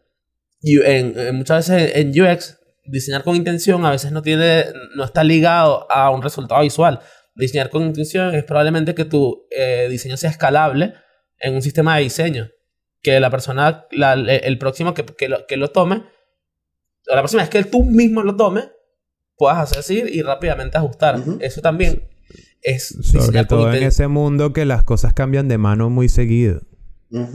en, 0.64 1.36
muchas 1.36 1.68
veces 1.68 1.96
en 1.96 2.10
UX, 2.10 2.58
diseñar 2.86 3.24
con 3.24 3.36
intención 3.36 3.86
a 3.86 3.92
veces 3.92 4.12
no 4.12 4.22
tiene, 4.22 4.66
no 4.96 5.04
está 5.04 5.24
ligado 5.24 5.92
a 5.92 6.10
un 6.12 6.22
resultado 6.22 6.62
visual. 6.62 7.02
Diseñar 7.36 7.70
con 7.70 7.84
intención 7.84 8.34
es 8.34 8.44
probablemente 8.44 8.96
que 8.96 9.06
tu 9.06 9.48
eh, 9.52 9.88
diseño 9.90 10.18
sea 10.18 10.30
escalable 10.30 10.94
en 11.40 11.56
un 11.56 11.62
sistema 11.62 11.98
de 11.98 12.04
diseño. 12.04 12.50
Que 13.02 13.20
la 13.20 13.30
persona, 13.32 13.88
el 13.92 14.58
próximo 14.60 14.94
que, 14.94 15.04
que, 15.06 15.28
lo, 15.28 15.46
que 15.48 15.58
lo 15.58 15.70
tome, 15.70 16.04
o 17.08 17.16
la 17.16 17.22
próxima 17.22 17.42
vez 17.42 17.50
que 17.50 17.64
tú 17.64 17.84
mismo 17.84 18.22
lo 18.22 18.36
tome, 18.36 18.70
puedas 19.36 19.58
hacer 19.58 19.80
así 19.80 20.04
y 20.08 20.22
rápidamente 20.22 20.78
ajustar. 20.78 21.20
Eso 21.40 21.62
también 21.62 22.11
es 22.62 22.96
sobre 23.02 23.46
todo 23.46 23.74
en 23.74 23.84
ese 23.84 24.08
mundo 24.08 24.54
que 24.54 24.66
las 24.66 24.84
cosas 24.84 25.14
cambian 25.14 25.48
de 25.48 25.58
mano 25.58 25.90
muy 25.90 26.10
seguido. 26.10 26.62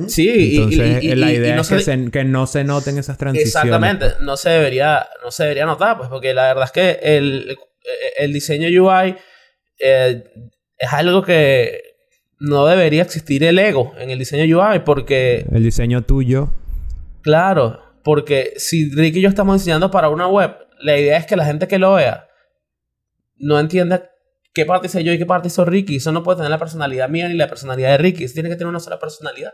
Sí, 0.09 0.57
Entonces, 0.57 1.05
y, 1.05 1.15
la 1.17 1.33
idea 1.33 1.61
es 1.61 1.69
que, 2.11 2.25
no 2.25 2.47
se 2.47 2.65
noten 2.65 2.97
esas 2.97 3.19
transiciones. 3.19 3.55
Exactamente, 3.55 4.07
no 4.21 4.39
se 4.39 4.49
debería, 4.49 5.07
no 5.23 5.31
se 5.31 5.43
debería 5.43 5.67
notar, 5.67 5.99
pues, 5.99 6.09
porque 6.09 6.33
la 6.33 6.45
verdad 6.45 6.65
es 6.65 6.73
que 6.73 6.99
el, 7.03 7.59
el 8.19 8.33
diseño 8.33 8.69
UI 8.69 9.17
eh, 9.79 10.25
es 10.79 10.93
algo 10.93 11.23
que 11.23 11.83
no 12.39 12.67
debería 12.67 13.03
existir 13.03 13.45
el 13.45 13.59
ego 13.59 13.93
en 13.99 14.09
el 14.09 14.19
diseño 14.19 14.45
UI, 14.45 14.81
porque. 14.81 15.45
El 15.53 15.63
diseño 15.63 16.05
tuyo. 16.05 16.55
Claro, 17.21 17.83
porque 18.03 18.55
si 18.57 18.91
Rick 18.95 19.17
y 19.17 19.21
yo 19.21 19.29
estamos 19.29 19.61
diseñando 19.61 19.91
para 19.91 20.09
una 20.09 20.27
web, 20.27 20.57
la 20.81 20.99
idea 20.99 21.19
es 21.19 21.27
que 21.27 21.37
la 21.37 21.45
gente 21.45 21.69
que 21.69 21.79
lo 21.79 21.95
vea 21.95 22.29
no 23.37 23.61
entienda 23.61 24.11
qué 24.57 24.65
parte 24.65 24.87
hice 24.87 25.05
yo 25.05 25.13
y 25.13 25.19
qué 25.19 25.27
parte 25.27 25.49
hizo 25.49 25.67
Ricky. 25.67 25.97
Eso 25.97 26.13
no 26.13 26.23
puede 26.23 26.39
tener 26.39 26.51
la 26.51 26.59
personalidad 26.59 27.11
mía 27.11 27.29
ni 27.29 27.35
la 27.35 27.47
personalidad 27.47 27.91
de 27.91 27.99
Ricky. 27.99 28.25
Eso 28.25 28.33
tiene 28.33 28.49
que 28.49 28.57
tener 28.57 28.69
una 28.69 28.81
sola 28.81 28.99
personalidad. 28.99 29.53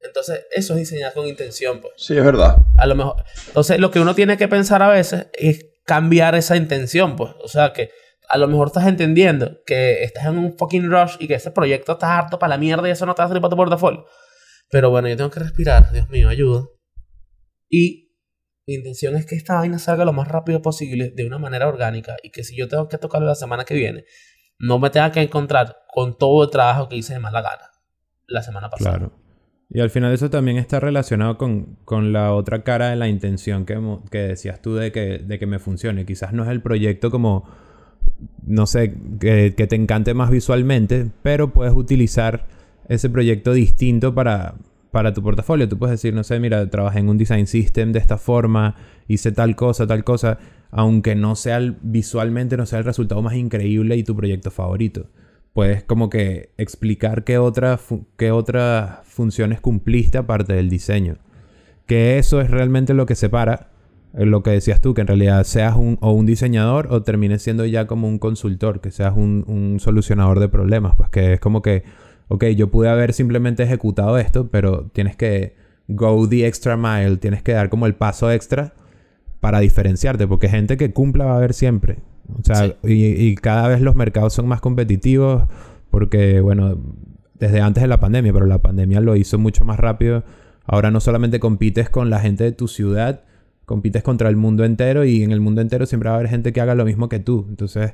Entonces, 0.00 0.44
eso 0.50 0.74
es 0.74 0.80
diseñar 0.80 1.14
con 1.14 1.26
intención, 1.26 1.80
pues. 1.80 1.94
Sí, 1.96 2.14
es 2.14 2.22
verdad. 2.22 2.58
A 2.76 2.86
lo 2.86 2.94
mejor. 2.94 3.24
Entonces, 3.46 3.78
lo 3.78 3.90
que 3.90 4.00
uno 4.00 4.14
tiene 4.14 4.36
que 4.36 4.46
pensar 4.46 4.82
a 4.82 4.88
veces 4.88 5.28
es 5.32 5.64
cambiar 5.86 6.34
esa 6.34 6.56
intención, 6.56 7.16
pues. 7.16 7.30
O 7.42 7.48
sea, 7.48 7.72
que 7.72 7.90
a 8.28 8.36
lo 8.36 8.46
mejor 8.46 8.66
estás 8.66 8.86
entendiendo 8.86 9.62
que 9.64 10.02
estás 10.02 10.26
en 10.26 10.36
un 10.36 10.58
fucking 10.58 10.90
rush 10.90 11.16
y 11.20 11.26
que 11.26 11.34
ese 11.36 11.50
proyecto 11.50 11.92
está 11.92 12.18
harto 12.18 12.38
para 12.38 12.50
la 12.50 12.58
mierda 12.58 12.86
y 12.86 12.90
eso 12.90 13.06
no 13.06 13.14
te 13.14 13.22
va 13.22 13.24
a 13.24 13.28
salir 13.28 13.40
para 13.40 13.50
tu 13.50 13.56
portafolio. 13.56 14.04
Pero 14.70 14.90
bueno, 14.90 15.08
yo 15.08 15.16
tengo 15.16 15.30
que 15.30 15.40
respirar. 15.40 15.90
Dios 15.90 16.10
mío, 16.10 16.28
ayuda. 16.28 16.66
Y 17.70 18.12
mi 18.66 18.74
intención 18.74 19.16
es 19.16 19.24
que 19.24 19.36
esta 19.36 19.54
vaina 19.54 19.78
salga 19.78 20.04
lo 20.04 20.12
más 20.12 20.28
rápido 20.28 20.60
posible 20.60 21.12
de 21.14 21.26
una 21.26 21.38
manera 21.38 21.66
orgánica 21.66 22.16
y 22.22 22.30
que 22.30 22.44
si 22.44 22.54
yo 22.54 22.68
tengo 22.68 22.88
que 22.88 22.98
tocarlo 22.98 23.26
la 23.26 23.34
semana 23.34 23.64
que 23.64 23.74
viene, 23.74 24.04
no 24.64 24.78
me 24.78 24.90
tenga 24.90 25.12
que 25.12 25.20
encontrar 25.20 25.76
con 25.92 26.16
todo 26.16 26.44
el 26.44 26.50
trabajo 26.50 26.88
que 26.88 26.96
hice 26.96 27.12
de 27.14 27.20
mala 27.20 27.42
gana 27.42 27.70
la 28.26 28.42
semana 28.42 28.70
pasada. 28.70 28.98
Claro. 28.98 29.12
Y 29.70 29.80
al 29.80 29.90
final 29.90 30.12
eso 30.12 30.30
también 30.30 30.56
está 30.56 30.80
relacionado 30.80 31.36
con, 31.36 31.76
con 31.84 32.12
la 32.12 32.32
otra 32.32 32.62
cara 32.62 32.88
de 32.88 32.96
la 32.96 33.08
intención 33.08 33.66
que, 33.66 33.78
que 34.10 34.18
decías 34.18 34.62
tú 34.62 34.74
de 34.74 34.92
que, 34.92 35.18
de 35.18 35.38
que 35.38 35.46
me 35.46 35.58
funcione. 35.58 36.06
Quizás 36.06 36.32
no 36.32 36.44
es 36.44 36.50
el 36.50 36.62
proyecto 36.62 37.10
como, 37.10 37.44
no 38.42 38.66
sé, 38.66 38.94
que, 39.20 39.54
que 39.54 39.66
te 39.66 39.76
encante 39.76 40.14
más 40.14 40.30
visualmente, 40.30 41.10
pero 41.22 41.52
puedes 41.52 41.74
utilizar 41.74 42.46
ese 42.88 43.10
proyecto 43.10 43.52
distinto 43.52 44.14
para, 44.14 44.54
para 44.92 45.12
tu 45.12 45.22
portafolio. 45.22 45.68
Tú 45.68 45.78
puedes 45.78 46.00
decir, 46.00 46.14
no 46.14 46.24
sé, 46.24 46.40
mira, 46.40 46.70
trabajé 46.70 47.00
en 47.00 47.08
un 47.08 47.18
design 47.18 47.46
system 47.46 47.92
de 47.92 47.98
esta 47.98 48.16
forma, 48.16 48.76
hice 49.08 49.32
tal 49.32 49.56
cosa, 49.56 49.86
tal 49.86 50.04
cosa 50.04 50.38
aunque 50.76 51.14
no 51.14 51.36
sea 51.36 51.60
visualmente 51.82 52.56
no 52.56 52.66
sea 52.66 52.80
el 52.80 52.84
resultado 52.84 53.22
más 53.22 53.34
increíble 53.34 53.96
y 53.96 54.02
tu 54.02 54.16
proyecto 54.16 54.50
favorito. 54.50 55.06
Puedes 55.52 55.84
como 55.84 56.10
que 56.10 56.50
explicar 56.58 57.22
qué, 57.22 57.38
otra 57.38 57.78
qué 58.16 58.32
otras 58.32 58.98
funciones 59.04 59.60
cumpliste 59.60 60.18
aparte 60.18 60.52
del 60.52 60.68
diseño. 60.68 61.18
Que 61.86 62.18
eso 62.18 62.40
es 62.40 62.50
realmente 62.50 62.92
lo 62.92 63.06
que 63.06 63.14
separa 63.14 63.70
eh, 64.14 64.26
lo 64.26 64.42
que 64.42 64.50
decías 64.50 64.80
tú, 64.80 64.94
que 64.94 65.02
en 65.02 65.06
realidad 65.06 65.44
seas 65.44 65.76
un, 65.76 65.96
o 66.00 66.10
un 66.10 66.26
diseñador 66.26 66.88
o 66.90 67.04
termines 67.04 67.42
siendo 67.42 67.64
ya 67.66 67.86
como 67.86 68.08
un 68.08 68.18
consultor, 68.18 68.80
que 68.80 68.90
seas 68.90 69.14
un, 69.16 69.44
un, 69.46 69.78
solucionador 69.78 70.40
de 70.40 70.48
problemas, 70.48 70.96
pues 70.96 71.08
que 71.08 71.34
es 71.34 71.40
como 71.40 71.62
que, 71.62 71.84
ok, 72.26 72.46
yo 72.46 72.68
pude 72.72 72.88
haber 72.88 73.12
simplemente 73.12 73.62
ejecutado 73.62 74.18
esto, 74.18 74.48
pero 74.48 74.90
tienes 74.92 75.14
que 75.14 75.54
go 75.86 76.28
the 76.28 76.48
extra 76.48 76.76
mile, 76.76 77.18
tienes 77.18 77.44
que 77.44 77.52
dar 77.52 77.68
como 77.68 77.86
el 77.86 77.94
paso 77.94 78.32
extra 78.32 78.74
para 79.44 79.60
diferenciarte, 79.60 80.26
porque 80.26 80.48
gente 80.48 80.78
que 80.78 80.94
cumpla 80.94 81.26
va 81.26 81.34
a 81.34 81.36
haber 81.36 81.52
siempre. 81.52 81.98
O 82.32 82.42
sea, 82.42 82.76
y, 82.82 83.34
cada 83.34 83.68
vez 83.68 83.82
los 83.82 83.94
mercados 83.94 84.32
son 84.32 84.48
más 84.48 84.62
competitivos 84.62 85.42
porque, 85.90 86.40
bueno, 86.40 86.78
desde 87.38 87.60
antes 87.60 87.82
de 87.82 87.88
la 87.88 88.00
pandemia, 88.00 88.32
pero 88.32 88.46
la 88.46 88.62
pandemia 88.62 89.02
lo 89.02 89.16
hizo 89.16 89.38
mucho 89.38 89.66
más 89.66 89.78
rápido. 89.78 90.24
Ahora 90.64 90.90
no 90.90 90.98
solamente 90.98 91.40
compites 91.40 91.90
con 91.90 92.08
la 92.08 92.20
gente 92.20 92.42
de 92.42 92.52
tu 92.52 92.68
ciudad, 92.68 93.24
compites 93.66 94.02
contra 94.02 94.30
el 94.30 94.36
mundo 94.36 94.64
entero 94.64 95.04
y 95.04 95.22
en 95.22 95.30
el 95.30 95.42
mundo 95.42 95.60
entero 95.60 95.84
siempre 95.84 96.08
va 96.08 96.14
a 96.14 96.18
haber 96.20 96.30
gente 96.30 96.54
que 96.54 96.62
haga 96.62 96.74
lo 96.74 96.86
mismo 96.86 97.10
que 97.10 97.18
tú. 97.18 97.44
Entonces, 97.50 97.92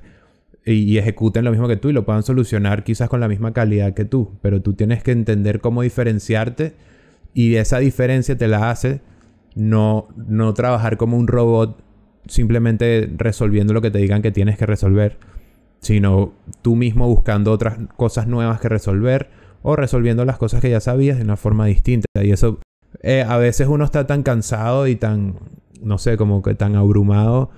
y, 0.64 0.74
y, 0.74 0.98
ejecuten 0.98 1.44
lo 1.44 1.51
mismo 1.51 1.66
que 1.66 1.78
tú 1.78 1.88
y 1.88 1.92
lo 1.92 2.05
puedan 2.05 2.22
solucionar 2.22 2.84
quizás 2.84 3.09
con 3.09 3.18
la 3.18 3.26
misma 3.26 3.53
calidad 3.53 3.92
que 3.94 4.05
tú. 4.05 4.38
Pero 4.40 4.62
tú 4.62 4.74
tienes 4.74 5.03
que 5.03 5.11
entender 5.11 5.61
cómo 5.61 5.82
diferenciarte 5.82 6.74
y 7.34 7.57
esa 7.57 7.80
diferencia 7.80 8.38
te 8.38 8.46
la 8.46 8.70
hace 8.70 9.01
no, 9.55 10.09
no 10.16 10.55
trabajar 10.55 10.96
como 10.96 11.16
un 11.16 11.26
robot 11.26 11.82
simplemente 12.26 13.11
resolviendo 13.16 13.72
lo 13.72 13.80
que 13.80 13.90
te 13.90 13.98
digan 13.98 14.22
que 14.22 14.30
tienes 14.30 14.57
que 14.57 14.66
resolver, 14.66 15.18
sino 15.80 16.32
tú 16.62 16.76
mismo 16.76 17.09
buscando 17.09 17.53
otras 17.53 17.78
cosas 17.96 18.26
nuevas 18.26 18.61
que 18.61 18.68
resolver 18.68 19.30
o 19.62 19.76
resolviendo 19.76 20.24
las 20.24 20.38
cosas 20.38 20.61
que 20.61 20.70
ya 20.70 20.80
sabías 20.80 21.18
de 21.18 21.24
una 21.24 21.36
forma 21.36 21.66
distinta. 21.66 22.07
Y 22.22 22.30
eso, 22.30 22.61
eh, 23.03 23.24
a 23.26 23.36
veces 23.38 23.68
uno 23.68 23.84
está 23.84 24.07
tan 24.07 24.22
cansado 24.22 24.86
y 24.86 24.96
tan, 24.96 25.36
no 25.82 25.98
sé, 25.98 26.16
como 26.16 26.42
que 26.42 26.55
tan 26.55 26.76
abrumado 26.76 27.51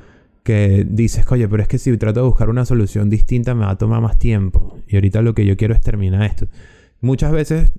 que 0.42 0.84
dices, 0.88 1.24
oye, 1.30 1.46
pero 1.48 1.62
es 1.62 1.68
que 1.68 1.78
si 1.78 1.96
trato 1.98 2.20
de 2.20 2.26
buscar 2.26 2.50
una 2.50 2.64
solución 2.64 3.08
distinta 3.10 3.54
me 3.54 3.64
va 3.64 3.72
a 3.72 3.78
tomar 3.78 4.00
más 4.00 4.18
tiempo. 4.18 4.78
Y 4.88 4.96
ahorita 4.96 5.22
lo 5.22 5.34
que 5.34 5.46
yo 5.46 5.56
quiero 5.56 5.74
es 5.74 5.80
terminar 5.80 6.22
esto. 6.24 6.46
Muchas 7.00 7.32
veces 7.32 7.72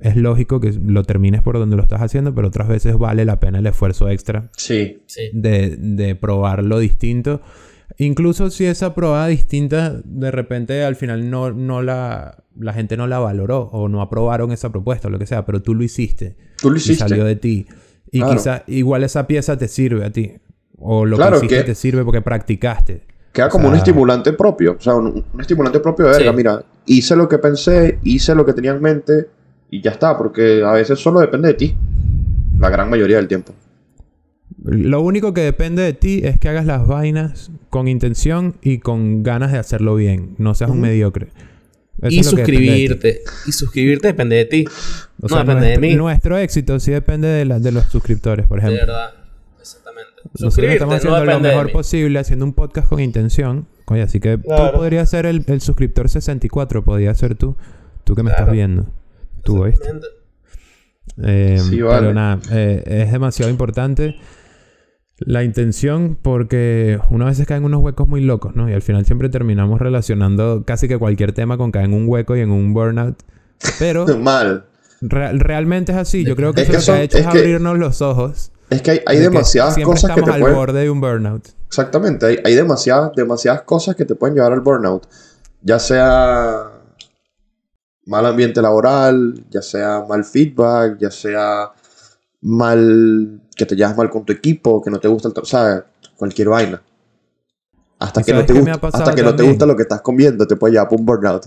es 0.00 0.16
lógico 0.16 0.60
que 0.60 0.72
lo 0.72 1.04
termines 1.04 1.42
por 1.42 1.58
donde 1.58 1.76
lo 1.76 1.82
estás 1.82 2.02
haciendo, 2.02 2.34
pero 2.34 2.48
otras 2.48 2.68
veces 2.68 2.96
vale 2.96 3.24
la 3.24 3.40
pena 3.40 3.58
el 3.58 3.66
esfuerzo 3.66 4.08
extra. 4.08 4.50
Sí. 4.56 5.02
De, 5.32 5.76
de 5.76 6.14
probar 6.14 6.64
lo 6.64 6.78
distinto. 6.78 7.40
Incluso 7.98 8.50
si 8.50 8.64
esa 8.64 8.94
probada 8.94 9.26
distinta 9.26 10.00
de 10.04 10.30
repente 10.30 10.84
al 10.84 10.96
final 10.96 11.28
no, 11.28 11.52
no 11.52 11.82
la, 11.82 12.44
la 12.58 12.72
gente 12.72 12.96
no 12.96 13.06
la 13.06 13.18
valoró 13.18 13.68
o 13.72 13.88
no 13.88 14.00
aprobaron 14.00 14.52
esa 14.52 14.70
propuesta 14.70 15.08
o 15.08 15.10
lo 15.10 15.18
que 15.18 15.26
sea, 15.26 15.44
pero 15.44 15.60
tú 15.60 15.74
lo 15.74 15.82
hiciste. 15.82 16.36
Tú 16.60 16.70
lo 16.70 16.76
hiciste. 16.76 17.04
Y 17.04 17.08
salió 17.08 17.24
de 17.24 17.36
ti. 17.36 17.66
Y 18.10 18.22
quizá 18.22 18.64
igual 18.66 19.04
esa 19.04 19.26
pieza 19.26 19.56
te 19.56 19.68
sirve 19.68 20.04
a 20.04 20.10
ti. 20.10 20.32
O 20.78 21.04
lo 21.04 21.18
que 21.18 21.36
hiciste 21.36 21.64
te 21.64 21.74
sirve 21.74 22.04
porque 22.04 22.22
practicaste. 22.22 23.02
Queda 23.32 23.48
como 23.48 23.68
un 23.68 23.74
estimulante 23.74 24.32
propio. 24.32 24.76
O 24.78 24.80
sea, 24.80 24.94
un, 24.94 25.24
estimulante 25.38 25.78
propio 25.80 26.06
de 26.06 26.12
verga. 26.12 26.32
Mira, 26.32 26.64
hice 26.86 27.14
lo 27.14 27.28
que 27.28 27.38
pensé, 27.38 27.98
hice 28.02 28.34
lo 28.34 28.44
que 28.44 28.52
tenía 28.52 28.72
en 28.72 28.80
mente 28.80 29.28
y 29.70 29.80
ya 29.80 29.92
está, 29.92 30.18
porque 30.18 30.62
a 30.64 30.72
veces 30.72 30.98
solo 30.98 31.20
depende 31.20 31.48
de 31.48 31.54
ti. 31.54 31.76
La 32.58 32.68
gran 32.70 32.90
mayoría 32.90 33.16
del 33.16 33.28
tiempo. 33.28 33.54
Lo 34.62 35.00
único 35.00 35.32
que 35.32 35.40
depende 35.42 35.82
de 35.82 35.92
ti 35.92 36.20
es 36.24 36.38
que 36.38 36.48
hagas 36.48 36.66
las 36.66 36.86
vainas 36.86 37.50
con 37.70 37.88
intención 37.88 38.56
y 38.60 38.78
con 38.78 39.22
ganas 39.22 39.52
de 39.52 39.58
hacerlo 39.58 39.94
bien. 39.94 40.34
No 40.38 40.54
seas 40.54 40.70
un 40.70 40.80
mediocre. 40.80 41.28
y 42.02 42.22
suscribirte. 42.24 43.22
Y 43.46 43.52
suscribirte 43.52 44.08
depende 44.08 44.36
de 44.36 44.44
ti. 44.44 44.64
no 45.18 45.38
depende 45.38 45.66
de 45.68 45.78
mí. 45.78 45.94
Nuestro 45.94 46.36
éxito 46.36 46.78
sí 46.80 46.90
depende 46.90 47.28
de, 47.28 47.44
la, 47.44 47.60
de 47.60 47.72
los 47.72 47.84
suscriptores, 47.84 48.46
por 48.46 48.58
ejemplo. 48.58 48.80
De 48.80 48.86
verdad. 48.86 49.14
Exactamente. 49.58 50.10
Nosotros 50.38 50.72
estamos 50.72 50.96
haciendo 50.96 51.24
lo 51.24 51.40
mejor 51.40 51.72
posible, 51.72 52.18
haciendo 52.18 52.44
un 52.44 52.52
podcast 52.52 52.88
con 52.88 53.00
intención. 53.00 53.66
Oye, 53.86 54.02
así 54.02 54.20
que 54.20 54.36
tú 54.36 54.72
podrías 54.74 55.08
ser 55.08 55.26
el, 55.26 55.44
el, 55.46 55.60
suscriptor 55.60 56.08
64, 56.08 56.84
podrías 56.84 57.16
ser 57.16 57.34
tú. 57.36 57.56
Tú 58.04 58.14
que 58.14 58.22
me 58.22 58.30
estás 58.30 58.50
viendo. 58.50 58.88
Tú, 59.42 59.64
eh, 61.22 61.60
Pero 61.70 62.14
nada, 62.14 62.38
eh, 62.50 62.82
es 62.86 63.12
demasiado 63.12 63.50
importante 63.50 64.16
la 65.20 65.44
intención 65.44 66.18
porque 66.20 66.98
una 67.10 67.26
vez 67.26 67.42
cae 67.46 67.58
en 67.58 67.64
unos 67.64 67.82
huecos 67.82 68.08
muy 68.08 68.22
locos, 68.22 68.56
¿no? 68.56 68.68
Y 68.68 68.72
al 68.72 68.82
final 68.82 69.04
siempre 69.04 69.28
terminamos 69.28 69.78
relacionando 69.78 70.64
casi 70.64 70.88
que 70.88 70.98
cualquier 70.98 71.32
tema 71.32 71.58
con 71.58 71.72
caer 71.72 71.86
en 71.86 71.94
un 71.94 72.08
hueco 72.08 72.36
y 72.36 72.40
en 72.40 72.50
un 72.50 72.72
burnout. 72.72 73.16
Pero... 73.78 74.06
Mal. 74.18 74.66
realmente 75.00 75.92
es 75.92 75.98
así. 75.98 76.24
Yo 76.24 76.36
creo 76.36 76.52
que 76.54 76.62
eso 76.62 76.72
lo 76.72 76.80
que 76.80 76.92
ha 76.92 77.02
hecho 77.02 77.18
es, 77.18 77.26
abrirnos 77.26 77.78
los 77.78 78.00
ojos. 78.00 78.50
Es 78.70 78.82
que 78.82 79.02
hay, 79.04 79.18
demasiadas 79.18 79.76
cosas 79.78 80.14
que 80.14 80.22
te 80.22 80.30
al 80.30 80.42
borde 80.42 80.80
de 80.80 80.90
un 80.90 81.00
burnout. 81.00 81.48
Exactamente. 81.66 82.26
Hay, 82.26 82.38
hay 82.44 82.54
demasiadas, 82.54 83.12
demasiadas 83.14 83.62
cosas 83.62 83.96
que 83.96 84.04
te 84.04 84.14
pueden 84.14 84.36
llevar 84.36 84.52
al 84.52 84.60
burnout. 84.60 85.06
Ya 85.62 85.78
sea 85.78 86.79
mal 88.06 88.26
ambiente 88.26 88.60
laboral, 88.62 89.44
ya 89.50 89.62
sea 89.62 90.04
mal 90.08 90.24
feedback, 90.24 90.98
ya 90.98 91.10
sea 91.10 91.70
mal 92.42 93.40
que 93.54 93.66
te 93.66 93.76
llevas 93.76 93.96
mal 93.96 94.10
con 94.10 94.24
tu 94.24 94.32
equipo, 94.32 94.82
que 94.82 94.90
no 94.90 94.98
te 94.98 95.08
gusta 95.08 95.28
el... 95.28 95.34
O 95.36 95.44
sea, 95.44 95.84
cualquier 96.16 96.48
vaina. 96.48 96.82
Hasta 97.98 98.22
¿Y 98.22 98.24
que 98.24 98.32
no 98.32 98.46
te 98.46 98.52
gusta, 98.54 98.80
hasta 98.82 99.14
que 99.14 99.22
no 99.22 99.36
te 99.36 99.42
gusta 99.42 99.66
lo 99.66 99.76
que 99.76 99.82
estás 99.82 100.00
comiendo, 100.00 100.46
te 100.46 100.56
puede 100.56 100.72
llevar 100.72 100.88
por 100.88 100.98
un 100.98 101.06
burnout. 101.06 101.46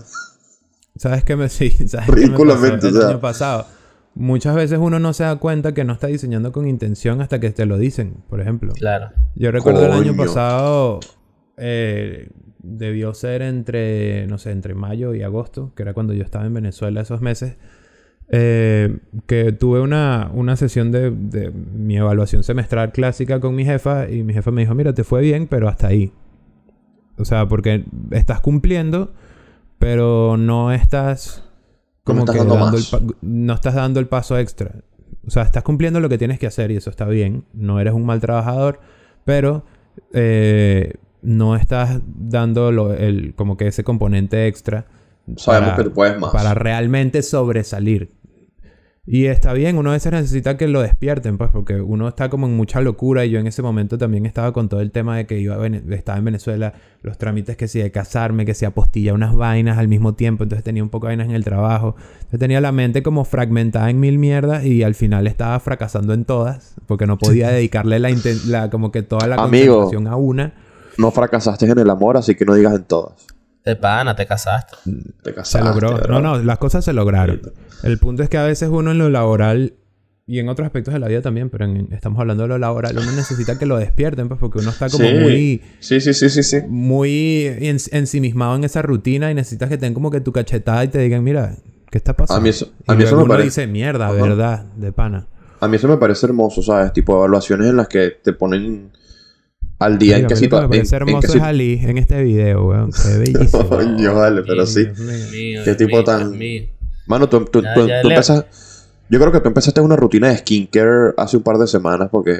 ¿Sabes 0.96 1.24
qué 1.24 1.34
me 1.36 1.48
sí? 1.48 1.70
¿sabes 1.88 2.14
qué 2.14 2.28
me 2.28 2.28
Ridículamente, 2.28 2.76
pasó 2.76 2.88
el 2.88 2.96
o 2.96 3.00
sea. 3.00 3.08
año 3.10 3.20
pasado? 3.20 3.66
Muchas 4.14 4.54
veces 4.54 4.78
uno 4.80 5.00
no 5.00 5.12
se 5.12 5.24
da 5.24 5.36
cuenta 5.36 5.74
que 5.74 5.82
no 5.82 5.92
está 5.92 6.06
diseñando 6.06 6.52
con 6.52 6.68
intención 6.68 7.20
hasta 7.20 7.40
que 7.40 7.50
te 7.50 7.66
lo 7.66 7.78
dicen, 7.78 8.22
por 8.28 8.40
ejemplo. 8.40 8.72
Claro. 8.74 9.10
Yo 9.34 9.50
recuerdo 9.50 9.84
el 9.86 9.92
año 9.92 10.16
pasado, 10.16 11.00
eh, 11.56 12.30
debió 12.64 13.14
ser 13.14 13.42
entre, 13.42 14.26
no 14.26 14.38
sé, 14.38 14.50
entre 14.50 14.74
mayo 14.74 15.14
y 15.14 15.22
agosto, 15.22 15.72
que 15.76 15.82
era 15.82 15.94
cuando 15.94 16.14
yo 16.14 16.22
estaba 16.22 16.46
en 16.46 16.54
Venezuela 16.54 17.02
esos 17.02 17.20
meses, 17.20 17.56
eh, 18.28 18.98
que 19.26 19.52
tuve 19.52 19.80
una, 19.80 20.30
una 20.32 20.56
sesión 20.56 20.90
de, 20.90 21.10
de 21.10 21.50
mi 21.50 21.96
evaluación 21.96 22.42
semestral 22.42 22.90
clásica 22.92 23.38
con 23.38 23.54
mi 23.54 23.64
jefa 23.64 24.08
y 24.08 24.22
mi 24.22 24.32
jefa 24.32 24.50
me 24.50 24.62
dijo, 24.62 24.74
mira, 24.74 24.94
te 24.94 25.04
fue 25.04 25.20
bien, 25.20 25.46
pero 25.46 25.68
hasta 25.68 25.88
ahí. 25.88 26.12
O 27.18 27.24
sea, 27.24 27.46
porque 27.46 27.84
estás 28.10 28.40
cumpliendo, 28.40 29.12
pero 29.78 30.36
no 30.36 30.72
estás 30.72 31.44
como 32.02 32.20
estás 32.20 32.34
que 32.34 32.38
dando 32.40 32.56
dando 32.56 32.76
el 32.78 33.16
no 33.22 33.54
estás 33.54 33.74
dando 33.74 34.00
el 34.00 34.06
paso 34.06 34.38
extra. 34.38 34.72
O 35.26 35.30
sea, 35.30 35.42
estás 35.42 35.62
cumpliendo 35.62 36.00
lo 36.00 36.08
que 36.08 36.18
tienes 36.18 36.38
que 36.38 36.46
hacer 36.46 36.70
y 36.70 36.76
eso 36.76 36.90
está 36.90 37.06
bien. 37.06 37.44
No 37.52 37.80
eres 37.80 37.94
un 37.94 38.04
mal 38.04 38.20
trabajador, 38.20 38.80
pero 39.24 39.64
eh, 40.12 40.94
no 41.24 41.56
estás 41.56 42.00
dando 42.06 42.70
lo- 42.72 42.92
el, 42.94 43.34
como 43.34 43.56
que 43.56 43.66
ese 43.68 43.82
componente 43.84 44.46
extra 44.46 44.86
Sabemos 45.36 45.70
para- 45.70 45.76
que 45.82 45.88
tú 45.90 45.92
puedes 45.94 46.18
más. 46.20 46.30
para 46.32 46.54
realmente 46.54 47.22
sobresalir. 47.22 48.12
Y 49.06 49.26
está 49.26 49.52
bien, 49.52 49.76
uno 49.76 49.90
a 49.90 49.92
veces 49.92 50.12
necesita 50.12 50.56
que 50.56 50.66
lo 50.66 50.80
despierten, 50.80 51.36
pues, 51.36 51.50
porque 51.52 51.78
uno 51.78 52.08
está 52.08 52.30
como 52.30 52.46
en 52.46 52.56
mucha 52.56 52.80
locura. 52.80 53.26
Y 53.26 53.30
yo 53.32 53.38
en 53.38 53.46
ese 53.46 53.60
momento 53.60 53.98
también 53.98 54.24
estaba 54.24 54.54
con 54.54 54.70
todo 54.70 54.80
el 54.80 54.92
tema 54.92 55.14
de 55.18 55.26
que 55.26 55.38
iba 55.38 55.58
estaba 55.90 56.16
en 56.16 56.24
Venezuela, 56.24 56.72
los 57.02 57.18
trámites 57.18 57.58
que 57.58 57.68
si 57.68 57.80
de 57.80 57.90
casarme, 57.90 58.46
que 58.46 58.54
si 58.54 58.64
apostilla 58.64 59.12
unas 59.12 59.34
vainas 59.36 59.76
al 59.76 59.88
mismo 59.88 60.14
tiempo. 60.14 60.44
Entonces 60.44 60.64
tenía 60.64 60.82
un 60.82 60.88
poco 60.88 61.06
de 61.06 61.10
vainas 61.16 61.28
en 61.28 61.34
el 61.34 61.44
trabajo. 61.44 61.96
Entonces 62.14 62.40
tenía 62.40 62.62
la 62.62 62.72
mente 62.72 63.02
como 63.02 63.26
fragmentada 63.26 63.90
en 63.90 64.00
mil 64.00 64.18
mierdas 64.18 64.64
y 64.64 64.82
al 64.82 64.94
final 64.94 65.26
estaba 65.26 65.60
fracasando 65.60 66.14
en 66.14 66.24
todas, 66.24 66.74
porque 66.86 67.06
no 67.06 67.18
podía 67.18 67.50
dedicarle 67.50 67.98
la, 67.98 68.08
la 68.46 68.70
como 68.70 68.90
que 68.90 69.02
toda 69.02 69.26
la 69.26 69.36
concentración 69.36 70.06
a 70.06 70.16
una. 70.16 70.54
No 70.98 71.10
fracasaste 71.10 71.66
en 71.66 71.78
el 71.78 71.90
amor, 71.90 72.16
así 72.16 72.34
que 72.34 72.44
no 72.44 72.54
digas 72.54 72.74
en 72.74 72.84
todas. 72.84 73.26
De 73.64 73.76
pana, 73.76 74.14
te 74.14 74.26
casaste. 74.26 74.76
Te 75.22 75.30
Se 75.30 75.34
casaste. 75.34 75.66
logró. 75.68 75.94
¿verdad? 75.94 76.08
No, 76.08 76.20
no, 76.20 76.38
las 76.42 76.58
cosas 76.58 76.84
se 76.84 76.92
lograron. 76.92 77.40
El 77.82 77.98
punto 77.98 78.22
es 78.22 78.28
que 78.28 78.36
a 78.38 78.44
veces 78.44 78.68
uno 78.70 78.90
en 78.90 78.98
lo 78.98 79.08
laboral 79.10 79.74
y 80.26 80.38
en 80.38 80.48
otros 80.48 80.66
aspectos 80.66 80.92
de 80.94 81.00
la 81.00 81.08
vida 81.08 81.20
también, 81.22 81.50
pero 81.50 81.64
en- 81.66 81.88
estamos 81.92 82.18
hablando 82.20 82.44
de 82.44 82.48
lo 82.50 82.58
laboral, 82.58 82.96
uno 82.98 83.12
necesita 83.12 83.58
que 83.58 83.66
lo 83.66 83.76
despierten, 83.76 84.28
pues 84.28 84.40
porque 84.40 84.58
uno 84.58 84.70
está 84.70 84.88
como 84.88 85.04
Sí. 85.06 85.14
muy, 85.14 85.62
Sí, 85.80 86.00
sí, 86.00 86.14
sí, 86.14 86.28
sí, 86.30 86.42
sí. 86.42 86.58
muy 86.68 87.44
en- 87.60 87.76
ensimismado 87.92 88.56
en 88.56 88.64
esa 88.64 88.80
rutina 88.82 89.30
y 89.30 89.34
necesitas 89.34 89.68
que 89.68 89.76
tengan 89.78 89.94
como 89.94 90.10
que 90.10 90.20
tu 90.20 90.32
cachetada 90.32 90.82
y 90.84 90.88
te 90.88 90.98
digan, 90.98 91.22
mira, 91.24 91.56
¿qué 91.90 91.98
está 91.98 92.14
pasando? 92.14 92.40
A 92.40 92.42
mí 92.42 92.48
eso- 92.50 92.70
a 92.86 92.94
mí 92.94 93.02
eso 93.04 93.16
me 93.16 93.22
uno 93.22 93.28
parece- 93.32 93.62
dice, 93.62 93.66
mierda, 93.66 94.06
Ajá. 94.08 94.14
verdad, 94.22 94.64
de 94.76 94.92
pana. 94.92 95.26
A 95.60 95.68
mí 95.68 95.76
eso 95.76 95.88
me 95.88 95.96
parece 95.96 96.26
hermoso, 96.26 96.62
¿sabes? 96.62 96.92
Tipo 96.92 97.16
evaluaciones 97.16 97.68
en 97.68 97.76
las 97.76 97.88
que 97.88 98.10
te 98.22 98.32
ponen 98.34 98.90
al 99.84 99.98
día 99.98 100.16
en 100.16 100.22
Mira, 100.24 100.34
me 100.34 100.40
situación. 100.40 100.70
parece 100.70 100.96
hermoso 100.96 101.36
es 101.36 101.42
Ali 101.42 101.80
en 101.82 101.98
este 101.98 102.22
video, 102.22 102.66
weón. 102.66 102.90
Qué 102.92 103.18
bellísimo. 103.18 103.68
Coño, 103.68 104.14
vale, 104.14 104.42
pero 104.46 104.66
sí. 104.66 104.84
Dios 104.84 104.98
mío. 104.98 105.60
Qué 105.64 105.64
Dios 105.64 105.76
tipo 105.76 105.96
mío, 105.96 106.04
tan- 106.04 106.30
mío. 106.38 106.62
Mano, 107.06 107.28
tú, 107.28 107.44
tú, 107.44 107.62
Ya, 107.62 107.74
tú- 107.74 107.86
ya 107.86 108.02
tú 108.02 108.08
empezas- 108.10 108.46
Yo 109.10 109.20
creo 109.20 109.30
que 109.30 109.40
tú 109.40 109.48
empezaste 109.48 109.80
una 109.82 109.96
rutina 109.96 110.28
de 110.28 110.38
skincare 110.38 111.12
hace 111.18 111.36
un 111.36 111.42
par 111.42 111.58
de 111.58 111.66
semanas 111.66 112.08
porque... 112.10 112.32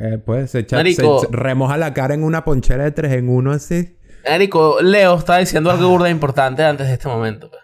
Eh, 0.00 0.18
pues 0.24 0.50
se, 0.50 0.58
echa, 0.60 0.76
Marico. 0.76 1.20
se- 1.20 1.28
remoja 1.30 1.76
la 1.78 1.94
cara 1.94 2.14
en 2.14 2.24
una 2.24 2.44
ponchera 2.44 2.82
de 2.84 2.90
tres 2.90 3.12
en 3.12 3.28
uno 3.28 3.52
así. 3.52 3.96
Érico, 4.24 4.82
Leo 4.82 5.16
está 5.16 5.38
diciendo 5.38 5.70
algo 5.70 5.88
burda 5.88 6.10
importante 6.10 6.62
antes 6.64 6.88
de 6.88 6.94
este 6.94 7.06
momento. 7.08 7.48
pues. 7.50 7.62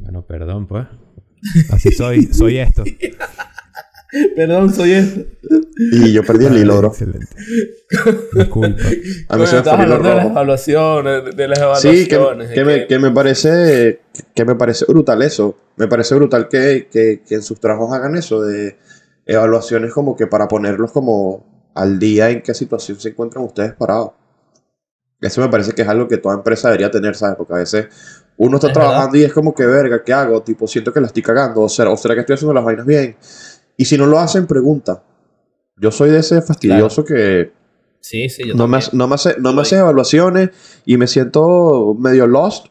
Bueno, 0.00 0.22
perdón, 0.26 0.66
pues. 0.66 0.86
Así 1.70 1.90
soy, 1.92 2.24
soy 2.32 2.58
esto. 2.58 2.84
Perdón, 4.36 4.72
soy 4.72 4.92
esto. 4.92 5.20
Y 5.76 6.12
yo 6.12 6.24
perdí 6.24 6.46
el 6.46 6.56
hilo, 6.56 6.78
bro. 6.78 6.88
Excelente. 6.88 7.26
Disculpa. 8.32 8.80
A 9.28 9.36
mí 9.36 9.46
se 9.46 9.52
me 9.52 9.58
estás 9.58 9.76
fue 9.76 9.84
el 9.84 9.90
hilo 9.90 9.96
hablando 9.96 10.08
de 10.08 10.14
las 10.16 10.26
evaluaciones, 10.26 11.36
de 11.36 11.48
las 11.48 11.80
Sí, 11.80 12.08
que, 12.08 12.14
evaluaciones. 12.14 12.50
que 12.54 12.64
me, 12.64 12.86
que 12.86 12.98
me 12.98 13.10
parece 13.10 14.00
que 14.34 14.44
me 14.44 14.54
parece 14.54 14.84
brutal 14.86 15.22
eso. 15.22 15.56
Me 15.76 15.86
parece 15.88 16.14
brutal 16.14 16.48
que, 16.48 16.88
que, 16.90 17.22
que 17.26 17.34
en 17.36 17.42
sus 17.42 17.60
trabajos 17.60 17.92
hagan 17.94 18.16
eso 18.16 18.40
de 18.42 18.78
evaluaciones 19.26 19.92
como 19.92 20.16
que 20.16 20.26
para 20.26 20.48
ponerlos 20.48 20.90
como 20.90 21.70
al 21.74 21.98
día 21.98 22.30
en 22.30 22.42
qué 22.42 22.54
situación 22.54 22.98
se 22.98 23.10
encuentran 23.10 23.44
ustedes 23.44 23.74
parados. 23.74 24.12
Eso 25.20 25.40
me 25.40 25.48
parece 25.48 25.72
que 25.72 25.82
es 25.82 25.88
algo 25.88 26.08
que 26.08 26.16
toda 26.18 26.34
empresa 26.36 26.68
debería 26.68 26.90
tener, 26.90 27.14
¿sabes? 27.14 27.36
Porque 27.36 27.52
a 27.54 27.56
veces 27.58 27.86
uno 28.36 28.56
está 28.56 28.68
Es 28.68 28.72
trabajando 28.72 29.16
y 29.18 29.24
es 29.24 29.32
como 29.32 29.52
que, 29.52 29.66
verga, 29.66 30.02
¿qué 30.04 30.12
hago? 30.12 30.42
Tipo, 30.42 30.66
siento 30.68 30.92
que 30.92 31.00
la 31.00 31.08
estoy 31.08 31.22
cagando. 31.22 31.62
O 31.62 31.68
será, 31.68 31.90
o 31.90 31.96
será 31.96 32.14
que 32.14 32.20
estoy 32.20 32.34
haciendo 32.34 32.54
las 32.54 32.64
vainas 32.64 32.86
bien. 32.86 33.16
Y 33.78 33.86
si 33.86 33.96
no 33.96 34.04
lo 34.04 34.18
hacen, 34.18 34.46
pregunta. 34.46 35.02
Yo 35.78 35.90
soy 35.90 36.10
de 36.10 36.18
ese 36.18 36.42
fastidioso 36.42 37.04
que 37.04 37.52
Sí, 38.00 38.28
sí, 38.28 38.42
yo 38.46 38.54
no 38.54 38.68
me, 38.68 38.78
hace- 38.78 38.90
no 38.96 39.08
me 39.08 39.14
hace, 39.14 39.36
no 39.38 39.50
me 39.52 39.56
Yo 39.56 39.62
hace 39.62 39.78
evaluaciones 39.78 40.50
y 40.84 40.96
me 40.98 41.06
siento 41.06 41.96
medio 41.98 42.26
lost. 42.26 42.66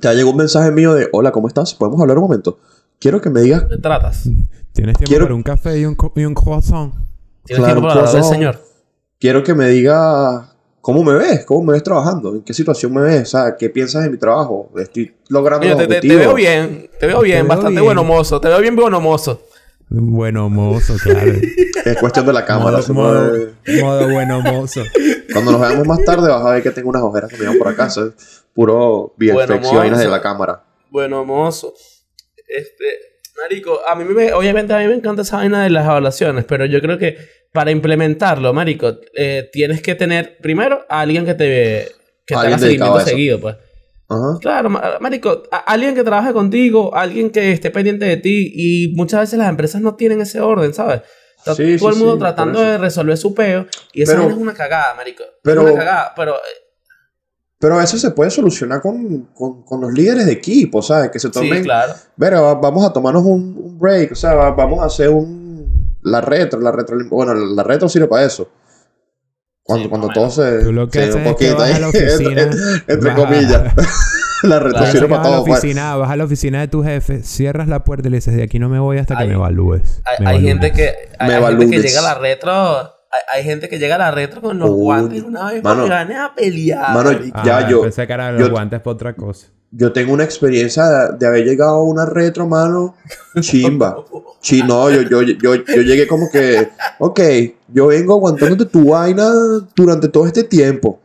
Te 0.00 0.14
llegó 0.14 0.30
un 0.30 0.36
mensaje 0.36 0.70
mío 0.70 0.94
de, 0.94 1.08
hola, 1.12 1.32
¿cómo 1.32 1.48
estás? 1.48 1.74
¿Podemos 1.74 2.00
hablar 2.00 2.16
un 2.18 2.24
momento? 2.24 2.58
Quiero 2.98 3.20
que 3.20 3.28
me 3.30 3.40
digas, 3.42 3.64
¿Me 3.68 3.78
tratas? 3.78 4.22
¿Tienes 4.72 4.96
tiempo 4.96 5.04
Quiero- 5.06 5.24
para 5.26 5.34
un 5.34 5.42
café 5.42 5.78
y 5.78 5.84
un, 5.84 5.94
co- 5.94 6.12
y 6.16 6.24
un 6.24 6.34
croissant? 6.34 6.92
¿Tienes 7.44 7.64
Claro, 7.64 7.64
tiempo 7.80 7.82
para 7.88 8.00
hablar 8.00 8.12
del 8.14 8.20
corazón. 8.22 8.34
Señor? 8.34 8.60
quiero 9.18 9.42
que 9.42 9.54
me 9.54 9.68
digas 9.70 10.44
cómo 10.82 11.02
me 11.02 11.14
ves, 11.14 11.44
cómo 11.46 11.62
me 11.64 11.72
ves 11.72 11.82
trabajando, 11.82 12.34
en 12.34 12.42
qué 12.42 12.52
situación 12.52 12.92
me 12.92 13.00
ves, 13.02 13.22
o 13.22 13.26
sea, 13.38 13.56
qué 13.56 13.70
piensas 13.70 14.04
de 14.04 14.10
mi 14.10 14.18
trabajo, 14.18 14.68
estoy 14.76 15.14
logrando 15.30 15.64
Oye, 15.66 15.70
los 15.74 15.78
te, 15.78 15.86
te- 15.86 15.88
te 15.88 15.96
objetivos. 15.98 16.26
veo 16.26 16.34
bien, 16.34 16.90
te 17.00 17.06
veo 17.06 17.20
bien, 17.22 17.38
veo 17.40 17.48
bastante 17.48 17.70
bien. 17.80 17.84
bueno 17.84 18.04
mozo, 18.04 18.40
te 18.40 18.48
veo 18.48 18.60
bien 18.60 18.76
bueno 18.76 19.00
mozo. 19.00 19.40
Bueno 19.88 20.48
mozo, 20.50 20.96
claro. 21.02 21.32
Es 21.84 21.96
cuestión 21.98 22.26
de 22.26 22.32
la 22.32 22.44
cámara. 22.44 22.80
modo, 22.88 23.32
modo- 23.82 24.08
bueno 24.10 24.40
mozo. 24.40 24.82
Cuando 25.32 25.52
nos 25.52 25.60
veamos 25.60 25.86
más 25.86 26.04
tarde 26.04 26.28
vas 26.28 26.44
a 26.44 26.50
ver 26.50 26.62
que 26.62 26.70
tengo 26.72 26.88
unas 26.88 27.02
ojeras 27.02 27.30
que 27.30 27.36
me 27.36 27.42
llevan 27.42 27.58
por 27.58 27.68
acá. 27.68 27.86
Eso 27.86 28.06
es 28.08 28.44
puro 28.52 29.14
VFX 29.16 29.32
Bueno, 29.34 29.60
y 29.72 29.76
vainas 29.76 30.00
de 30.00 30.08
la 30.08 30.20
cámara. 30.20 30.64
Bueno 30.90 31.24
mozo. 31.24 31.72
Este, 32.48 32.84
marico, 33.40 33.80
a 33.86 33.94
mí 33.94 34.04
me, 34.04 34.32
obviamente 34.32 34.72
a 34.74 34.78
mí 34.78 34.86
me 34.88 34.94
encanta 34.94 35.22
esa 35.22 35.36
vaina 35.36 35.62
de 35.62 35.70
las 35.70 35.84
evaluaciones, 35.84 36.44
pero 36.44 36.64
yo 36.66 36.80
creo 36.80 36.98
que 36.98 37.16
para 37.52 37.70
implementarlo, 37.70 38.52
marico, 38.52 38.96
eh, 39.14 39.48
tienes 39.52 39.80
que 39.82 39.94
tener 39.94 40.38
primero 40.38 40.84
a 40.88 41.00
alguien 41.00 41.24
que 41.24 41.34
te 41.34 41.88
que 42.26 42.34
te 42.34 42.40
haga 42.40 42.58
seguimiento 42.58 43.00
seguido, 43.00 43.40
pues. 43.40 43.56
Ajá. 44.08 44.38
Claro, 44.40 44.70
ma- 44.70 44.98
marico, 45.00 45.42
alguien 45.66 45.94
que 45.94 46.04
trabaje 46.04 46.32
contigo, 46.32 46.94
alguien 46.94 47.30
que 47.30 47.50
esté 47.52 47.70
pendiente 47.70 48.04
de 48.04 48.16
ti 48.18 48.52
y 48.54 48.94
muchas 48.94 49.20
veces 49.20 49.38
las 49.38 49.48
empresas 49.48 49.80
no 49.82 49.94
tienen 49.96 50.20
ese 50.20 50.40
orden, 50.40 50.72
¿sabes? 50.74 51.02
Está 51.38 51.54
Sí, 51.54 51.76
todo 51.78 51.90
sí, 51.90 51.94
el 51.96 52.00
mundo 52.00 52.14
sí, 52.14 52.18
tratando 52.20 52.60
de 52.60 52.78
resolver 52.78 53.16
su 53.16 53.34
peo 53.34 53.66
y 53.92 54.02
esa 54.02 54.12
Pero- 54.16 54.28
es 54.30 54.36
una 54.36 54.54
cagada, 54.54 54.94
marico. 54.94 55.24
pero- 55.42 55.62
es 55.66 55.72
una 55.74 55.78
cagada, 55.84 56.12
pero 56.16 56.34
eh, 56.36 56.62
Pero 57.58 57.80
eso 57.80 57.96
se 57.98 58.10
puede 58.10 58.30
solucionar 58.30 58.80
con, 58.82 59.28
con, 59.34 59.62
con 59.64 59.80
los 59.80 59.92
líderes 59.92 60.26
de 60.26 60.32
equipo, 60.32 60.82
¿sabes? 60.82 61.10
Que 61.10 61.18
se 61.18 61.30
tomen... 61.30 61.58
sí, 61.58 61.62
claro. 61.64 61.94
Pero 62.18 62.42
va- 62.42 62.54
vamos 62.54 62.84
a 62.84 62.92
tomarnos 62.92 63.24
un, 63.24 63.56
un 63.58 63.78
break, 63.78 64.12
o 64.12 64.14
sea, 64.14 64.34
va- 64.34 64.50
vamos 64.50 64.80
a 64.80 64.86
hacer 64.86 65.08
un... 65.08 65.96
La 66.02 66.20
retro, 66.20 66.60
la 66.60 66.70
retro... 66.70 66.96
Bueno, 67.10 67.34
la 67.34 67.62
retro 67.62 67.88
sirve 67.88 68.06
para 68.08 68.24
eso. 68.26 68.48
Cuando, 69.66 69.82
Sí, 69.84 69.88
cuando 69.90 70.08
todo 70.10 70.30
se... 70.30 70.62
Tú 70.62 70.72
lo 70.72 70.88
que 70.88 70.98
se 71.00 71.04
haces 71.04 71.14
un 71.16 71.20
es 71.22 71.26
que 71.26 71.32
poquito 71.32 71.56
vas 71.56 71.70
a 71.70 71.74
ahí, 71.74 71.80
la 71.80 71.88
oficina, 71.88 72.42
entre, 72.86 73.14
comillas. 73.14 73.62
la 74.42 74.60
Claro. 74.60 74.86
sirve 74.92 75.06
Vas 75.08 75.18
para 75.18 75.20
a 75.20 75.30
la 75.30 75.36
todo. 75.38 75.44
pues. 75.44 75.58
oficina, 75.58 75.96
vas 75.96 76.10
a 76.10 76.16
la 76.16 76.24
oficina 76.24 76.60
de 76.60 76.68
tu 76.68 76.84
jefe, 76.84 77.22
cierras 77.22 77.66
la 77.68 77.82
puerta 77.84 78.06
y 78.08 78.10
le 78.12 78.18
dices, 78.18 78.36
de 78.36 78.42
aquí 78.44 78.58
no 78.58 78.68
me 78.68 78.78
voy 78.78 78.98
hasta 78.98 79.16
que 79.16 79.24
me 79.24 79.34
evalúes. 79.34 80.02
Hay, 80.04 80.24
Me 80.24 80.30
hay 80.30 80.36
evalúes". 80.36 80.52
gente 80.52 80.72
que 80.72 80.94
hay, 81.18 81.28
Me 81.28 81.34
hay 81.34 81.56
gente 81.56 81.70
que 81.70 81.82
llega 81.82 81.98
a 82.00 82.02
la 82.02 82.14
retro, 82.14 82.52
hay, 82.52 83.20
hay 83.38 83.44
gente 83.44 83.68
que 83.68 83.78
llega 83.78 83.94
a 83.96 83.98
la 83.98 84.10
retro 84.12 84.40
con 84.40 84.58
los 84.58 84.70
Uy, 84.70 84.76
guantes 84.76 85.22
una 85.22 85.50
vez 85.50 85.64
mano. 85.64 85.86
para 85.88 86.04
que 86.04 86.12
gane 86.12 86.16
a 86.24 86.34
pelear. 86.34 86.94
Mano, 86.94 87.12
marico. 87.12 87.42
ya 87.44 87.56
Ah, 87.58 87.68
yo- 87.68 87.82
Pensé 87.82 88.06
que 88.06 88.12
era 88.12 88.30
los 88.32 88.40
yo- 88.42 88.50
guantes 88.50 88.80
para 88.80 88.92
otra 88.94 89.14
cosa. 89.16 89.48
Yo 89.78 89.92
tengo 89.92 90.14
una 90.14 90.24
experiencia 90.24 91.10
de, 91.18 91.26
haber 91.26 91.44
llegado 91.44 91.72
a 91.72 91.82
una 91.82 92.06
retro, 92.06 92.46
mano, 92.46 92.94
chimba. 93.40 94.02
Chi, 94.40 94.62
no, 94.62 94.90
yo, 94.90 95.02
yo, 95.02 95.20
yo, 95.22 95.54
yo 95.54 95.82
llegué 95.82 96.06
como 96.06 96.30
que, 96.30 96.68
ok, 96.98 97.20
yo 97.68 97.88
vengo 97.88 98.14
aguantándote 98.14 98.64
tu 98.64 98.90
vaina 98.90 99.30
durante 99.74 100.08
todo 100.08 100.26
este 100.26 100.44
tiempo. 100.44 101.00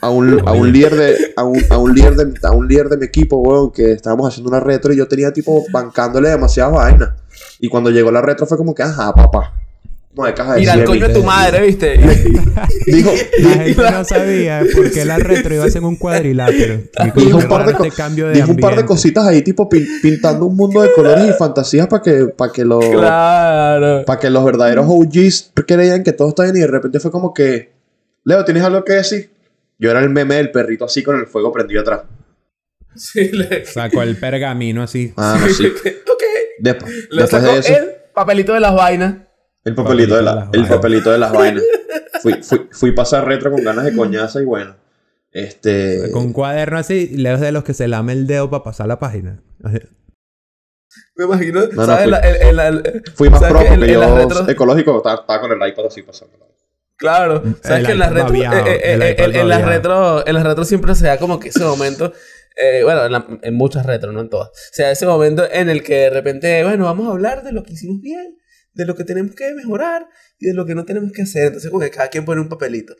A 0.00 0.08
un, 0.08 0.40
a 0.48 0.52
un 0.52 0.72
líder 0.72 0.96
de, 0.96 1.32
a 1.36 1.44
un, 1.44 1.60
a 1.68 1.76
un 1.76 1.94
líder 1.94 2.16
de, 2.16 2.34
a 2.42 2.52
un 2.52 2.66
líder 2.66 2.88
de 2.88 2.96
mi 2.96 3.04
equipo, 3.04 3.36
weón, 3.36 3.70
que 3.70 3.92
estábamos 3.92 4.28
haciendo 4.28 4.48
una 4.48 4.60
retro 4.60 4.92
y 4.92 4.96
yo 4.96 5.06
tenía 5.06 5.30
tipo 5.30 5.62
bancándole 5.70 6.30
demasiadas 6.30 6.72
vainas. 6.72 7.10
Y 7.60 7.68
cuando 7.68 7.90
llegó 7.90 8.10
la 8.10 8.22
retro 8.22 8.46
fue 8.46 8.56
como 8.56 8.74
que, 8.74 8.82
ajá, 8.82 9.12
papá. 9.12 9.61
Como 10.14 10.26
de 10.26 10.34
caja 10.34 10.54
de 10.54 10.60
Mira, 10.60 10.72
el 10.74 10.78
cien, 10.80 10.86
coño 10.88 11.08
de 11.08 11.14
tu 11.14 11.22
madre, 11.24 11.66
¿viste? 11.66 11.96
Dijo, 12.86 13.12
La 13.38 13.50
gente 13.64 13.90
no 13.90 14.04
sabía 14.04 14.62
por 14.74 14.90
qué 14.90 15.04
la 15.06 15.16
retro 15.18 15.54
iba 15.54 15.64
a 15.64 15.70
ser 15.70 15.82
un 15.82 15.96
cuadrilátero. 15.96 16.82
Y 17.16 17.20
dijo 17.24 17.38
un 17.38 17.48
par 17.48 17.60
de, 17.64 17.72
raro 17.72 17.78
co- 17.78 17.84
este 17.84 17.96
cambio 17.96 18.28
de 18.28 18.34
dijo 18.34 18.50
un 18.50 18.58
par 18.58 18.76
de 18.76 18.84
cositas 18.84 19.26
ahí, 19.26 19.40
tipo 19.42 19.68
pin- 19.70 19.86
pintando 20.02 20.44
un 20.46 20.54
mundo 20.56 20.82
de 20.82 20.92
colores 20.92 21.24
y 21.28 21.32
fantasías 21.32 21.86
para 21.86 22.02
que, 22.02 22.26
para 22.26 22.52
que 22.52 22.64
los 22.64 22.84
claro. 22.84 24.04
para 24.04 24.20
que 24.20 24.28
los 24.28 24.44
verdaderos 24.44 24.84
OGs 24.88 25.52
creían 25.66 26.02
que 26.02 26.12
todo 26.12 26.28
está 26.28 26.42
bien 26.44 26.56
y 26.56 26.60
de 26.60 26.66
repente 26.66 27.00
fue 27.00 27.10
como 27.10 27.32
que 27.32 27.72
Leo, 28.24 28.44
¿tienes 28.44 28.62
algo 28.62 28.84
que 28.84 28.92
decir? 28.92 29.30
Yo 29.78 29.90
era 29.90 30.00
el 30.00 30.10
meme 30.10 30.34
del 30.36 30.50
perrito 30.52 30.84
así 30.84 31.02
con 31.02 31.18
el 31.18 31.26
fuego 31.26 31.50
prendido 31.52 31.80
atrás. 31.80 32.02
Sí, 32.94 33.30
le... 33.32 33.64
Sacó 33.64 34.02
el 34.02 34.16
pergamino 34.16 34.82
así. 34.82 35.12
Ah, 35.16 35.40
sí. 35.56 35.66
ok. 35.66 36.22
Desp- 36.62 36.86
Le 36.86 37.22
después 37.22 37.30
sacó 37.30 37.46
de 37.54 37.58
eso, 37.58 37.72
el 37.76 37.88
papelito 38.14 38.52
de 38.52 38.60
las 38.60 38.74
vainas. 38.74 39.14
El 39.64 39.74
papelito 39.74 40.16
de, 40.16 40.22
la, 40.22 40.34
las 40.34 40.44
el 40.44 40.50
vainas. 40.50 40.70
papelito 40.70 41.10
de 41.12 41.18
las 41.18 41.32
vainas. 41.38 41.64
Fui, 42.22 42.34
fui, 42.42 42.68
fui 42.70 42.92
pasar 42.92 43.26
retro 43.26 43.50
con 43.50 43.62
ganas 43.64 43.84
de 43.84 43.94
coñaza 43.96 44.40
y 44.40 44.44
bueno. 44.44 44.76
Este. 45.30 46.10
Con 46.12 46.26
un 46.26 46.32
cuaderno 46.32 46.78
así, 46.78 47.08
Leo 47.16 47.34
es 47.36 47.40
de 47.40 47.52
los 47.52 47.64
que 47.64 47.72
se 47.74 47.88
lame 47.88 48.12
el 48.12 48.26
dedo 48.26 48.50
para 48.50 48.62
pasar 48.64 48.86
la 48.86 48.98
página. 48.98 49.42
Me 51.16 51.24
imagino, 51.24 51.66
no, 51.72 51.86
¿sabes? 51.86 52.02
fui- 52.04 52.10
La- 52.10 52.18
el- 52.18 52.58
el- 52.58 52.86
el- 52.86 53.02
Fui 53.14 53.30
más 53.30 53.40
¿sabes 53.40 53.52
pro 53.54 53.60
que 53.62 53.68
en- 53.68 53.80
porque 53.80 53.92
yo, 53.92 54.00
retros- 54.18 54.48
ecológico, 54.50 54.96
estaba, 54.98 55.20
estaba 55.22 55.40
con 55.40 55.52
el 55.62 55.68
iPad 55.68 55.86
así 55.86 56.02
pasando. 56.02 56.36
Claro, 56.96 57.42
sabes 57.62 57.80
El 57.80 57.86
que 57.86 57.92
en 57.92 57.98
las 57.98 58.08
iPad 58.10 58.16
retro, 58.16 58.28
babiado, 58.32 58.66
eh, 58.66 58.74
eh, 58.74 58.80
eh, 58.84 59.16
en, 59.18 59.48
las 59.48 59.62
babiado. 59.62 59.66
retro, 59.70 60.26
en 60.26 60.34
las 60.34 60.44
retro 60.44 60.64
siempre 60.64 60.94
se 60.94 61.06
da 61.06 61.18
como 61.18 61.40
que 61.40 61.48
ese 61.48 61.64
momento, 61.64 62.12
eh, 62.56 62.82
bueno, 62.84 63.06
en, 63.06 63.12
la- 63.12 63.26
en 63.42 63.54
muchas 63.54 63.86
retro, 63.86 64.12
no 64.12 64.20
en 64.20 64.28
todas, 64.28 64.50
se 64.70 64.82
da 64.82 64.90
ese 64.92 65.06
momento 65.06 65.44
en 65.50 65.68
el 65.70 65.82
que 65.82 65.94
de 65.94 66.10
repente, 66.10 66.62
bueno, 66.62 66.84
vamos 66.84 67.08
a 67.08 67.12
hablar 67.12 67.42
de 67.42 67.52
lo 67.52 67.62
que 67.64 67.72
hicimos 67.72 68.00
bien, 68.02 68.36
de 68.74 68.84
lo 68.86 68.94
que 68.94 69.04
tenemos 69.04 69.34
que 69.34 69.52
mejorar 69.54 70.06
y 70.38 70.46
de 70.46 70.54
lo 70.54 70.64
que 70.66 70.74
no 70.74 70.84
tenemos 70.84 71.12
que 71.12 71.22
hacer. 71.22 71.46
Entonces, 71.48 71.70
como 71.70 71.82
que 71.82 71.90
cada 71.90 72.08
quien 72.08 72.24
pone 72.24 72.40
un 72.40 72.48
papelito. 72.48 72.94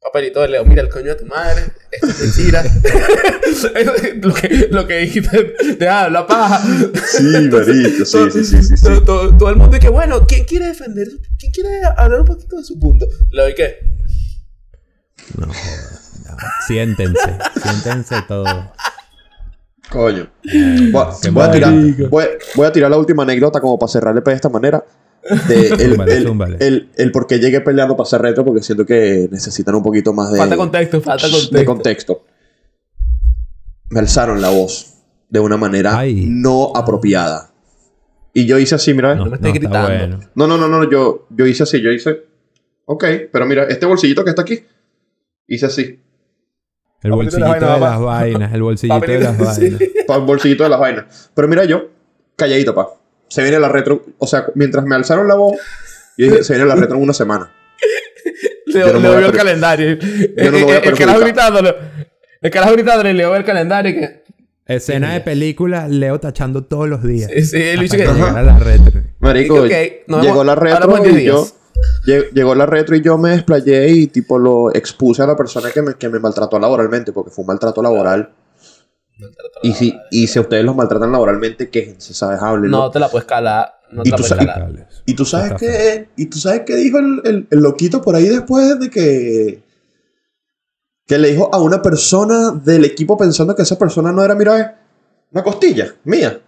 Papelito 0.00 0.40
de 0.42 0.48
Leo, 0.48 0.64
mira 0.64 0.82
el 0.82 0.88
coño 0.88 1.06
de 1.06 1.14
tu 1.16 1.26
madre, 1.26 1.62
esto 1.90 2.06
es 2.06 2.20
mentira. 2.20 2.62
lo, 4.22 4.34
que, 4.34 4.68
lo 4.70 4.86
que 4.86 4.98
dijiste, 4.98 5.42
te 5.78 5.88
habla 5.88 6.26
paja. 6.26 6.62
Sí, 7.06 7.24
marico, 7.50 7.64
sí, 7.64 8.30
sí, 8.30 8.44
sí, 8.44 8.62
sí. 8.62 8.76
sí. 8.76 8.84
Todo, 8.84 9.02
todo- 9.02 9.36
todo 9.36 9.50
el 9.50 9.56
mundo 9.56 9.74
dice, 9.76 9.88
bueno, 9.88 10.24
¿quién 10.26 10.44
quiere 10.44 10.66
defender? 10.66 11.08
¿Quién 11.38 11.50
quiere 11.50 11.80
hablar 11.96 12.20
un 12.20 12.26
poquito 12.26 12.56
de 12.56 12.62
su 12.64 12.78
punto? 12.78 13.06
Le 13.32 13.42
doy 13.42 13.54
qué? 13.54 13.78
No. 15.38 15.46
No. 15.46 15.52
Siéntense. 16.66 17.38
Siéntense 17.62 18.16
todos. 18.28 18.48
Coño. 19.90 20.28
Eh, 20.44 20.90
Voy, 20.92 21.04
voy 21.30 21.44
a 21.44 21.50
tirar, 21.50 21.72
marico. 21.72 22.08
voy, 22.08 22.24
voy 22.54 22.66
a 22.66 22.72
tirar 22.72 22.90
la 22.90 22.98
última 22.98 23.22
anécdota 23.22 23.60
como 23.60 23.78
para 23.78 23.90
cerrarle 23.90 24.20
de 24.20 24.32
esta 24.32 24.48
manera. 24.48 24.84
De 25.48 25.68
el, 25.68 25.90
Zúmbale, 25.90 26.16
el, 26.16 26.22
zúmbale. 26.26 26.56
el- 26.60 26.90
el 26.96 27.12
por 27.12 27.26
qué 27.26 27.38
llegué 27.38 27.60
peleando 27.60 27.96
para 27.96 28.06
hacer 28.06 28.20
retro, 28.22 28.44
porque 28.44 28.62
siento 28.62 28.84
que 28.86 29.28
necesitan 29.30 29.74
un 29.74 29.82
poquito 29.82 30.12
más 30.12 30.32
de, 30.32 30.38
Falta 30.38 30.56
contexto, 30.56 31.00
falta 31.00 31.26
contexto. 31.28 31.56
de 31.56 31.64
contexto. 31.64 32.24
Me 33.90 34.00
alzaron 34.00 34.40
la 34.40 34.50
voz 34.50 34.94
de 35.28 35.40
una 35.40 35.56
manera 35.56 35.98
Ay. 35.98 36.26
no 36.28 36.72
apropiada. 36.74 37.52
Y 38.32 38.46
yo 38.46 38.58
hice 38.58 38.74
así, 38.74 38.92
mira. 38.92 39.14
No, 39.14 39.26
me 39.26 39.36
estés 39.36 39.48
no, 39.48 39.54
gritando. 39.54 39.88
bueno. 39.88 40.20
No, 40.34 40.46
no, 40.46 40.58
no, 40.58 40.68
no, 40.68 40.90
yo, 40.90 41.26
yo 41.30 41.46
hice 41.46 41.62
así, 41.62 41.80
yo 41.80 41.90
hice. 41.90 42.24
Ok, 42.84 43.04
pero 43.32 43.46
mira, 43.46 43.64
este 43.64 43.86
bolsillito 43.86 44.22
que 44.24 44.30
está 44.30 44.42
aquí, 44.42 44.62
hice 45.48 45.66
así. 45.66 46.00
El 47.02 47.10
Papelito 47.10 47.36
de 47.36 47.40
la 47.42 47.48
bolsillito 47.48 47.74
de 47.74 47.80
las 47.80 48.00
vainas. 48.00 48.52
El 48.54 48.62
bolsillito 48.62 49.06
de 49.06 49.18
las 49.20 49.38
vainas. 49.38 49.58
El 50.08 50.20
bolsillito 50.22 50.62
de 50.64 50.68
las 50.70 50.80
vainas. 50.80 51.30
Pero 51.34 51.48
mira 51.48 51.64
yo, 51.64 51.88
calladito, 52.36 52.74
pa. 52.74 52.88
Se 53.28 53.42
viene 53.42 53.58
la 53.60 53.68
retro. 53.68 54.04
O 54.18 54.26
sea, 54.26 54.46
mientras 54.54 54.84
me 54.84 54.94
alzaron 54.94 55.28
la 55.28 55.34
voz, 55.34 55.56
yo 56.16 56.26
dije, 56.30 56.44
se 56.44 56.54
viene 56.54 56.68
la 56.68 56.74
retro 56.76 56.96
en 56.96 57.02
una 57.02 57.12
semana. 57.12 57.52
Leo, 58.66 58.98
no 58.98 59.12
a 59.12 59.18
el 59.20 59.32
calendario. 59.32 59.96
Yo 59.98 60.44
no 60.44 60.50
me 60.52 60.58
El- 60.58 60.64
voy 60.64 60.72
a 60.72 60.78
el- 60.78 60.88
El 60.88 60.98
carajo 60.98 61.20
gritándole. 61.20 61.74
El 62.42 62.50
carajo 62.50 62.72
gritándole, 62.72 63.14
Leo 63.14 63.30
ve 63.32 63.38
el 63.38 63.44
calendario 63.44 63.94
que... 63.94 64.24
Escena 64.66 65.12
de 65.14 65.20
película, 65.20 65.86
Leo 65.86 66.18
tachando 66.18 66.64
todos 66.64 66.88
los 66.88 67.02
días. 67.04 67.30
Sí, 67.32 67.44
sí, 67.44 67.56
él 67.62 67.68
hasta 67.78 67.82
dice 67.82 67.96
que 67.98 68.04
llegara 68.12 68.42
la 68.42 68.58
retro. 68.58 69.00
Marico, 69.20 69.64
llegó 69.66 70.42
la 70.44 70.54
retro 70.56 70.96
en 70.98 71.04
y 71.04 71.08
10 71.18 71.24
yo. 71.24 71.46
Llegó 72.32 72.54
la 72.54 72.66
retro 72.66 72.96
y 72.96 73.02
yo 73.02 73.18
me 73.18 73.30
desplayé 73.30 73.90
y 73.90 74.06
tipo 74.06 74.38
lo 74.38 74.72
expuse 74.74 75.22
a 75.22 75.26
la 75.26 75.36
persona 75.36 75.70
que 75.70 75.82
me, 75.82 75.94
que 75.94 76.08
me 76.08 76.18
maltrató 76.18 76.58
laboralmente, 76.58 77.12
porque 77.12 77.30
fue 77.30 77.42
un 77.42 77.48
maltrato 77.48 77.82
laboral. 77.82 78.32
Y 79.62 79.72
si, 79.72 79.94
y 80.10 80.26
si 80.26 80.38
ustedes 80.38 80.64
los 80.64 80.76
maltratan 80.76 81.10
laboralmente, 81.10 81.68
quéjense, 81.70 82.12
¿sabes? 82.14 82.40
Háblenlo. 82.42 82.78
No 82.78 82.90
te 82.90 83.00
la 83.00 83.08
puedes 83.08 83.26
calar. 83.26 83.72
No 83.90 84.02
Y 84.02 84.04
te 84.04 84.10
la 84.10 84.16
tú 84.16 84.22
puedes 84.22 84.36
calar. 84.46 84.88
Y 85.06 85.14
tú 85.14 85.24
sabes 85.24 85.52
qué, 85.58 86.08
y 86.16 86.26
tú 86.26 86.38
sabes 86.38 86.62
qué 86.66 86.76
dijo 86.76 86.98
el, 86.98 87.22
el- 87.24 87.46
el 87.50 87.60
loquito 87.60 88.02
por 88.02 88.14
ahí 88.16 88.28
después 88.28 88.78
de 88.78 88.90
que 88.90 89.62
que 91.06 91.18
le 91.18 91.30
dijo 91.30 91.48
a 91.54 91.60
una 91.62 91.80
persona 91.82 92.50
del 92.50 92.84
equipo 92.84 93.16
pensando 93.16 93.54
que 93.54 93.62
esa 93.62 93.78
persona 93.78 94.10
no 94.10 94.24
era, 94.24 94.34
mira, 94.34 94.80
una 95.30 95.42
costilla 95.44 95.94
mía. 96.04 96.40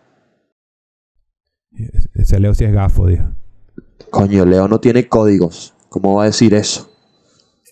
Ese 2.14 2.40
Leo 2.40 2.54
sí 2.54 2.64
es 2.64 2.72
gafo, 2.72 3.06
dijo. 3.06 3.24
Coño, 4.10 4.44
Leo 4.44 4.68
no 4.68 4.80
tiene 4.80 5.08
códigos. 5.08 5.74
¿Cómo 5.88 6.16
va 6.16 6.24
a 6.24 6.26
decir 6.26 6.54
eso? 6.54 6.90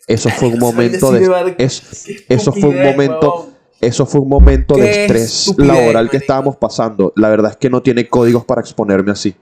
Eso 0.08 0.30
fue 0.30 0.48
un 0.48 0.58
momento 0.58 1.10
de 1.12 1.54
es- 1.58 2.06
eso 2.28 2.52
fue 2.52 2.68
un 2.70 2.82
momento 2.82 3.52
eso 3.80 4.06
fue 4.06 4.20
un 4.20 4.28
momento 4.28 4.74
de 4.76 5.02
estrés 5.04 5.52
laboral 5.58 6.08
que 6.08 6.16
estábamos 6.18 6.56
pasando. 6.56 7.12
La 7.16 7.28
verdad 7.28 7.50
es 7.52 7.56
que 7.56 7.68
no 7.68 7.82
tiene 7.82 8.08
códigos 8.08 8.44
para 8.44 8.60
exponerme 8.60 9.10
así. 9.12 9.34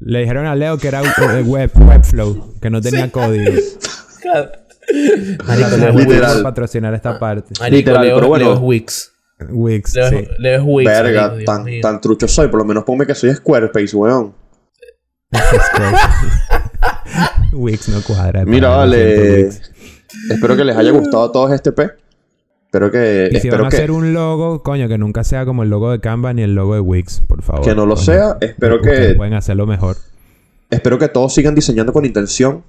Le 0.00 0.20
dijeron 0.20 0.46
a 0.46 0.54
Leo 0.54 0.78
que 0.78 0.88
era 0.88 1.00
eh, 1.02 1.42
web, 1.44 1.70
Webflow, 1.74 2.54
que 2.60 2.70
no 2.70 2.80
tenía 2.80 3.10
código. 3.10 3.52
Claro. 4.20 4.50
Gracias 4.88 5.46
Marico, 5.46 5.66
a 5.74 5.76
Leo 5.76 5.88
es 5.90 5.94
Wix 5.94 6.06
Literal. 6.08 6.42
patrocinar 6.42 6.94
esta 6.94 7.18
parte. 7.18 7.54
Marico, 7.60 7.76
Literal, 7.76 8.04
Leo, 8.06 8.16
pero 8.16 8.28
bueno. 8.28 8.44
Leo 8.46 8.54
es 8.54 8.60
Wix. 8.62 9.12
Wix, 9.50 9.94
Leo, 9.94 10.08
sí. 10.08 10.16
es- 10.16 10.28
Leo 10.38 10.58
es 10.60 10.62
Wix. 10.66 10.90
Verga, 10.90 11.28
Dios 11.34 11.44
tan, 11.44 11.66
tan 11.80 12.00
trucho 12.00 12.26
soy. 12.28 12.48
Por 12.48 12.58
lo 12.60 12.64
menos 12.64 12.84
ponme 12.84 13.06
que 13.06 13.14
soy 13.14 13.34
Squarespace, 13.34 13.94
weón. 13.96 14.34
Wix 17.52 17.88
no 17.88 18.00
cuadra. 18.02 18.44
Mira, 18.44 18.68
vale. 18.70 19.48
Espero 20.30 20.56
que 20.56 20.64
les 20.64 20.76
haya 20.76 20.90
gustado 20.90 21.24
a 21.24 21.32
todos 21.32 21.52
este 21.52 21.72
P. 21.72 21.90
Espero 22.66 22.90
que. 22.90 23.28
Y 23.32 23.40
si 23.40 23.48
van 23.48 23.60
espero 23.60 23.66
a 23.66 23.68
que, 23.70 23.76
hacer 23.76 23.90
un 23.90 24.12
logo, 24.14 24.62
coño, 24.62 24.88
que 24.88 24.98
nunca 24.98 25.24
sea 25.24 25.44
como 25.44 25.62
el 25.62 25.70
logo 25.70 25.90
de 25.90 26.00
Canva 26.00 26.32
ni 26.32 26.42
el 26.42 26.54
logo 26.54 26.74
de 26.74 26.80
Wix, 26.80 27.20
por 27.20 27.42
favor. 27.42 27.62
Que 27.64 27.74
no 27.74 27.86
lo 27.86 27.94
Coño. 27.94 28.04
sea. 28.04 28.36
Espero 28.40 28.80
que- 28.80 29.14
pueden 29.16 29.34
hacerlo 29.34 29.66
mejor. 29.66 29.96
espero 30.70 30.98
que 30.98 31.08
todos 31.08 31.34
sigan 31.34 31.54
diseñando 31.54 31.92
con 31.92 32.04
intención. 32.06 32.62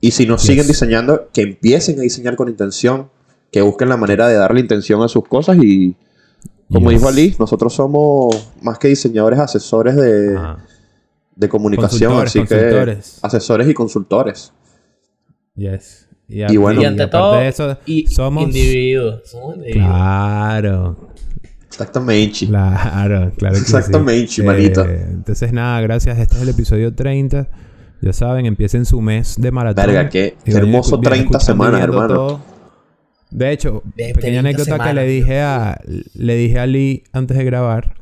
Y 0.00 0.10
si 0.10 0.26
no 0.26 0.36
siguen 0.36 0.66
diseñando, 0.66 1.30
que 1.32 1.40
empiecen 1.42 1.98
a 1.98 2.02
diseñar 2.02 2.36
con 2.36 2.48
intención. 2.48 3.08
Que 3.50 3.62
busquen 3.62 3.88
la 3.88 3.96
manera 3.96 4.28
de 4.28 4.34
darle 4.34 4.60
intención 4.60 5.02
a 5.02 5.08
sus 5.08 5.26
cosas. 5.26 5.56
Y 5.62 5.96
como 6.70 6.90
Yes. 6.90 6.98
dijo 7.00 7.08
Ali, 7.08 7.34
nosotros 7.38 7.72
somos 7.72 8.52
más 8.60 8.78
que 8.78 8.88
diseñadores, 8.88 9.38
asesores 9.38 9.96
de. 9.96 10.38
De 11.36 11.48
comunicación. 11.48 12.12
Así 12.20 12.42
que. 12.44 12.98
Asesores 13.22 13.68
y 13.68 13.74
consultores. 13.74 14.52
Yes. 15.54 16.08
Y, 16.28 16.42
Y 16.52 16.56
bueno. 16.56 16.82
Y 16.82 16.84
ante 16.84 17.06
todo, 17.06 17.36
de 17.38 17.48
eso, 17.48 17.78
y 17.86 18.06
somos... 18.08 18.44
individuos. 18.44 19.22
Somos 19.30 19.56
individuos. 19.56 19.86
Claro. 19.86 20.96
Exactamente. 21.68 22.46
Claro, 22.46 23.32
claro 23.36 23.54
que 23.54 23.60
Exactamente, 23.60 24.28
sí. 24.28 24.42
manito. 24.42 24.84
Eh, 24.84 25.06
entonces, 25.10 25.52
nada, 25.52 25.80
gracias. 25.82 26.18
Este 26.18 26.36
es 26.36 26.42
el 26.42 26.48
episodio 26.48 26.94
30. 26.94 27.48
Ya 28.02 28.12
saben, 28.12 28.46
empiecen 28.46 28.84
su 28.86 29.00
mes 29.00 29.36
de 29.38 29.50
maratón. 29.50 29.86
Verga, 29.86 30.08
qué- 30.08 30.36
hermoso 30.46 30.96
escu- 30.98 31.04
vayan 31.04 31.28
30 31.28 31.38
escuchando 31.38 31.42
y 31.42 31.46
semanas, 31.46 31.80
hermano. 31.82 32.14
todo. 32.14 32.40
De 33.30 33.52
hecho, 33.52 33.82
De 33.96 34.14
pequeña 34.14 34.40
30 34.42 34.48
anécdota 34.62 34.84
que 34.84 34.94
le 34.94 35.06
dije 35.06 35.40
a 35.40 35.80
le 36.14 36.34
dije 36.36 36.58
a 36.60 36.66
Lee 36.66 37.02
antes 37.12 37.36
de 37.36 37.44
grabar 37.44 37.94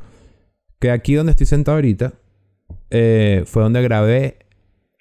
que 0.79 0.91
aquí 0.91 1.15
donde 1.15 1.31
estoy 1.31 1.47
sentado 1.47 1.77
ahorita 1.77 2.13
eh, 2.97 3.43
fue 3.45 3.65
donde 3.65 3.83
grabé, 3.83 4.39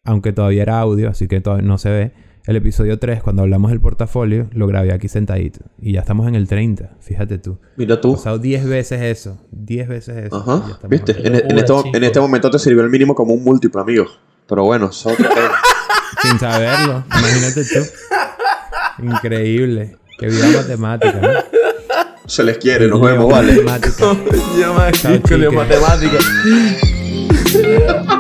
aunque 0.04 0.34
todavía 0.34 0.64
era 0.64 0.80
audio, 0.80 1.10
así 1.10 1.28
que 1.28 1.41
todavía 1.41 1.68
no 1.68 1.78
se 1.78 1.89
ve. 1.89 2.12
El 2.46 2.56
episodio 2.56 2.98
3, 2.98 3.22
cuando 3.22 3.44
hablamos 3.44 3.70
del 3.70 3.80
portafolio, 3.80 4.50
lo 4.52 4.66
grabé 4.66 4.91
aquí 4.91 5.08
sentadito. 5.08 5.60
Y 5.80 5.94
ya 5.94 6.00
estamos 6.00 6.28
en 6.28 6.34
el 6.34 6.48
30, 6.48 6.98
fíjate 7.00 7.38
tú. 7.38 7.60
Mira 7.78 8.02
tú. 8.02 8.16
pasado 8.16 8.39
10 8.39 8.66
veces 8.68 9.02
eso. 9.02 9.38
10 9.52 9.88
veces 9.88 10.18
eso. 10.26 10.38
Ajá, 10.38 10.80
viste. 10.89 11.12
En, 11.20 11.36
en 11.36 11.56
locura, 11.56 11.84
este, 11.86 11.98
en 11.98 12.04
este 12.04 12.20
momento 12.20 12.50
te 12.50 12.58
sirvió 12.58 12.84
el 12.84 12.89
mínimo 12.89 13.14
como 13.14 13.34
un 13.34 13.44
múltiplo, 13.44 13.80
amigo. 13.80 14.08
Pero 14.48 14.64
bueno, 14.64 14.89
es 14.89 15.06
otro 15.06 15.30
tema. 15.30 15.52
Sin 16.22 16.39
saberlo. 16.39 17.04
Imagínate 17.16 17.64
tú. 17.64 19.06
Increíble. 19.06 19.98
Que 20.18 20.28
viva 20.28 20.48
matemática, 20.58 21.20
¿no? 21.22 21.30
Se 22.26 22.44
les 22.44 22.58
quiere, 22.58 22.88
nos 22.88 23.02
vemos, 23.02 23.32
vale. 23.32 23.62
matemática. 23.62 24.18
Yo, 24.60 24.74
marico, 24.74 25.28
Chao, 25.28 26.93
Leo 27.74 27.88
chique. 27.88 28.03
matemática. 28.03 28.12